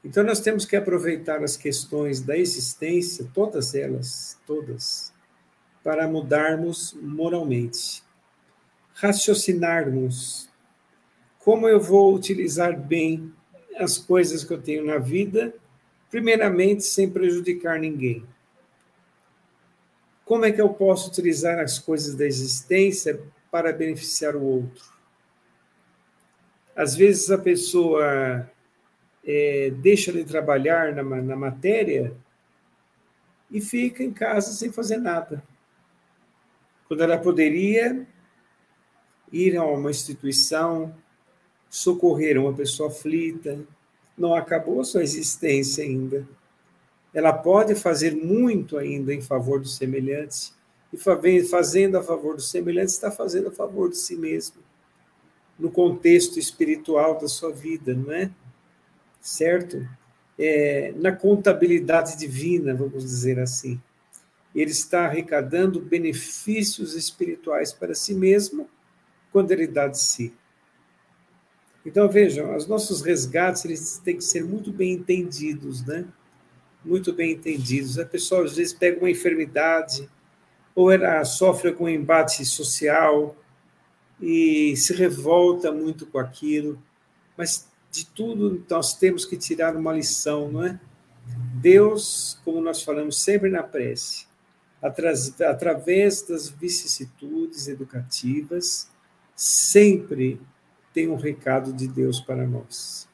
Então 0.05 0.25
nós 0.25 0.41
temos 0.41 0.65
que 0.65 0.77
aproveitar 0.77 1.43
as 1.43 1.57
questões 1.57 2.21
da 2.21 2.37
existência, 2.37 3.29
todas 3.35 3.75
elas, 3.75 4.39
todas, 4.47 5.13
para 5.85 6.09
mudarmos 6.09 6.95
moralmente. 6.95 8.03
Raciocinarmos 8.95 10.51
como 11.41 11.67
eu 11.67 11.81
vou 11.81 12.15
utilizar 12.15 12.79
bem 12.79 13.33
as 13.77 13.97
coisas 13.97 14.45
que 14.45 14.53
eu 14.53 14.61
tenho 14.61 14.85
na 14.85 14.99
vida, 14.99 15.55
primeiramente 16.11 16.85
sem 16.85 17.11
prejudicar 17.11 17.79
ninguém. 17.79 18.25
Como 20.25 20.45
é 20.45 20.53
que 20.53 20.61
eu 20.61 20.69
posso 20.69 21.09
utilizar 21.09 21.59
as 21.59 21.79
coisas 21.79 22.15
da 22.15 22.27
existência 22.27 23.21
para 23.51 23.73
beneficiar 23.73 24.37
o 24.37 24.43
outro? 24.43 24.85
Às 26.77 26.95
vezes 26.95 27.31
a 27.31 27.39
pessoa 27.39 28.49
é, 29.25 29.71
deixa 29.71 30.13
de 30.13 30.25
trabalhar 30.25 30.95
na, 30.95 31.03
na 31.03 31.37
matéria 31.37 32.13
e 33.51 33.61
fica 33.61 34.03
em 34.03 34.13
casa 34.13 34.53
sem 34.53 34.71
fazer 34.71 34.97
nada. 34.97 35.43
quando 36.87 37.03
ela 37.03 37.19
poderia 37.19 38.07
ir 39.33 39.57
a 39.57 39.65
uma 39.65 39.91
instituição, 39.91 40.95
socorrer 41.69 42.37
uma 42.39 42.53
pessoa 42.53 42.89
aflita, 42.89 43.61
não 44.19 44.35
acabou 44.35 44.85
sua 44.85 45.03
existência 45.03 45.85
ainda. 45.85 46.27
Ela 47.15 47.33
pode 47.33 47.75
fazer 47.75 48.15
muito 48.15 48.77
ainda 48.77 49.15
em 49.15 49.21
favor 49.21 49.61
dos 49.61 49.77
semelhantes, 49.77 50.55
e 50.93 50.99
fazendo 51.45 51.97
a 51.97 52.03
favor 52.03 52.35
dos 52.35 52.51
semelhantes, 52.51 52.95
está 52.95 53.11
fazendo 53.11 53.49
a 53.49 53.53
favor 53.53 53.89
de 53.89 53.97
si 53.97 54.17
mesmo, 54.17 54.57
no 55.57 55.71
contexto 55.71 56.39
espiritual 56.39 57.19
da 57.19 57.29
sua 57.29 57.53
vida, 57.53 57.95
não 57.95 58.13
é? 58.13 58.31
Certo? 59.21 59.87
É, 60.39 60.93
na 60.97 61.13
contabilidade 61.13 62.17
divina, 62.17 62.75
vamos 62.75 63.03
dizer 63.03 63.39
assim. 63.39 63.81
Ele 64.55 64.71
está 64.71 65.05
arrecadando 65.05 65.81
benefícios 65.81 66.95
espirituais 66.95 67.73
para 67.73 67.95
si 67.95 68.15
mesmo 68.15 68.69
quando 69.31 69.53
ele 69.53 69.67
dá 69.67 69.87
de 69.87 69.99
si. 69.99 70.35
Então, 71.85 72.09
vejam, 72.09 72.57
os 72.57 72.67
nossos 72.67 73.01
resgates 73.01 73.65
eles 73.65 73.99
têm 73.99 74.17
que 74.17 74.25
ser 74.25 74.45
muito 74.45 74.73
bem 74.73 74.93
entendidos, 74.93 75.85
né? 75.87 76.05
Muito 76.85 77.13
bem 77.13 77.33
entendidos. 77.33 77.99
A 77.99 78.05
pessoa, 78.05 78.45
às 78.45 78.57
vezes, 78.57 78.73
pega 78.73 78.99
uma 78.99 79.11
enfermidade, 79.11 80.09
ou 80.75 80.91
ela 80.91 81.25
sofre 81.25 81.75
um 81.79 81.89
embate 81.89 82.45
social 82.45 83.37
e 84.21 84.77
se 84.77 84.93
revolta 84.93 85.73
muito 85.73 86.07
com 86.07 86.19
aquilo, 86.19 86.81
mas 87.37 87.70
de 87.91 88.07
tudo 88.07 88.65
nós 88.69 88.95
temos 88.95 89.25
que 89.25 89.37
tirar 89.37 89.77
uma 89.77 89.93
lição, 89.93 90.51
não 90.51 90.65
é? 90.65 90.79
Deus, 91.55 92.39
como 92.45 92.61
nós 92.61 92.83
falamos 92.83 93.23
sempre 93.23 93.51
na 93.51 93.63
prece, 93.63 94.27
através 94.83 96.23
das 96.23 96.49
vicissitudes 96.49 97.69
educativas, 97.69 98.91
sempre 99.35 100.41
tem 100.93 101.09
um 101.09 101.17
recado 101.17 101.73
de 101.73 101.87
Deus 101.87 102.21
para 102.21 102.47
nós. 102.47 103.09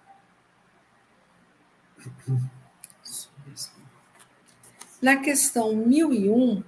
Na 5.03 5.16
questão 5.16 5.74
1001, 5.74 6.62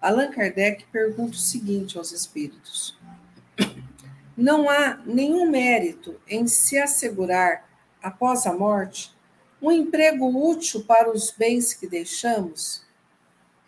Allan 0.00 0.30
Kardec 0.30 0.84
pergunta 0.92 1.32
o 1.32 1.38
seguinte 1.38 1.98
aos 1.98 2.12
espíritos: 2.12 2.96
Não 4.36 4.68
há 4.68 4.96
nenhum 5.06 5.50
mérito 5.50 6.20
em 6.28 6.46
se 6.46 6.78
assegurar, 6.78 7.68
após 8.02 8.46
a 8.46 8.52
morte, 8.52 9.14
um 9.62 9.70
emprego 9.70 10.26
útil 10.26 10.84
para 10.84 11.10
os 11.10 11.30
bens 11.30 11.72
que 11.72 11.86
deixamos? 11.86 12.84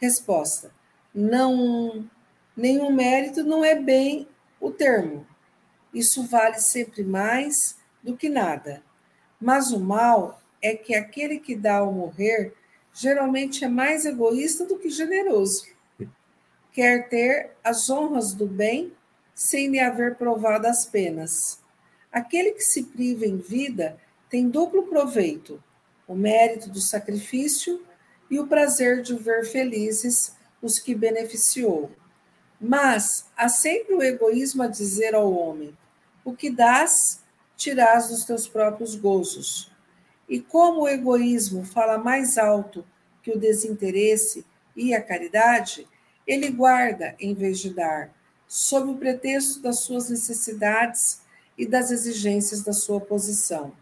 Resposta: 0.01 0.71
Não, 1.15 2.09
nenhum 2.57 2.93
mérito 2.93 3.45
não 3.45 3.65
é 3.65 3.75
bem 3.75 4.29
o 4.61 4.71
termo 4.71 5.27
isso 5.97 6.25
vale 6.25 6.61
sempre 6.61 7.03
mais 7.03 7.79
do 8.03 8.17
que 8.17 8.29
nada. 8.29 8.83
Mas 9.41 9.73
o 9.73 9.81
mal 9.81 10.43
é 10.61 10.75
que 10.75 10.95
aquele 10.95 11.39
que 11.39 11.57
dá 11.57 11.79
ao 11.79 11.93
morrer 11.93 12.55
geralmente 12.93 13.65
é 13.65 13.69
mais 13.69 14.05
egoísta 14.05 14.67
do 14.67 14.79
que 14.79 14.91
generoso. 14.91 15.67
Quer 16.73 17.09
ter 17.09 17.53
as 17.65 17.89
honras 17.89 18.35
do 18.35 18.47
bem 18.47 18.93
sem 19.37 19.69
lhe 19.69 19.79
haver 19.79 20.15
provado 20.15 20.67
as 20.67 20.87
penas. 20.87 21.61
Aquele 22.11 22.53
que 22.53 22.63
se 22.63 22.85
priva 22.85 23.27
em 23.27 23.37
vida 23.37 23.99
tem 24.31 24.49
duplo 24.49 24.85
proveito: 24.85 25.63
o 26.09 26.15
mérito 26.15 26.71
do 26.71 26.81
sacrifício 26.81 27.85
e 28.31 28.41
o 28.41 28.47
prazer 28.47 29.03
de 29.03 29.15
ver 29.15 29.45
felizes 29.45 30.35
os 30.63 30.79
que 30.79 30.95
beneficiou. 30.95 31.91
Mas 32.59 33.27
há 33.37 33.51
sempre 33.51 33.95
o 33.95 34.03
egoísmo 34.03 34.63
a 34.63 34.69
dizer 34.69 35.15
ao 35.15 35.31
homem: 35.31 35.77
o 36.25 36.33
que 36.33 36.51
dás, 36.51 37.23
tirás 37.57 38.09
dos 38.09 38.25
teus 38.25 38.49
próprios 38.49 38.97
gozos. 38.97 39.71
E 40.27 40.41
como 40.41 40.83
o 40.83 40.89
egoísmo 40.89 41.63
fala 41.63 41.99
mais 41.99 42.39
alto 42.39 42.85
que 43.23 43.31
o 43.31 43.39
desinteresse 43.39 44.47
e 44.75 44.95
a 44.95 45.03
caridade, 45.03 45.87
ele 46.27 46.51
guarda 46.51 47.15
em 47.21 47.35
vez 47.35 47.59
de 47.59 47.73
dar, 47.73 48.11
sob 48.47 48.91
o 48.91 48.97
pretexto 48.97 49.61
das 49.61 49.81
suas 49.81 50.09
necessidades 50.09 51.23
e 51.57 51.67
das 51.67 51.91
exigências 51.91 52.63
da 52.63 52.73
sua 52.73 53.01
posição. 53.01 53.73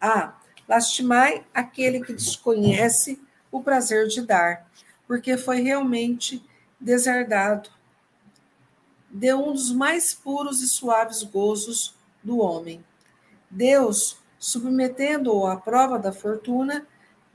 Ah, 0.00 0.38
lastimai 0.68 1.44
aquele 1.52 2.00
que 2.04 2.12
desconhece 2.12 3.20
o 3.50 3.62
prazer 3.62 4.06
de 4.08 4.22
dar, 4.22 4.68
porque 5.06 5.36
foi 5.36 5.60
realmente 5.60 6.42
deserdado 6.80 7.70
de 9.10 9.32
um 9.34 9.52
dos 9.52 9.72
mais 9.72 10.12
puros 10.14 10.62
e 10.62 10.68
suaves 10.68 11.22
gozos 11.22 11.94
do 12.22 12.38
homem. 12.38 12.84
Deus, 13.50 14.18
submetendo-o 14.38 15.46
à 15.46 15.56
prova 15.56 15.98
da 15.98 16.12
fortuna, 16.12 16.86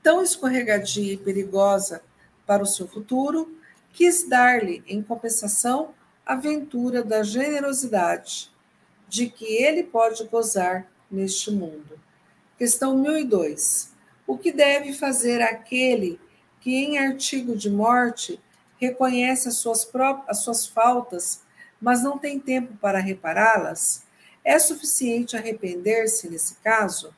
tão 0.02 0.22
escorregadia 0.22 1.14
e 1.14 1.18
perigosa 1.18 2.02
para 2.46 2.62
o 2.62 2.66
seu 2.66 2.86
futuro, 2.86 3.58
quis 3.92 4.28
dar-lhe, 4.28 4.84
em 4.86 5.02
compensação, 5.02 5.94
a 6.26 6.34
ventura 6.34 7.02
da 7.02 7.22
generosidade, 7.22 8.50
de 9.08 9.28
que 9.28 9.44
ele 9.44 9.82
pode 9.82 10.24
gozar 10.28 10.90
neste 11.10 11.50
mundo. 11.50 12.00
Questão 12.58 12.96
1002. 12.98 13.92
O 14.26 14.38
que 14.38 14.52
deve 14.52 14.92
fazer 14.92 15.42
aquele 15.42 16.18
que, 16.60 16.74
em 16.74 16.98
artigo 16.98 17.54
de 17.54 17.68
morte, 17.68 18.40
reconhece 18.78 19.48
as 19.48 19.56
suas, 19.56 19.88
as 20.26 20.38
suas 20.38 20.66
faltas 20.66 21.44
mas 21.84 22.02
não 22.02 22.18
tem 22.18 22.40
tempo 22.40 22.74
para 22.78 22.98
repará-las, 22.98 24.04
é 24.42 24.58
suficiente 24.58 25.36
arrepender-se 25.36 26.30
nesse 26.30 26.54
caso? 26.56 27.14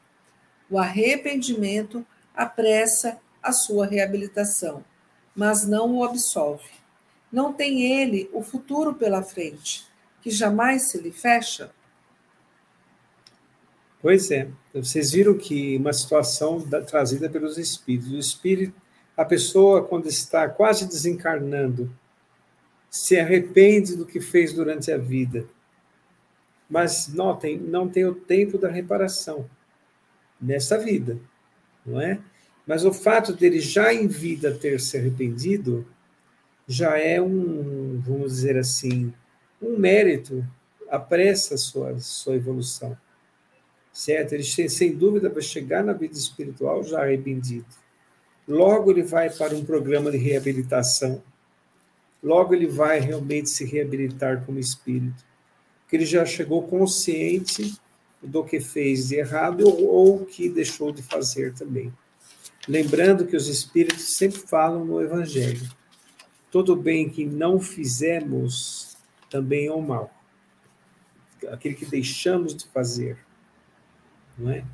O 0.69 0.77
arrependimento 0.77 2.05
apressa 2.35 3.17
a 3.41 3.53
sua 3.53 3.87
reabilitação, 3.87 4.85
mas 5.37 5.65
não 5.65 5.95
o 5.95 6.03
absolve. 6.03 6.69
Não 7.31 7.53
tem 7.53 8.01
ele 8.01 8.31
o 8.33 8.43
futuro 8.43 8.95
pela 8.95 9.23
frente, 9.23 9.87
que 10.23 10.31
jamais 10.31 10.83
se 10.83 10.99
lhe 10.99 11.11
fecha? 11.11 11.71
Pois 14.01 14.31
é, 14.31 14.49
vocês 14.73 15.11
viram 15.11 15.37
que 15.37 15.77
uma 15.77 15.93
situação 15.93 16.61
da, 16.61 16.81
trazida 16.81 17.29
pelos 17.29 17.59
espíritos. 17.59 18.13
O 18.13 18.19
espírito, 18.19 18.75
a 19.17 19.25
pessoa, 19.25 19.85
quando 19.85 20.07
está 20.07 20.49
quase 20.49 20.87
desencarnando, 20.87 21.91
se 22.89 23.19
arrepende 23.19 23.97
do 23.97 24.07
que 24.07 24.21
fez 24.21 24.53
durante 24.53 24.93
a 24.93 24.99
vida. 24.99 25.47
Mas 26.69 27.09
notem, 27.09 27.59
não 27.59 27.89
tem 27.89 28.05
o 28.05 28.15
tempo 28.15 28.59
da 28.59 28.71
reparação 28.71 29.49
nessa 30.41 30.79
vida, 30.79 31.19
não 31.85 32.01
é? 32.01 32.21
Mas 32.67 32.85
o 32.85 32.93
fato 32.93 33.33
dele 33.33 33.61
já 33.61 33.93
em 33.93 34.07
vida 34.07 34.53
ter 34.55 34.81
se 34.81 34.97
arrependido 34.97 35.87
já 36.67 36.99
é 36.99 37.21
um, 37.21 38.01
vamos 38.05 38.33
dizer 38.33 38.57
assim, 38.59 39.13
um 39.61 39.79
mérito, 39.79 40.45
apressa 40.91 41.55
a 41.55 41.59
sua, 41.59 41.99
sua 41.99 42.35
evolução. 42.35 42.97
Certo? 43.93 44.33
Ele 44.33 44.45
sem 44.45 44.95
dúvida 44.95 45.29
vai 45.29 45.43
chegar 45.43 45.83
na 45.83 45.93
vida 45.93 46.15
espiritual 46.15 46.85
já 46.85 47.03
arrependido. 47.03 47.67
Logo 48.47 48.91
ele 48.91 49.03
vai 49.03 49.31
para 49.31 49.55
um 49.55 49.65
programa 49.65 50.11
de 50.11 50.19
reabilitação 50.19 51.23
logo 52.27 52.53
ele 52.53 52.67
vai 52.67 52.99
realmente 52.99 53.49
se 53.51 53.65
reabilitar 53.65 54.45
como 54.45 54.59
espírito, 54.59 55.25
que 55.89 55.95
ele 55.95 56.05
já 56.05 56.27
chegou 56.27 56.63
consciente 56.63 57.77
do 58.21 58.43
que 58.43 58.59
fez 58.59 59.09
de 59.09 59.17
errado 59.17 59.61
ou, 59.69 60.23
o 60.23 60.27
que 60.27 60.49
deixou 60.49 60.91
de 60.91 61.03
fazer 61.03 61.55
também. 61.55 61.93
Lembrando 62.67 63.27
que 63.27 63.37
os 63.37 63.47
espíritos 63.47 64.17
sempre 64.17 64.41
falam 64.41 64.85
no 64.85 65.01
Evangelho: 65.01 65.69
todo 66.51 66.77
bem 66.77 67.09
que 67.09 67.25
não 67.25 67.61
fizemos 67.61 68.97
também 69.31 69.67
é 69.67 69.73
o 69.73 69.81
mal. 69.81 70.13
Aquele 71.49 71.75
que 71.75 71.87
deixamos 71.87 72.55
de 72.55 72.67
fazer, 72.69 73.19
não 74.39 74.51
é? 74.51 74.65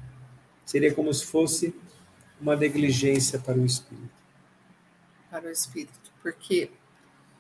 Seria 0.65 0.95
como 0.95 1.13
se 1.13 1.27
fosse 1.27 1.75
uma 2.41 2.57
negligência 2.57 3.39
para 3.39 3.59
o 3.59 3.65
espírito. 3.65 4.23
Para 5.31 5.49
o 5.49 5.51
espírito, 5.51 6.13
porque 6.23 6.71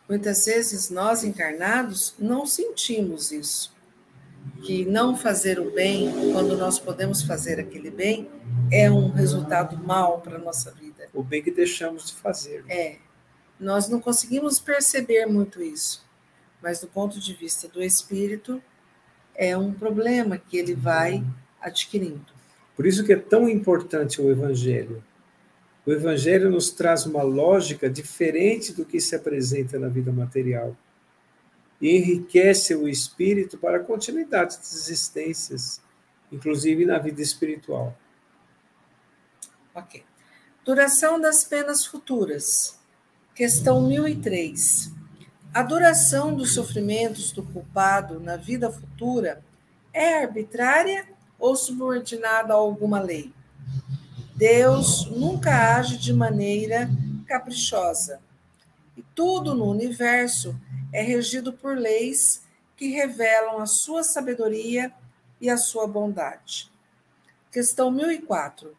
Muitas 0.08 0.44
vezes 0.44 0.90
nós 0.90 1.24
encarnados 1.24 2.14
não 2.18 2.44
sentimos 2.44 3.32
isso. 3.32 3.72
Que 4.62 4.84
não 4.84 5.16
fazer 5.16 5.58
o 5.58 5.70
bem, 5.70 6.12
quando 6.32 6.54
nós 6.56 6.78
podemos 6.78 7.22
fazer 7.22 7.60
aquele 7.60 7.90
bem, 7.90 8.28
é 8.70 8.90
um 8.90 9.10
resultado 9.10 9.76
mal 9.78 10.20
para 10.20 10.36
a 10.36 10.38
nossa 10.38 10.70
vida. 10.72 11.08
O 11.14 11.22
bem 11.22 11.42
que 11.42 11.50
deixamos 11.50 12.08
de 12.08 12.14
fazer. 12.14 12.62
É. 12.68 12.98
Nós 13.62 13.88
não 13.88 14.00
conseguimos 14.00 14.58
perceber 14.58 15.26
muito 15.26 15.62
isso. 15.62 16.04
Mas 16.62 16.80
do 16.80 16.86
ponto 16.86 17.18
de 17.18 17.32
vista 17.32 17.68
do 17.68 17.82
espírito, 17.82 18.62
é 19.34 19.56
um 19.56 19.72
problema 19.72 20.36
que 20.36 20.56
ele 20.56 20.74
vai 20.74 21.24
adquirindo. 21.60 22.32
Por 22.76 22.86
isso 22.86 23.04
que 23.04 23.12
é 23.12 23.18
tão 23.18 23.48
importante 23.48 24.20
o 24.20 24.30
evangelho, 24.30 25.02
o 25.84 25.90
Evangelho 25.90 26.48
nos 26.48 26.70
traz 26.70 27.06
uma 27.06 27.22
lógica 27.22 27.90
diferente 27.90 28.72
do 28.72 28.84
que 28.84 29.00
se 29.00 29.16
apresenta 29.16 29.78
na 29.78 29.88
vida 29.88 30.12
material. 30.12 30.76
e 31.80 31.96
enriquece 31.96 32.76
o 32.76 32.88
espírito 32.88 33.58
para 33.58 33.78
a 33.78 33.82
continuidade 33.82 34.56
das 34.56 34.72
existências, 34.72 35.82
inclusive 36.30 36.86
na 36.86 36.96
vida 36.96 37.20
espiritual. 37.20 37.98
Ok. 39.74 40.04
Duração 40.64 41.20
das 41.20 41.42
penas 41.42 41.84
futuras. 41.84 42.78
Questão 43.42 43.88
1003. 43.88 44.92
A 45.52 45.64
duração 45.64 46.32
dos 46.32 46.54
sofrimentos 46.54 47.32
do 47.32 47.42
culpado 47.42 48.20
na 48.20 48.36
vida 48.36 48.70
futura 48.70 49.42
é 49.92 50.22
arbitrária 50.22 51.08
ou 51.40 51.56
subordinada 51.56 52.52
a 52.52 52.56
alguma 52.56 53.00
lei? 53.00 53.32
Deus 54.36 55.10
nunca 55.10 55.74
age 55.74 55.98
de 55.98 56.12
maneira 56.12 56.88
caprichosa. 57.26 58.20
E 58.96 59.02
tudo 59.12 59.56
no 59.56 59.68
universo 59.68 60.56
é 60.92 61.02
regido 61.02 61.52
por 61.52 61.76
leis 61.76 62.44
que 62.76 62.90
revelam 62.90 63.58
a 63.58 63.66
sua 63.66 64.04
sabedoria 64.04 64.92
e 65.40 65.50
a 65.50 65.56
sua 65.56 65.88
bondade. 65.88 66.70
Questão 67.50 67.90
1004. 67.90 68.72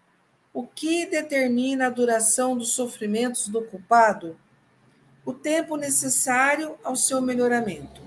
O 0.53 0.65
que 0.65 1.05
determina 1.05 1.87
a 1.87 1.89
duração 1.89 2.57
dos 2.57 2.69
sofrimentos 2.71 3.49
do 3.49 3.61
culpado? 3.61 4.37
O 5.25 5.33
tempo 5.33 5.77
necessário 5.77 6.77
ao 6.83 6.95
seu 6.95 7.21
melhoramento. 7.21 8.01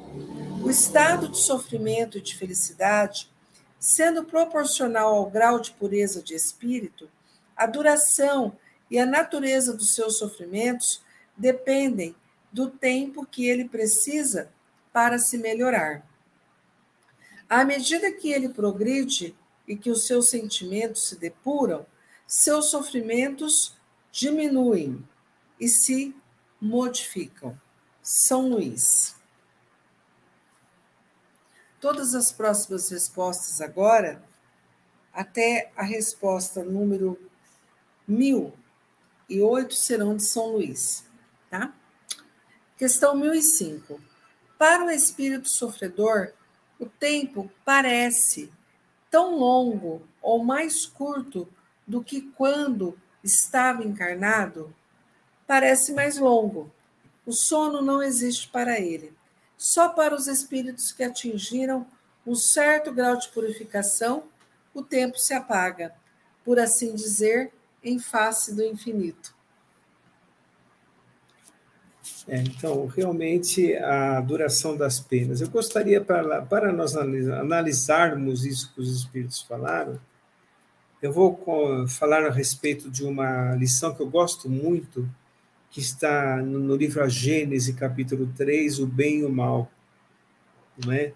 O 0.62 0.68
estado 0.68 1.28
de 1.28 1.38
sofrimento 1.38 2.18
e 2.18 2.20
de 2.20 2.36
felicidade, 2.36 3.30
sendo 3.80 4.24
proporcional 4.24 5.14
ao 5.14 5.30
grau 5.30 5.58
de 5.58 5.70
pureza 5.72 6.22
de 6.22 6.34
espírito, 6.34 7.08
a 7.56 7.66
duração 7.66 8.56
e 8.90 8.98
a 8.98 9.06
natureza 9.06 9.72
dos 9.72 9.94
seus 9.94 10.18
sofrimentos 10.18 11.02
dependem 11.36 12.14
do 12.52 12.68
tempo 12.68 13.24
que 13.24 13.46
ele 13.46 13.68
precisa 13.68 14.50
para 14.92 15.18
se 15.18 15.38
melhorar. 15.38 16.06
À 17.48 17.64
medida 17.64 18.12
que 18.12 18.32
ele 18.32 18.48
progride 18.48 19.36
e 19.66 19.76
que 19.76 19.90
os 19.90 20.06
seus 20.06 20.28
sentimentos 20.28 21.08
se 21.08 21.16
depuram, 21.16 21.86
seus 22.26 22.70
sofrimentos 22.70 23.76
diminuem 24.10 25.06
e 25.60 25.68
se 25.68 26.14
modificam. 26.60 27.58
São 28.02 28.48
Luís. 28.48 29.16
Todas 31.80 32.14
as 32.14 32.32
próximas 32.32 32.88
respostas 32.90 33.60
agora, 33.60 34.22
até 35.12 35.72
a 35.76 35.82
resposta 35.82 36.62
número 36.62 37.18
mil 38.06 38.52
e 39.28 39.40
oito 39.40 39.74
serão 39.74 40.16
de 40.16 40.22
São 40.22 40.52
Luís, 40.52 41.04
tá? 41.50 41.74
Questão 42.76 43.16
1005. 43.16 44.00
Para 44.58 44.84
o 44.84 44.90
espírito 44.90 45.48
sofredor, 45.48 46.32
o 46.78 46.86
tempo 46.86 47.50
parece 47.64 48.52
tão 49.10 49.36
longo 49.36 50.06
ou 50.20 50.44
mais 50.44 50.86
curto 50.86 51.48
do 51.86 52.02
que 52.02 52.20
quando 52.20 52.98
estava 53.22 53.84
encarnado? 53.84 54.74
Parece 55.46 55.92
mais 55.92 56.18
longo. 56.18 56.70
O 57.24 57.32
sono 57.32 57.82
não 57.82 58.02
existe 58.02 58.48
para 58.48 58.80
ele. 58.80 59.12
Só 59.56 59.88
para 59.88 60.14
os 60.14 60.26
espíritos 60.26 60.92
que 60.92 61.02
atingiram 61.02 61.86
um 62.26 62.34
certo 62.34 62.92
grau 62.92 63.16
de 63.16 63.28
purificação, 63.28 64.24
o 64.74 64.82
tempo 64.82 65.18
se 65.18 65.32
apaga, 65.32 65.94
por 66.44 66.58
assim 66.58 66.94
dizer, 66.94 67.52
em 67.82 67.98
face 67.98 68.54
do 68.54 68.62
infinito. 68.62 69.34
É, 72.28 72.38
então, 72.38 72.86
realmente, 72.86 73.74
a 73.76 74.20
duração 74.20 74.76
das 74.76 74.98
penas. 74.98 75.40
Eu 75.40 75.48
gostaria, 75.48 76.00
para, 76.00 76.42
para 76.42 76.72
nós 76.72 76.96
analisarmos 76.96 78.44
isso 78.44 78.72
que 78.74 78.80
os 78.80 78.90
Espíritos 78.90 79.42
falaram, 79.42 79.98
eu 81.00 81.12
vou 81.12 81.38
falar 81.86 82.26
a 82.26 82.30
respeito 82.30 82.90
de 82.90 83.04
uma 83.04 83.54
lição 83.54 83.94
que 83.94 84.02
eu 84.02 84.10
gosto 84.10 84.48
muito, 84.48 85.08
que 85.70 85.80
está 85.80 86.36
no 86.36 86.74
livro 86.76 87.02
A 87.02 87.08
Gênese, 87.08 87.74
capítulo 87.74 88.32
3, 88.36 88.78
O 88.78 88.86
Bem 88.86 89.20
e 89.20 89.24
o 89.24 89.32
Mal. 89.32 89.70
Não 90.84 90.92
é? 90.92 91.12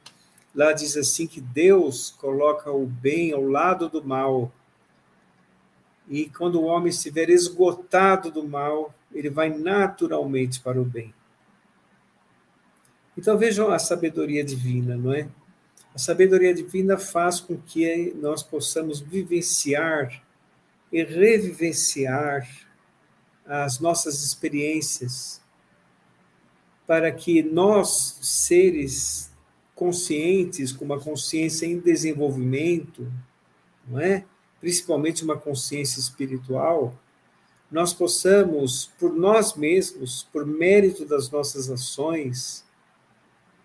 Lá 0.55 0.73
diz 0.73 0.97
assim 0.97 1.27
que 1.27 1.41
Deus 1.41 2.11
coloca 2.11 2.71
o 2.71 2.87
bem 2.87 3.33
ao 3.33 3.45
lado 3.45 3.89
do 3.89 4.05
mal. 4.05 4.53
E 6.09 6.29
quando 6.29 6.61
o 6.61 6.65
homem 6.65 6.91
estiver 6.91 7.31
esgotado 7.31 8.31
do 8.33 8.47
mal, 8.47 8.93
ele 9.13 9.31
vai 9.31 9.49
naturalmente 9.49 10.61
para 10.61 10.81
o 10.81 10.85
bem. 10.85 11.15
Então 13.17 13.39
vejam 13.39 13.71
a 13.71 13.79
sabedoria 13.79 14.43
divina, 14.43 14.97
não 14.97 15.13
é? 15.13 15.29
A 15.95 15.99
sabedoria 15.99 16.55
divina 16.55 16.97
faz 16.97 17.39
com 17.41 17.57
que 17.57 18.13
nós 18.17 18.43
possamos 18.43 19.01
vivenciar 19.01 20.23
e 20.93 21.05
revivenciar 21.05 22.49
as 23.51 23.81
nossas 23.81 24.23
experiências, 24.23 25.41
para 26.87 27.11
que 27.11 27.43
nós, 27.43 28.19
seres 28.23 29.33
conscientes, 29.75 30.71
com 30.71 30.85
uma 30.85 31.01
consciência 31.01 31.67
em 31.67 31.79
desenvolvimento, 31.79 33.11
não 33.89 33.99
é? 33.99 34.25
principalmente 34.61 35.25
uma 35.25 35.37
consciência 35.37 35.99
espiritual, 35.99 36.95
nós 37.71 37.93
possamos, 37.93 38.93
por 38.99 39.13
nós 39.13 39.57
mesmos, 39.57 40.29
por 40.33 40.47
mérito 40.47 41.05
das 41.05 41.29
nossas 41.29 41.69
ações, 41.69 42.65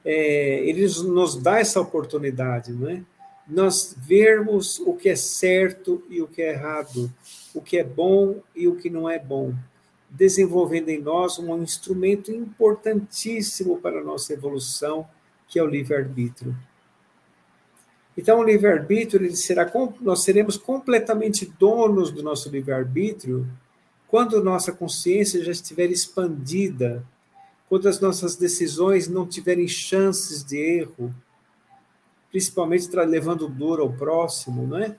é, 0.03 0.67
ele 0.67 0.87
nos 1.03 1.35
dá 1.35 1.59
essa 1.59 1.79
oportunidade, 1.79 2.71
não 2.71 2.89
é? 2.89 3.03
Nós 3.47 3.95
vermos 3.97 4.79
o 4.79 4.93
que 4.93 5.09
é 5.09 5.15
certo 5.15 6.03
e 6.09 6.21
o 6.21 6.27
que 6.27 6.41
é 6.41 6.53
errado, 6.53 7.11
o 7.53 7.61
que 7.61 7.77
é 7.77 7.83
bom 7.83 8.41
e 8.55 8.67
o 8.67 8.75
que 8.75 8.89
não 8.89 9.07
é 9.07 9.19
bom, 9.19 9.53
desenvolvendo 10.09 10.89
em 10.89 11.01
nós 11.01 11.39
um 11.39 11.61
instrumento 11.61 12.31
importantíssimo 12.31 13.77
para 13.77 13.99
a 13.99 14.03
nossa 14.03 14.33
evolução, 14.33 15.07
que 15.47 15.59
é 15.59 15.63
o 15.63 15.67
livre-arbítrio. 15.67 16.55
Então, 18.17 18.39
o 18.39 18.43
livre-arbítrio, 18.43 19.29
nós 20.01 20.23
seremos 20.23 20.57
completamente 20.57 21.45
donos 21.59 22.11
do 22.11 22.23
nosso 22.23 22.49
livre-arbítrio 22.49 23.45
quando 24.07 24.41
nossa 24.41 24.71
consciência 24.71 25.43
já 25.43 25.51
estiver 25.51 25.91
expandida, 25.91 27.05
quando 27.67 27.89
as 27.89 27.99
nossas 27.99 28.37
decisões 28.37 29.09
não 29.09 29.27
tiverem 29.27 29.67
chances 29.67 30.43
de 30.43 30.57
erro, 30.57 31.13
principalmente 32.29 32.87
levando 32.95 33.49
dor 33.49 33.79
ao 33.81 33.91
próximo, 33.91 34.65
não 34.65 34.77
é? 34.77 34.95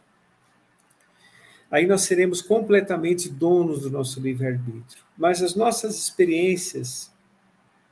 Aí 1.70 1.86
nós 1.86 2.02
seremos 2.02 2.40
completamente 2.40 3.28
donos 3.28 3.82
do 3.82 3.90
nosso 3.90 4.20
livre-arbítrio. 4.20 5.05
Mas 5.16 5.43
as 5.43 5.55
nossas 5.55 5.98
experiências 5.98 7.12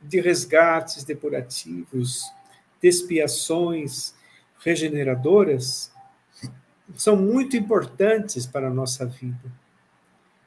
de 0.01 0.20
resgates 0.20 1.05
depurativos, 1.05 2.22
de 2.80 2.88
expiações 2.88 4.14
regeneradoras, 4.60 5.92
são 6.94 7.16
muito 7.16 7.56
importantes 7.56 8.46
para 8.46 8.68
a 8.68 8.74
nossa 8.74 9.06
vida 9.06 9.52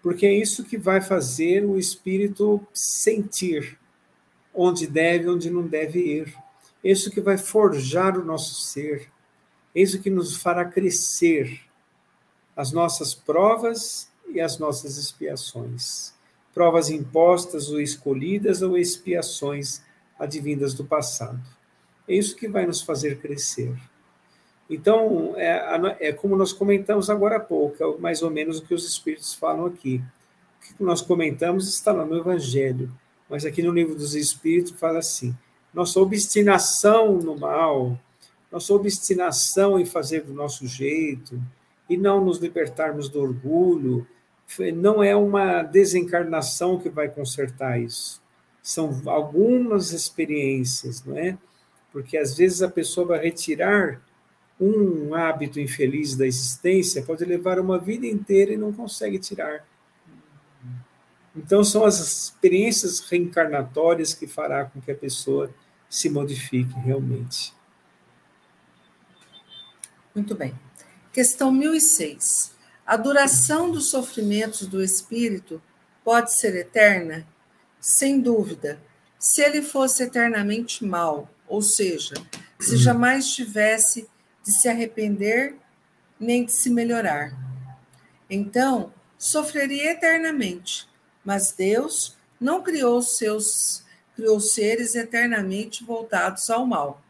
porque 0.07 0.25
é 0.25 0.33
isso 0.33 0.63
que 0.63 0.77
vai 0.77 1.01
fazer 1.01 1.65
o 1.65 1.77
espírito 1.77 2.65
sentir 2.73 3.77
onde 4.55 4.87
deve, 4.87 5.27
onde 5.29 5.49
não 5.49 5.67
deve 5.67 5.99
ir. 5.99 6.33
É 6.81 6.89
isso 6.89 7.11
que 7.11 7.19
vai 7.19 7.37
forjar 7.37 8.17
o 8.17 8.23
nosso 8.23 8.61
ser. 8.61 9.09
É 9.75 9.81
isso 9.81 10.01
que 10.01 10.09
nos 10.09 10.37
fará 10.37 10.63
crescer 10.63 11.59
as 12.57 12.71
nossas 12.71 13.13
provas 13.13 14.09
e 14.27 14.41
as 14.41 14.57
nossas 14.57 14.97
expiações. 14.97 16.11
Provas 16.55 16.89
impostas 16.89 17.69
ou 17.69 17.79
escolhidas 17.79 18.63
ou 18.63 18.75
expiações 18.75 19.83
advindas 20.17 20.73
do 20.73 20.83
passado. 20.83 21.39
É 22.07 22.15
isso 22.15 22.35
que 22.35 22.47
vai 22.47 22.65
nos 22.65 22.81
fazer 22.81 23.19
crescer. 23.19 23.77
Então, 24.67 25.33
é, 25.37 26.07
é, 26.09 26.11
como 26.11 26.35
nós 26.35 26.51
comentamos 26.51 27.11
agora 27.11 27.37
há 27.37 27.39
pouco, 27.39 27.81
é 27.81 27.97
mais 27.99 28.23
ou 28.23 28.31
menos 28.31 28.57
o 28.57 28.65
que 28.65 28.73
os 28.73 28.89
Espíritos 28.89 29.35
falam 29.35 29.67
aqui. 29.67 30.01
O 30.59 30.75
que 30.75 30.83
nós 30.83 31.01
comentamos 31.01 31.69
está 31.69 31.91
lá 31.91 32.03
no 32.03 32.17
Evangelho, 32.17 32.91
mas 33.29 33.45
aqui 33.45 33.61
no 33.61 33.71
livro 33.71 33.93
dos 33.93 34.15
Espíritos 34.15 34.73
fala 34.73 34.99
assim: 34.99 35.37
nossa 35.71 35.99
obstinação 35.99 37.13
no 37.13 37.37
mal, 37.37 37.97
nossa 38.51 38.73
obstinação 38.73 39.79
em 39.79 39.85
fazer 39.85 40.23
do 40.23 40.33
nosso 40.33 40.65
jeito, 40.67 41.39
e 41.89 41.97
não 41.97 42.23
nos 42.23 42.39
libertarmos 42.39 43.09
do 43.09 43.21
orgulho, 43.21 44.05
não 44.75 45.03
é 45.03 45.15
uma 45.15 45.63
desencarnação 45.63 46.79
que 46.79 46.89
vai 46.89 47.09
consertar 47.09 47.79
isso. 47.79 48.21
São 48.61 49.01
algumas 49.05 49.91
experiências, 49.91 51.03
não 51.03 51.17
é? 51.17 51.37
Porque 51.91 52.17
às 52.17 52.35
vezes 52.35 52.61
a 52.61 52.69
pessoa 52.69 53.07
vai 53.07 53.19
retirar 53.19 54.01
um 54.59 55.13
hábito 55.13 55.59
infeliz 55.59 56.15
da 56.15 56.25
existência 56.25 57.03
pode 57.03 57.23
levar 57.23 57.59
uma 57.59 57.77
vida 57.77 58.07
inteira 58.07 58.53
e 58.53 58.57
não 58.57 58.73
consegue 58.73 59.19
tirar. 59.19 59.65
Então, 61.35 61.63
são 61.63 61.85
as 61.85 61.99
experiências 61.99 62.99
reencarnatórias 63.01 64.13
que 64.13 64.25
fará 64.25 64.65
com 64.65 64.81
que 64.81 64.91
a 64.91 64.95
pessoa 64.95 65.53
se 65.87 66.09
modifique 66.09 66.73
realmente. 66.79 67.53
Muito 70.15 70.33
bem. 70.33 70.55
Questão 71.17 71.51
1006. 71.51 72.51
A 72.85 72.95
duração 72.95 73.71
dos 73.71 73.89
sofrimentos 73.89 74.67
do 74.67 74.83
espírito 74.83 75.59
pode 76.03 76.31
ser 76.39 76.55
eterna? 76.55 77.27
Sem 77.81 78.21
dúvida. 78.21 78.79
Se 79.17 79.41
ele 79.41 79.63
fosse 79.63 80.03
eternamente 80.03 80.85
mal, 80.85 81.27
ou 81.47 81.59
seja, 81.59 82.13
se 82.59 82.73
uhum. 82.73 82.77
jamais 82.77 83.33
tivesse 83.33 84.07
de 84.45 84.51
se 84.51 84.69
arrepender 84.69 85.55
nem 86.19 86.45
de 86.45 86.51
se 86.51 86.69
melhorar. 86.69 87.35
Então, 88.29 88.93
sofreria 89.17 89.93
eternamente, 89.93 90.87
mas 91.25 91.51
Deus 91.51 92.15
não 92.39 92.61
criou 92.61 93.01
seus 93.01 93.83
criou 94.15 94.39
seres 94.39 94.93
eternamente 94.93 95.83
voltados 95.83 96.47
ao 96.51 96.63
mal. 96.63 97.01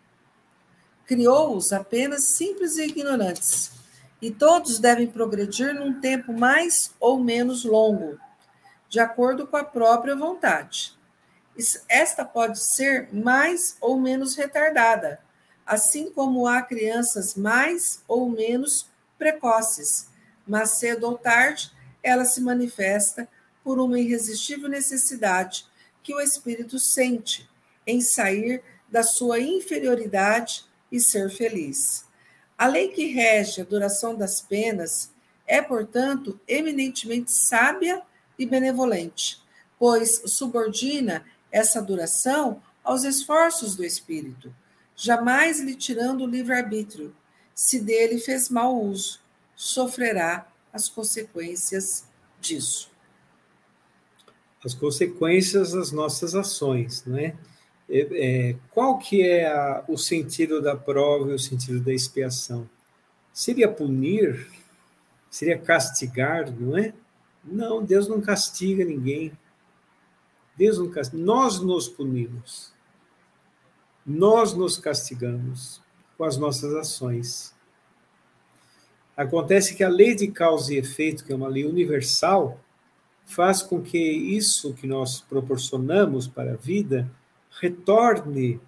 Criou-os 1.05 1.73
apenas 1.73 2.23
simples 2.23 2.77
e 2.77 2.85
ignorantes, 2.85 3.75
e 4.22 4.31
todos 4.31 4.80
devem 4.80 5.07
progredir 5.07 5.73
num 5.73 5.99
tempo 5.99 6.34
mais 6.34 6.91
ou 6.99 7.19
menos 7.19 7.64
longo, 7.64 8.19
de 8.89 8.99
acordo 8.99 9.45
com 9.45 9.57
a 9.57 9.64
própria 9.64 10.15
vontade. 10.15 10.98
Esta 11.89 12.23
pode 12.23 12.60
ser 12.60 13.10
mais 13.14 13.77
ou 13.81 13.99
menos 13.99 14.35
retardada, 14.35 15.19
assim 15.65 16.11
como 16.11 16.48
há 16.48 16.61
crianças 16.61 17.35
mais 17.35 18.03
ou 18.07 18.30
menos 18.30 18.89
precoces, 19.18 20.07
mas 20.48 20.77
cedo 20.77 21.06
ou 21.06 21.18
tarde 21.18 21.72
ela 22.02 22.26
se 22.26 22.39
manifesta 22.39 23.27
por 23.64 23.80
uma 23.80 23.99
irresistível 23.99 24.69
necessidade 24.69 25.65
que 26.02 26.14
o 26.14 26.22
espírito 26.22 26.80
sente 26.80 27.49
em 27.85 27.99
sair 27.99 28.64
da 28.89 29.03
sua 29.03 29.39
inferioridade 29.39 30.65
e 30.89 31.02
ser 31.02 31.30
feliz. 31.30 32.06
A 32.57 32.67
lei 32.67 32.89
que 32.89 33.05
rege 33.05 33.61
a 33.61 33.65
duração 33.65 34.15
das 34.15 34.41
penas 34.41 35.11
é, 35.45 35.61
portanto, 35.61 36.39
eminentemente 36.47 37.31
sábia 37.31 38.01
e 38.38 38.45
benevolente, 38.45 39.41
pois 39.79 40.23
subordina 40.25 41.25
essa 41.51 41.81
duração 41.81 42.61
aos 42.84 43.03
esforços 43.03 43.75
do 43.75 43.85
espírito, 43.85 44.53
jamais 44.95 45.59
lhe 45.59 45.75
tirando 45.75 46.23
o 46.23 46.27
livre-arbítrio. 46.27 47.15
Se 47.53 47.79
dele 47.79 48.19
fez 48.19 48.49
mau 48.49 48.81
uso, 48.81 49.19
sofrerá 49.55 50.47
as 50.73 50.89
consequências 50.89 52.05
disso 52.39 52.91
as 54.67 54.73
consequências 54.73 55.71
das 55.71 55.91
nossas 55.91 56.35
ações, 56.35 57.05
né? 57.05 57.27
É, 57.27 57.56
é, 57.89 58.55
qual 58.72 58.97
que 58.97 59.22
é 59.22 59.47
a, 59.47 59.84
o 59.88 59.97
sentido 59.97 60.61
da 60.61 60.76
prova 60.76 61.31
e 61.31 61.34
o 61.34 61.39
sentido 61.39 61.80
da 61.80 61.93
expiação? 61.93 62.69
Seria 63.31 63.72
punir? 63.72 64.47
Seria 65.30 65.57
castigar, 65.57 66.51
não 66.51 66.77
é? 66.77 66.93
Não, 67.43 67.84
Deus 67.84 68.07
não 68.07 68.19
castiga 68.19 68.84
ninguém. 68.84 69.31
Deus 70.57 70.77
não 70.80 70.89
castiga. 70.89 71.23
Nós 71.23 71.61
nos 71.61 71.88
punimos. 71.88 72.73
Nós 74.05 74.53
nos 74.53 74.77
castigamos 74.77 75.81
com 76.18 76.23
as 76.23 76.38
nossas 76.38 76.73
ações. 76.73 77.55
Acontece 79.15 79.76
que 79.76 79.84
a 79.84 79.89
lei 79.89 80.14
de 80.14 80.27
causa 80.27 80.73
e 80.73 80.77
efeito, 80.77 81.23
que 81.23 81.31
é 81.31 81.35
uma 81.35 81.47
lei 81.47 81.65
universal, 81.65 82.59
faz 83.26 83.61
com 83.61 83.81
que 83.81 83.97
isso 83.97 84.73
que 84.73 84.88
nós 84.88 85.22
proporcionamos 85.22 86.27
para 86.27 86.53
a 86.53 86.57
vida 86.57 87.09
retorne 87.59 88.59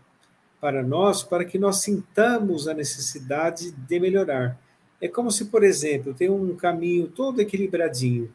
para 0.59 0.83
nós, 0.83 1.23
para 1.23 1.45
que 1.45 1.57
nós 1.57 1.81
sintamos 1.81 2.67
a 2.67 2.73
necessidade 2.73 3.71
de 3.71 3.99
melhorar. 3.99 4.59
É 5.01 5.07
como 5.07 5.31
se, 5.31 5.45
por 5.45 5.63
exemplo, 5.63 6.13
tem 6.13 6.29
um 6.29 6.55
caminho 6.55 7.07
todo 7.07 7.41
equilibradinho 7.41 8.33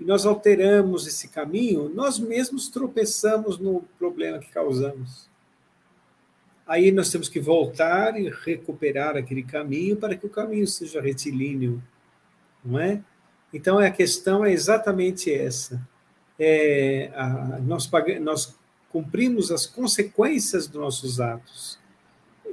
e 0.00 0.04
nós 0.04 0.24
alteramos 0.24 1.06
esse 1.06 1.28
caminho, 1.28 1.90
nós 1.90 2.18
mesmos 2.18 2.70
tropeçamos 2.70 3.58
no 3.58 3.82
problema 3.98 4.38
que 4.38 4.50
causamos. 4.50 5.28
Aí 6.66 6.90
nós 6.90 7.10
temos 7.10 7.28
que 7.28 7.38
voltar 7.38 8.18
e 8.18 8.30
recuperar 8.30 9.16
aquele 9.16 9.42
caminho 9.42 9.96
para 9.96 10.16
que 10.16 10.24
o 10.24 10.30
caminho 10.30 10.66
seja 10.66 11.02
retilíneo, 11.02 11.82
não 12.64 12.78
é? 12.78 13.02
Então, 13.52 13.78
a 13.78 13.90
questão 13.90 14.44
é 14.44 14.52
exatamente 14.52 15.32
essa. 15.32 15.86
É, 16.38 17.10
a, 17.14 17.58
nós, 17.58 17.90
nós 18.22 18.56
cumprimos 18.90 19.50
as 19.50 19.66
consequências 19.66 20.66
dos 20.66 20.80
nossos 20.80 21.20
atos. 21.20 21.78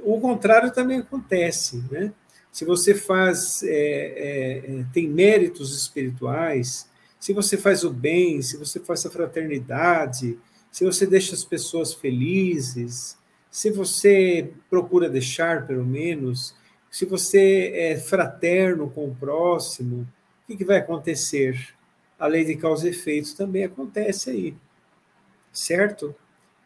O 0.04 0.20
contrário 0.20 0.72
também 0.72 0.98
acontece, 0.98 1.84
né? 1.90 2.12
Se 2.50 2.64
você 2.64 2.94
faz, 2.94 3.62
é, 3.62 3.68
é, 3.68 4.58
é, 4.58 4.86
tem 4.92 5.08
méritos 5.08 5.76
espirituais, 5.76 6.88
se 7.20 7.32
você 7.32 7.56
faz 7.56 7.84
o 7.84 7.90
bem, 7.90 8.40
se 8.42 8.56
você 8.56 8.80
faz 8.80 9.04
a 9.04 9.10
fraternidade, 9.10 10.38
se 10.70 10.84
você 10.84 11.06
deixa 11.06 11.34
as 11.34 11.44
pessoas 11.44 11.92
felizes, 11.92 13.16
se 13.50 13.70
você 13.70 14.52
procura 14.70 15.08
deixar, 15.08 15.66
pelo 15.66 15.84
menos, 15.84 16.54
se 16.90 17.04
você 17.04 17.72
é 17.74 17.96
fraterno 17.96 18.90
com 18.90 19.06
o 19.06 19.14
próximo, 19.14 20.06
o 20.48 20.56
que, 20.56 20.64
vai 20.64 20.78
acontecer? 20.78 21.74
A 22.18 22.26
lei 22.26 22.44
de 22.44 22.56
causa 22.56 22.86
e 22.86 22.90
efeito 22.90 23.36
também 23.36 23.64
acontece 23.64 24.30
aí, 24.30 24.54
certo? 25.52 26.14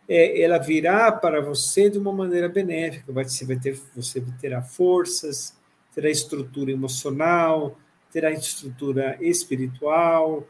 É, 0.09 0.43
ela 0.43 0.59
virá 0.59 1.11
para 1.13 1.41
você 1.41 1.89
de 1.89 1.99
uma 1.99 2.13
maneira 2.13 2.49
benéfica, 2.49 3.13
você, 3.13 3.45
vai 3.45 3.57
ter, 3.57 3.81
você 3.95 4.23
terá 4.41 4.61
forças, 4.61 5.57
terá 5.95 6.11
estrutura 6.11 6.73
emocional, 6.73 7.79
terá 8.11 8.31
estrutura 8.31 9.17
espiritual, 9.21 10.47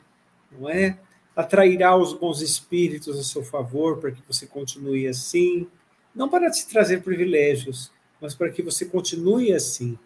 não 0.51 0.69
é? 0.69 0.99
Atrairá 1.35 1.97
os 1.97 2.13
bons 2.13 2.41
espíritos 2.41 3.19
a 3.19 3.23
seu 3.23 3.43
favor 3.43 3.99
para 3.99 4.11
que 4.11 4.23
você 4.27 4.47
continue 4.47 5.07
assim, 5.07 5.67
não 6.15 6.29
para 6.29 6.51
te 6.51 6.67
trazer 6.67 7.03
privilégios, 7.03 7.91
mas 8.21 8.35
para 8.35 8.51
que 8.51 8.63
você 8.63 8.85
continue 8.85 9.53
assim, 9.53 9.99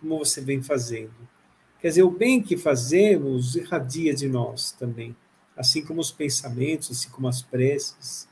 como 0.00 0.18
você 0.18 0.40
vem 0.40 0.62
fazendo. 0.62 1.14
Quer 1.80 1.88
dizer, 1.88 2.02
o 2.02 2.10
bem 2.10 2.42
que 2.42 2.56
fazemos 2.56 3.56
irradia 3.56 4.14
de 4.14 4.28
nós 4.28 4.72
também, 4.72 5.16
assim 5.56 5.84
como 5.84 6.00
os 6.00 6.12
pensamentos, 6.12 6.90
assim 6.90 7.10
como 7.10 7.28
as 7.28 7.42
preces. 7.42 8.28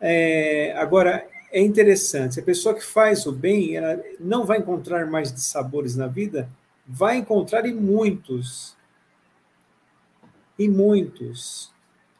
É, 0.00 0.74
agora, 0.76 1.26
é 1.52 1.60
interessante, 1.60 2.38
a 2.38 2.42
pessoa 2.42 2.74
que 2.74 2.84
faz 2.84 3.26
o 3.26 3.32
bem, 3.32 3.76
ela 3.76 4.00
não 4.20 4.44
vai 4.44 4.58
encontrar 4.58 5.06
mais 5.06 5.30
sabores 5.30 5.96
na 5.96 6.06
vida, 6.06 6.48
vai 6.86 7.16
encontrar 7.16 7.66
em 7.66 7.74
muitos. 7.74 8.76
Em 10.58 10.68
muitos. 10.68 11.72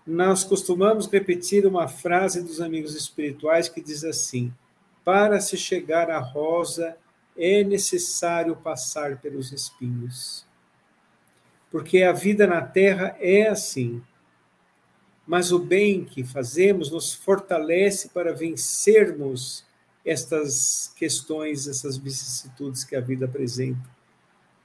Nós 0.06 0.44
costumamos 0.44 1.06
repetir 1.06 1.66
uma 1.66 1.86
frase 1.86 2.42
dos 2.42 2.60
amigos 2.60 2.94
espirituais 2.94 3.68
que 3.68 3.80
diz 3.80 4.04
assim: 4.04 4.52
para 5.04 5.40
se 5.40 5.56
chegar 5.56 6.10
à 6.10 6.18
rosa 6.18 6.96
é 7.36 7.62
necessário 7.62 8.56
passar 8.56 9.18
pelos 9.18 9.52
espinhos 9.52 10.48
porque 11.70 12.02
a 12.02 12.12
vida 12.12 12.46
na 12.46 12.62
terra 12.62 13.16
é 13.20 13.48
assim. 13.48 14.02
Mas 15.28 15.52
o 15.52 15.58
bem 15.58 16.06
que 16.06 16.24
fazemos 16.24 16.90
nos 16.90 17.12
fortalece 17.12 18.08
para 18.08 18.32
vencermos 18.32 19.62
estas 20.02 20.90
questões, 20.96 21.68
essas 21.68 21.98
vicissitudes 21.98 22.82
que 22.82 22.96
a 22.96 23.00
vida 23.02 23.26
apresenta. 23.26 23.78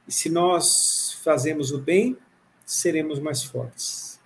E 0.07 0.11
se 0.13 0.29
nós 0.29 1.19
fazemos 1.21 1.73
o 1.73 1.79
bem, 1.79 2.17
seremos 2.65 3.19
mais 3.19 3.43
fortes. 3.43 4.21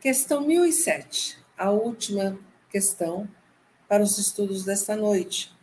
Questão 0.00 0.46
1007, 0.46 1.38
a 1.58 1.70
última 1.70 2.38
questão 2.70 3.28
para 3.86 4.02
os 4.02 4.16
estudos 4.16 4.64
desta 4.64 4.96
noite. 4.96 5.54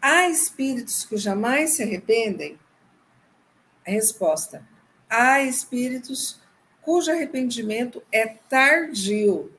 Há 0.00 0.26
espíritos 0.30 1.04
que 1.04 1.18
jamais 1.18 1.70
se 1.70 1.82
arrependem? 1.82 2.58
A 3.86 3.90
resposta: 3.90 4.66
há 5.10 5.42
espíritos 5.42 6.40
cujo 6.88 7.10
arrependimento 7.10 8.02
é 8.10 8.26
tardio, 8.48 9.52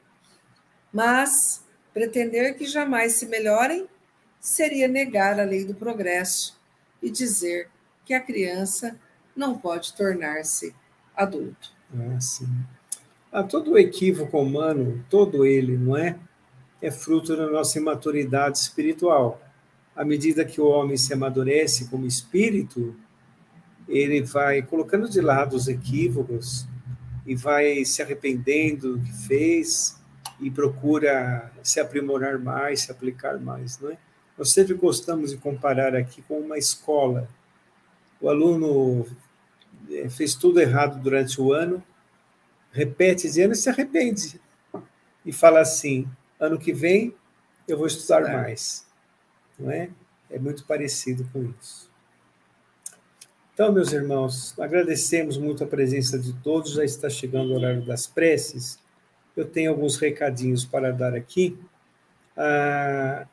mas 0.91 1.63
pretender 1.93 2.57
que 2.57 2.65
jamais 2.65 3.17
se 3.17 3.27
melhorem 3.27 3.87
seria 4.39 4.87
negar 4.87 5.39
a 5.39 5.43
lei 5.43 5.63
do 5.63 5.75
progresso 5.75 6.59
e 6.99 7.11
dizer 7.11 7.69
que 8.03 8.15
a 8.15 8.19
criança 8.19 8.99
não 9.35 9.55
pode 9.55 9.93
tornar-se 9.93 10.73
adulto. 11.15 11.71
Ah, 11.93 12.19
sim. 12.19 12.49
Ah, 13.31 13.43
todo 13.43 13.77
equívoco 13.77 14.41
humano, 14.41 15.05
todo 15.07 15.45
ele, 15.45 15.77
não 15.77 15.95
é? 15.95 16.17
É 16.81 16.89
fruto 16.89 17.37
da 17.37 17.45
nossa 17.45 17.77
imaturidade 17.77 18.57
espiritual. 18.57 19.39
À 19.95 20.03
medida 20.03 20.43
que 20.43 20.59
o 20.59 20.67
homem 20.67 20.97
se 20.97 21.13
amadurece 21.13 21.89
como 21.89 22.07
espírito, 22.07 22.95
ele 23.87 24.23
vai 24.23 24.63
colocando 24.63 25.07
de 25.07 25.21
lado 25.21 25.55
os 25.55 25.67
equívocos 25.67 26.67
e 27.29 27.35
vai 27.35 27.85
se 27.85 28.01
arrependendo 28.01 28.97
do 28.97 29.05
que 29.05 29.13
fez 29.27 30.01
e 30.39 30.49
procura 30.49 31.51
se 31.61 31.79
aprimorar 31.79 32.39
mais, 32.39 32.81
se 32.81 32.91
aplicar 32.91 33.39
mais, 33.39 33.77
não 33.77 33.91
é? 33.91 33.99
Nós 34.35 34.51
sempre 34.51 34.73
gostamos 34.73 35.29
de 35.29 35.37
comparar 35.37 35.95
aqui 35.95 36.23
com 36.23 36.39
uma 36.39 36.57
escola. 36.57 37.29
O 38.19 38.29
aluno 38.29 39.05
eh, 39.91 40.09
fez 40.09 40.33
tudo 40.33 40.59
errado 40.59 40.99
durante 40.99 41.39
o 41.39 41.53
ano, 41.53 41.83
repete 42.71 43.29
de 43.29 43.43
ano 43.43 43.53
e 43.53 43.55
se 43.55 43.69
arrepende. 43.69 44.41
E 45.23 45.31
fala 45.31 45.59
assim: 45.59 46.09
ano 46.39 46.57
que 46.57 46.73
vem 46.73 47.13
eu 47.67 47.77
vou 47.77 47.85
estudar 47.85 48.23
é. 48.23 48.33
mais. 48.33 48.87
Não 49.59 49.69
é? 49.69 49.91
É 50.31 50.39
muito 50.39 50.65
parecido 50.65 51.29
com 51.31 51.43
isso. 51.61 51.88
Então, 53.59 53.73
meus 53.73 53.91
irmãos, 53.91 54.57
agradecemos 54.57 55.37
muito 55.37 55.65
a 55.65 55.67
presença 55.67 56.17
de 56.17 56.31
todos. 56.31 56.71
Já 56.71 56.85
está 56.85 57.09
chegando 57.09 57.51
o 57.51 57.57
horário 57.57 57.85
das 57.85 58.07
preces. 58.07 58.79
Eu 59.35 59.43
tenho 59.43 59.69
alguns 59.71 59.97
recadinhos 59.97 60.63
para 60.63 60.93
dar 60.93 61.13
aqui. 61.13 61.59
Ah, 62.37 63.27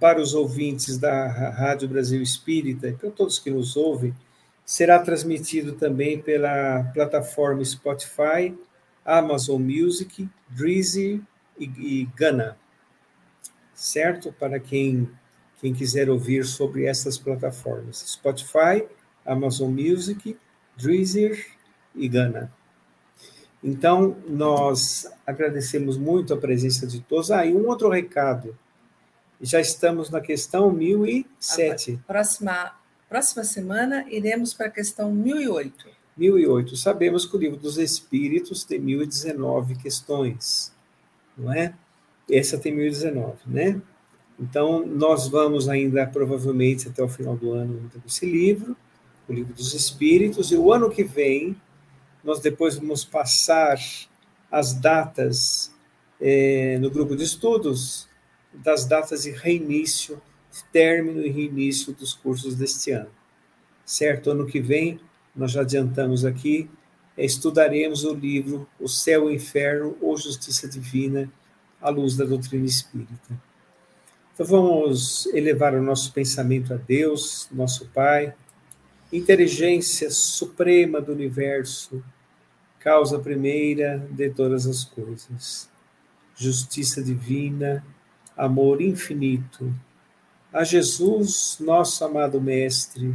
para 0.00 0.18
os 0.22 0.32
ouvintes 0.32 0.96
da 0.96 1.26
Rádio 1.50 1.86
Brasil 1.86 2.22
Espírita 2.22 2.88
e 2.88 2.94
para 2.94 3.10
todos 3.10 3.38
que 3.38 3.50
nos 3.50 3.76
ouvem, 3.76 4.14
será 4.64 4.98
transmitido 4.98 5.72
também 5.72 6.18
pela 6.18 6.84
plataforma 6.84 7.62
Spotify, 7.62 8.58
Amazon 9.04 9.60
Music, 9.60 10.26
Dreezy 10.48 11.22
e, 11.58 11.64
e 11.64 12.08
Gana. 12.16 12.56
Certo? 13.74 14.32
Para 14.32 14.58
quem, 14.58 15.10
quem 15.60 15.74
quiser 15.74 16.08
ouvir 16.08 16.46
sobre 16.46 16.86
essas 16.86 17.18
plataformas. 17.18 18.02
Spotify, 18.08 18.88
Amazon 19.24 19.70
Music, 19.70 20.36
Dreezer 20.76 21.46
e 21.94 22.08
Gana. 22.08 22.52
Então, 23.62 24.16
nós 24.28 25.08
agradecemos 25.26 25.96
muito 25.96 26.34
a 26.34 26.36
presença 26.36 26.86
de 26.86 27.00
todos. 27.00 27.30
Ah, 27.30 27.46
e 27.46 27.54
um 27.54 27.66
outro 27.68 27.88
recado. 27.88 28.56
Já 29.40 29.60
estamos 29.60 30.10
na 30.10 30.20
questão 30.20 30.72
1007. 30.72 32.00
A 32.04 32.12
próxima, 32.12 32.72
próxima 33.08 33.44
semana 33.44 34.04
iremos 34.08 34.52
para 34.52 34.66
a 34.66 34.70
questão 34.70 35.12
1008. 35.12 35.88
1008. 36.16 36.76
Sabemos 36.76 37.24
que 37.24 37.36
o 37.36 37.38
livro 37.38 37.56
dos 37.56 37.78
Espíritos 37.78 38.64
tem 38.64 38.78
1019 38.80 39.76
questões, 39.76 40.72
não 41.36 41.52
é? 41.52 41.74
Essa 42.30 42.58
tem 42.58 42.74
1019, 42.74 43.36
né? 43.46 43.80
Então, 44.38 44.84
nós 44.84 45.28
vamos 45.28 45.68
ainda, 45.68 46.06
provavelmente, 46.06 46.88
até 46.88 47.02
o 47.02 47.08
final 47.08 47.36
do 47.36 47.52
ano, 47.52 47.90
com 47.92 48.00
esse 48.06 48.26
livro, 48.26 48.76
o 49.28 49.32
livro 49.32 49.54
dos 49.54 49.74
Espíritos, 49.74 50.50
e 50.50 50.56
o 50.56 50.72
ano 50.72 50.90
que 50.90 51.04
vem, 51.04 51.56
nós 52.22 52.40
depois 52.40 52.76
vamos 52.76 53.04
passar 53.04 53.78
as 54.50 54.74
datas 54.74 55.72
é, 56.20 56.78
no 56.78 56.90
grupo 56.90 57.16
de 57.16 57.24
estudos 57.24 58.08
das 58.52 58.84
datas 58.84 59.22
de 59.22 59.30
reinício, 59.30 60.20
término 60.70 61.22
e 61.22 61.30
reinício 61.30 61.92
dos 61.94 62.12
cursos 62.12 62.54
deste 62.54 62.90
ano. 62.90 63.10
Certo? 63.84 64.30
Ano 64.30 64.46
que 64.46 64.60
vem, 64.60 65.00
nós 65.34 65.52
já 65.52 65.62
adiantamos 65.62 66.24
aqui, 66.24 66.68
estudaremos 67.16 68.04
o 68.04 68.14
livro 68.14 68.68
O 68.78 68.88
Céu 68.88 69.24
e 69.24 69.32
o 69.32 69.34
Inferno 69.34 69.96
ou 70.00 70.16
Justiça 70.16 70.68
Divina 70.68 71.30
à 71.80 71.88
luz 71.90 72.16
da 72.16 72.24
doutrina 72.24 72.66
espírita. 72.66 73.40
Então 74.34 74.46
vamos 74.46 75.26
elevar 75.26 75.74
o 75.74 75.82
nosso 75.82 76.12
pensamento 76.12 76.72
a 76.72 76.76
Deus, 76.76 77.48
nosso 77.50 77.86
Pai, 77.88 78.34
inteligência 79.12 80.10
suprema 80.10 81.00
do 81.00 81.12
universo, 81.12 82.02
causa 82.80 83.18
primeira 83.18 83.98
de 84.10 84.30
todas 84.30 84.66
as 84.66 84.84
coisas, 84.84 85.70
justiça 86.34 87.02
divina, 87.02 87.84
amor 88.36 88.80
infinito. 88.80 89.72
A 90.52 90.64
Jesus, 90.64 91.58
nosso 91.60 92.04
amado 92.04 92.40
Mestre, 92.40 93.14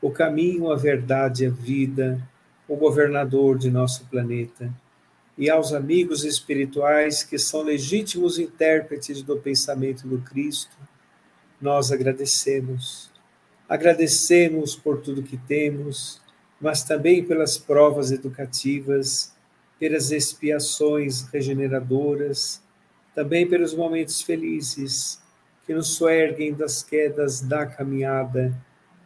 o 0.00 0.10
caminho, 0.10 0.70
a 0.70 0.76
verdade 0.76 1.44
e 1.44 1.46
a 1.46 1.50
vida, 1.50 2.28
o 2.68 2.76
governador 2.76 3.58
de 3.58 3.70
nosso 3.70 4.04
planeta, 4.06 4.72
e 5.36 5.48
aos 5.48 5.72
amigos 5.72 6.24
espirituais 6.24 7.22
que 7.22 7.38
são 7.38 7.62
legítimos 7.62 8.38
intérpretes 8.38 9.22
do 9.22 9.38
pensamento 9.38 10.06
do 10.06 10.18
Cristo, 10.18 10.76
nós 11.60 11.90
agradecemos. 11.90 13.11
Agradecemos 13.68 14.76
por 14.76 15.00
tudo 15.00 15.22
que 15.22 15.36
temos, 15.36 16.20
mas 16.60 16.84
também 16.84 17.24
pelas 17.24 17.56
provas 17.56 18.10
educativas, 18.10 19.32
pelas 19.78 20.10
expiações 20.10 21.22
regeneradoras, 21.22 22.62
também 23.14 23.48
pelos 23.48 23.74
momentos 23.74 24.22
felizes 24.22 25.20
que 25.66 25.74
nos 25.74 25.88
soerguem 25.88 26.52
das 26.52 26.82
quedas 26.82 27.40
da 27.40 27.66
caminhada 27.66 28.52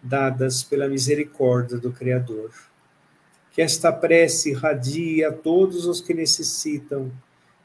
dadas 0.03 0.63
pela 0.63 0.89
misericórdia 0.89 1.79
do 1.79 1.93
Criador. 1.93 2.53
Que 3.51 3.63
esta 3.63 3.93
prece 3.93 4.51
irradie 4.51 5.25
a 5.25 5.33
todos 5.33 5.87
os 5.87 6.01
que 6.01 6.15
necessitam, 6.15 7.11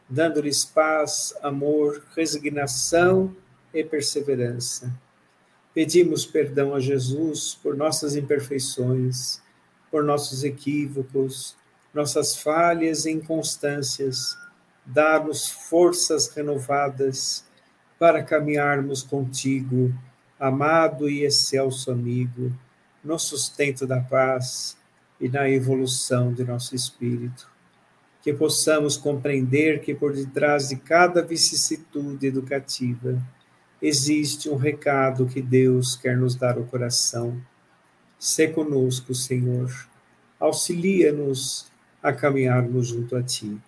dando-lhes 0.09 0.65
paz, 0.65 1.33
amor, 1.41 2.03
resignação 2.15 3.35
e 3.73 3.83
perseverança. 3.83 4.91
Pedimos 5.73 6.25
perdão 6.25 6.75
a 6.75 6.79
Jesus 6.79 7.57
por 7.61 7.77
nossas 7.77 8.15
imperfeições, 8.15 9.41
por 9.89 10.03
nossos 10.03 10.43
equívocos, 10.43 11.55
nossas 11.93 12.35
falhas 12.35 13.05
e 13.05 13.11
inconstâncias 13.11 14.37
dá-nos 14.85 15.49
forças 15.49 16.27
renovadas 16.29 17.45
para 17.99 18.23
caminharmos 18.23 19.03
contigo, 19.03 19.93
amado 20.39 21.09
e 21.09 21.23
excelso 21.23 21.91
amigo, 21.91 22.51
no 23.03 23.17
sustento 23.17 23.85
da 23.85 24.01
paz 24.01 24.77
e 25.19 25.29
na 25.29 25.49
evolução 25.49 26.33
de 26.33 26.43
nosso 26.43 26.75
espírito. 26.75 27.49
Que 28.21 28.33
possamos 28.33 28.97
compreender 28.97 29.81
que 29.81 29.95
por 29.95 30.13
detrás 30.13 30.69
de 30.69 30.75
cada 30.75 31.21
vicissitude 31.21 32.27
educativa 32.27 33.21
existe 33.81 34.49
um 34.49 34.55
recado 34.55 35.25
que 35.25 35.41
Deus 35.41 35.95
quer 35.95 36.15
nos 36.15 36.35
dar 36.35 36.57
ao 36.57 36.65
coração. 36.65 37.41
Se 38.19 38.47
conosco, 38.47 39.15
Senhor. 39.15 39.71
Auxilia-nos 40.39 41.71
a 42.01 42.13
caminharmos 42.13 42.87
junto 42.87 43.15
a 43.15 43.23
Ti. 43.23 43.59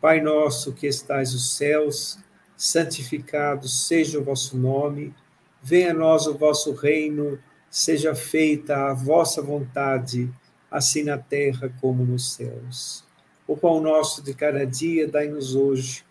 Pai 0.00 0.20
nosso 0.20 0.72
que 0.72 0.86
estais 0.86 1.32
nos 1.32 1.56
céus, 1.56 2.18
santificado 2.56 3.68
seja 3.68 4.18
o 4.18 4.24
vosso 4.24 4.56
nome, 4.56 5.14
venha 5.62 5.90
a 5.90 5.94
nós 5.94 6.26
o 6.26 6.36
vosso 6.36 6.72
reino, 6.72 7.38
seja 7.70 8.14
feita 8.14 8.76
a 8.88 8.94
vossa 8.94 9.42
vontade, 9.42 10.32
assim 10.70 11.02
na 11.02 11.18
terra 11.18 11.72
como 11.80 12.04
nos 12.04 12.32
céus. 12.32 13.04
O 13.46 13.56
pão 13.56 13.80
nosso 13.80 14.22
de 14.22 14.32
cada 14.32 14.64
dia 14.64 15.06
dai-nos 15.06 15.54
hoje, 15.54 16.04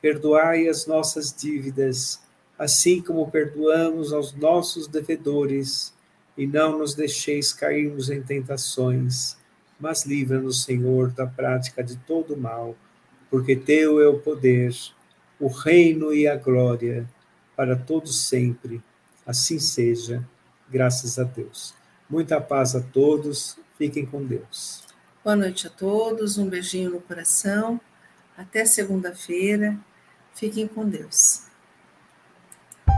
perdoai 0.00 0.68
as 0.68 0.86
nossas 0.86 1.34
dívidas, 1.34 2.23
assim 2.58 3.02
como 3.02 3.30
perdoamos 3.30 4.12
aos 4.12 4.32
nossos 4.32 4.86
devedores, 4.86 5.92
e 6.36 6.46
não 6.46 6.78
nos 6.78 6.94
deixeis 6.94 7.52
cairmos 7.52 8.10
em 8.10 8.22
tentações, 8.22 9.36
mas 9.78 10.04
livra-nos, 10.04 10.64
Senhor, 10.64 11.10
da 11.10 11.26
prática 11.26 11.82
de 11.82 11.96
todo 11.96 12.36
mal 12.36 12.76
porque 13.34 13.56
teu 13.56 14.00
é 14.00 14.06
o 14.06 14.20
poder, 14.20 14.72
o 15.40 15.48
reino 15.48 16.14
e 16.14 16.28
a 16.28 16.36
glória 16.36 17.04
para 17.56 17.74
todos 17.74 18.28
sempre. 18.28 18.80
Assim 19.26 19.58
seja, 19.58 20.24
graças 20.70 21.18
a 21.18 21.24
Deus. 21.24 21.74
Muita 22.08 22.40
paz 22.40 22.76
a 22.76 22.80
todos, 22.80 23.58
fiquem 23.76 24.06
com 24.06 24.24
Deus. 24.24 24.84
Boa 25.24 25.34
noite 25.34 25.66
a 25.66 25.70
todos, 25.70 26.38
um 26.38 26.48
beijinho 26.48 26.90
no 26.90 27.00
coração. 27.00 27.80
Até 28.36 28.64
segunda-feira. 28.64 29.76
Fiquem 30.32 30.68
com 30.68 30.88
Deus. 30.88 31.42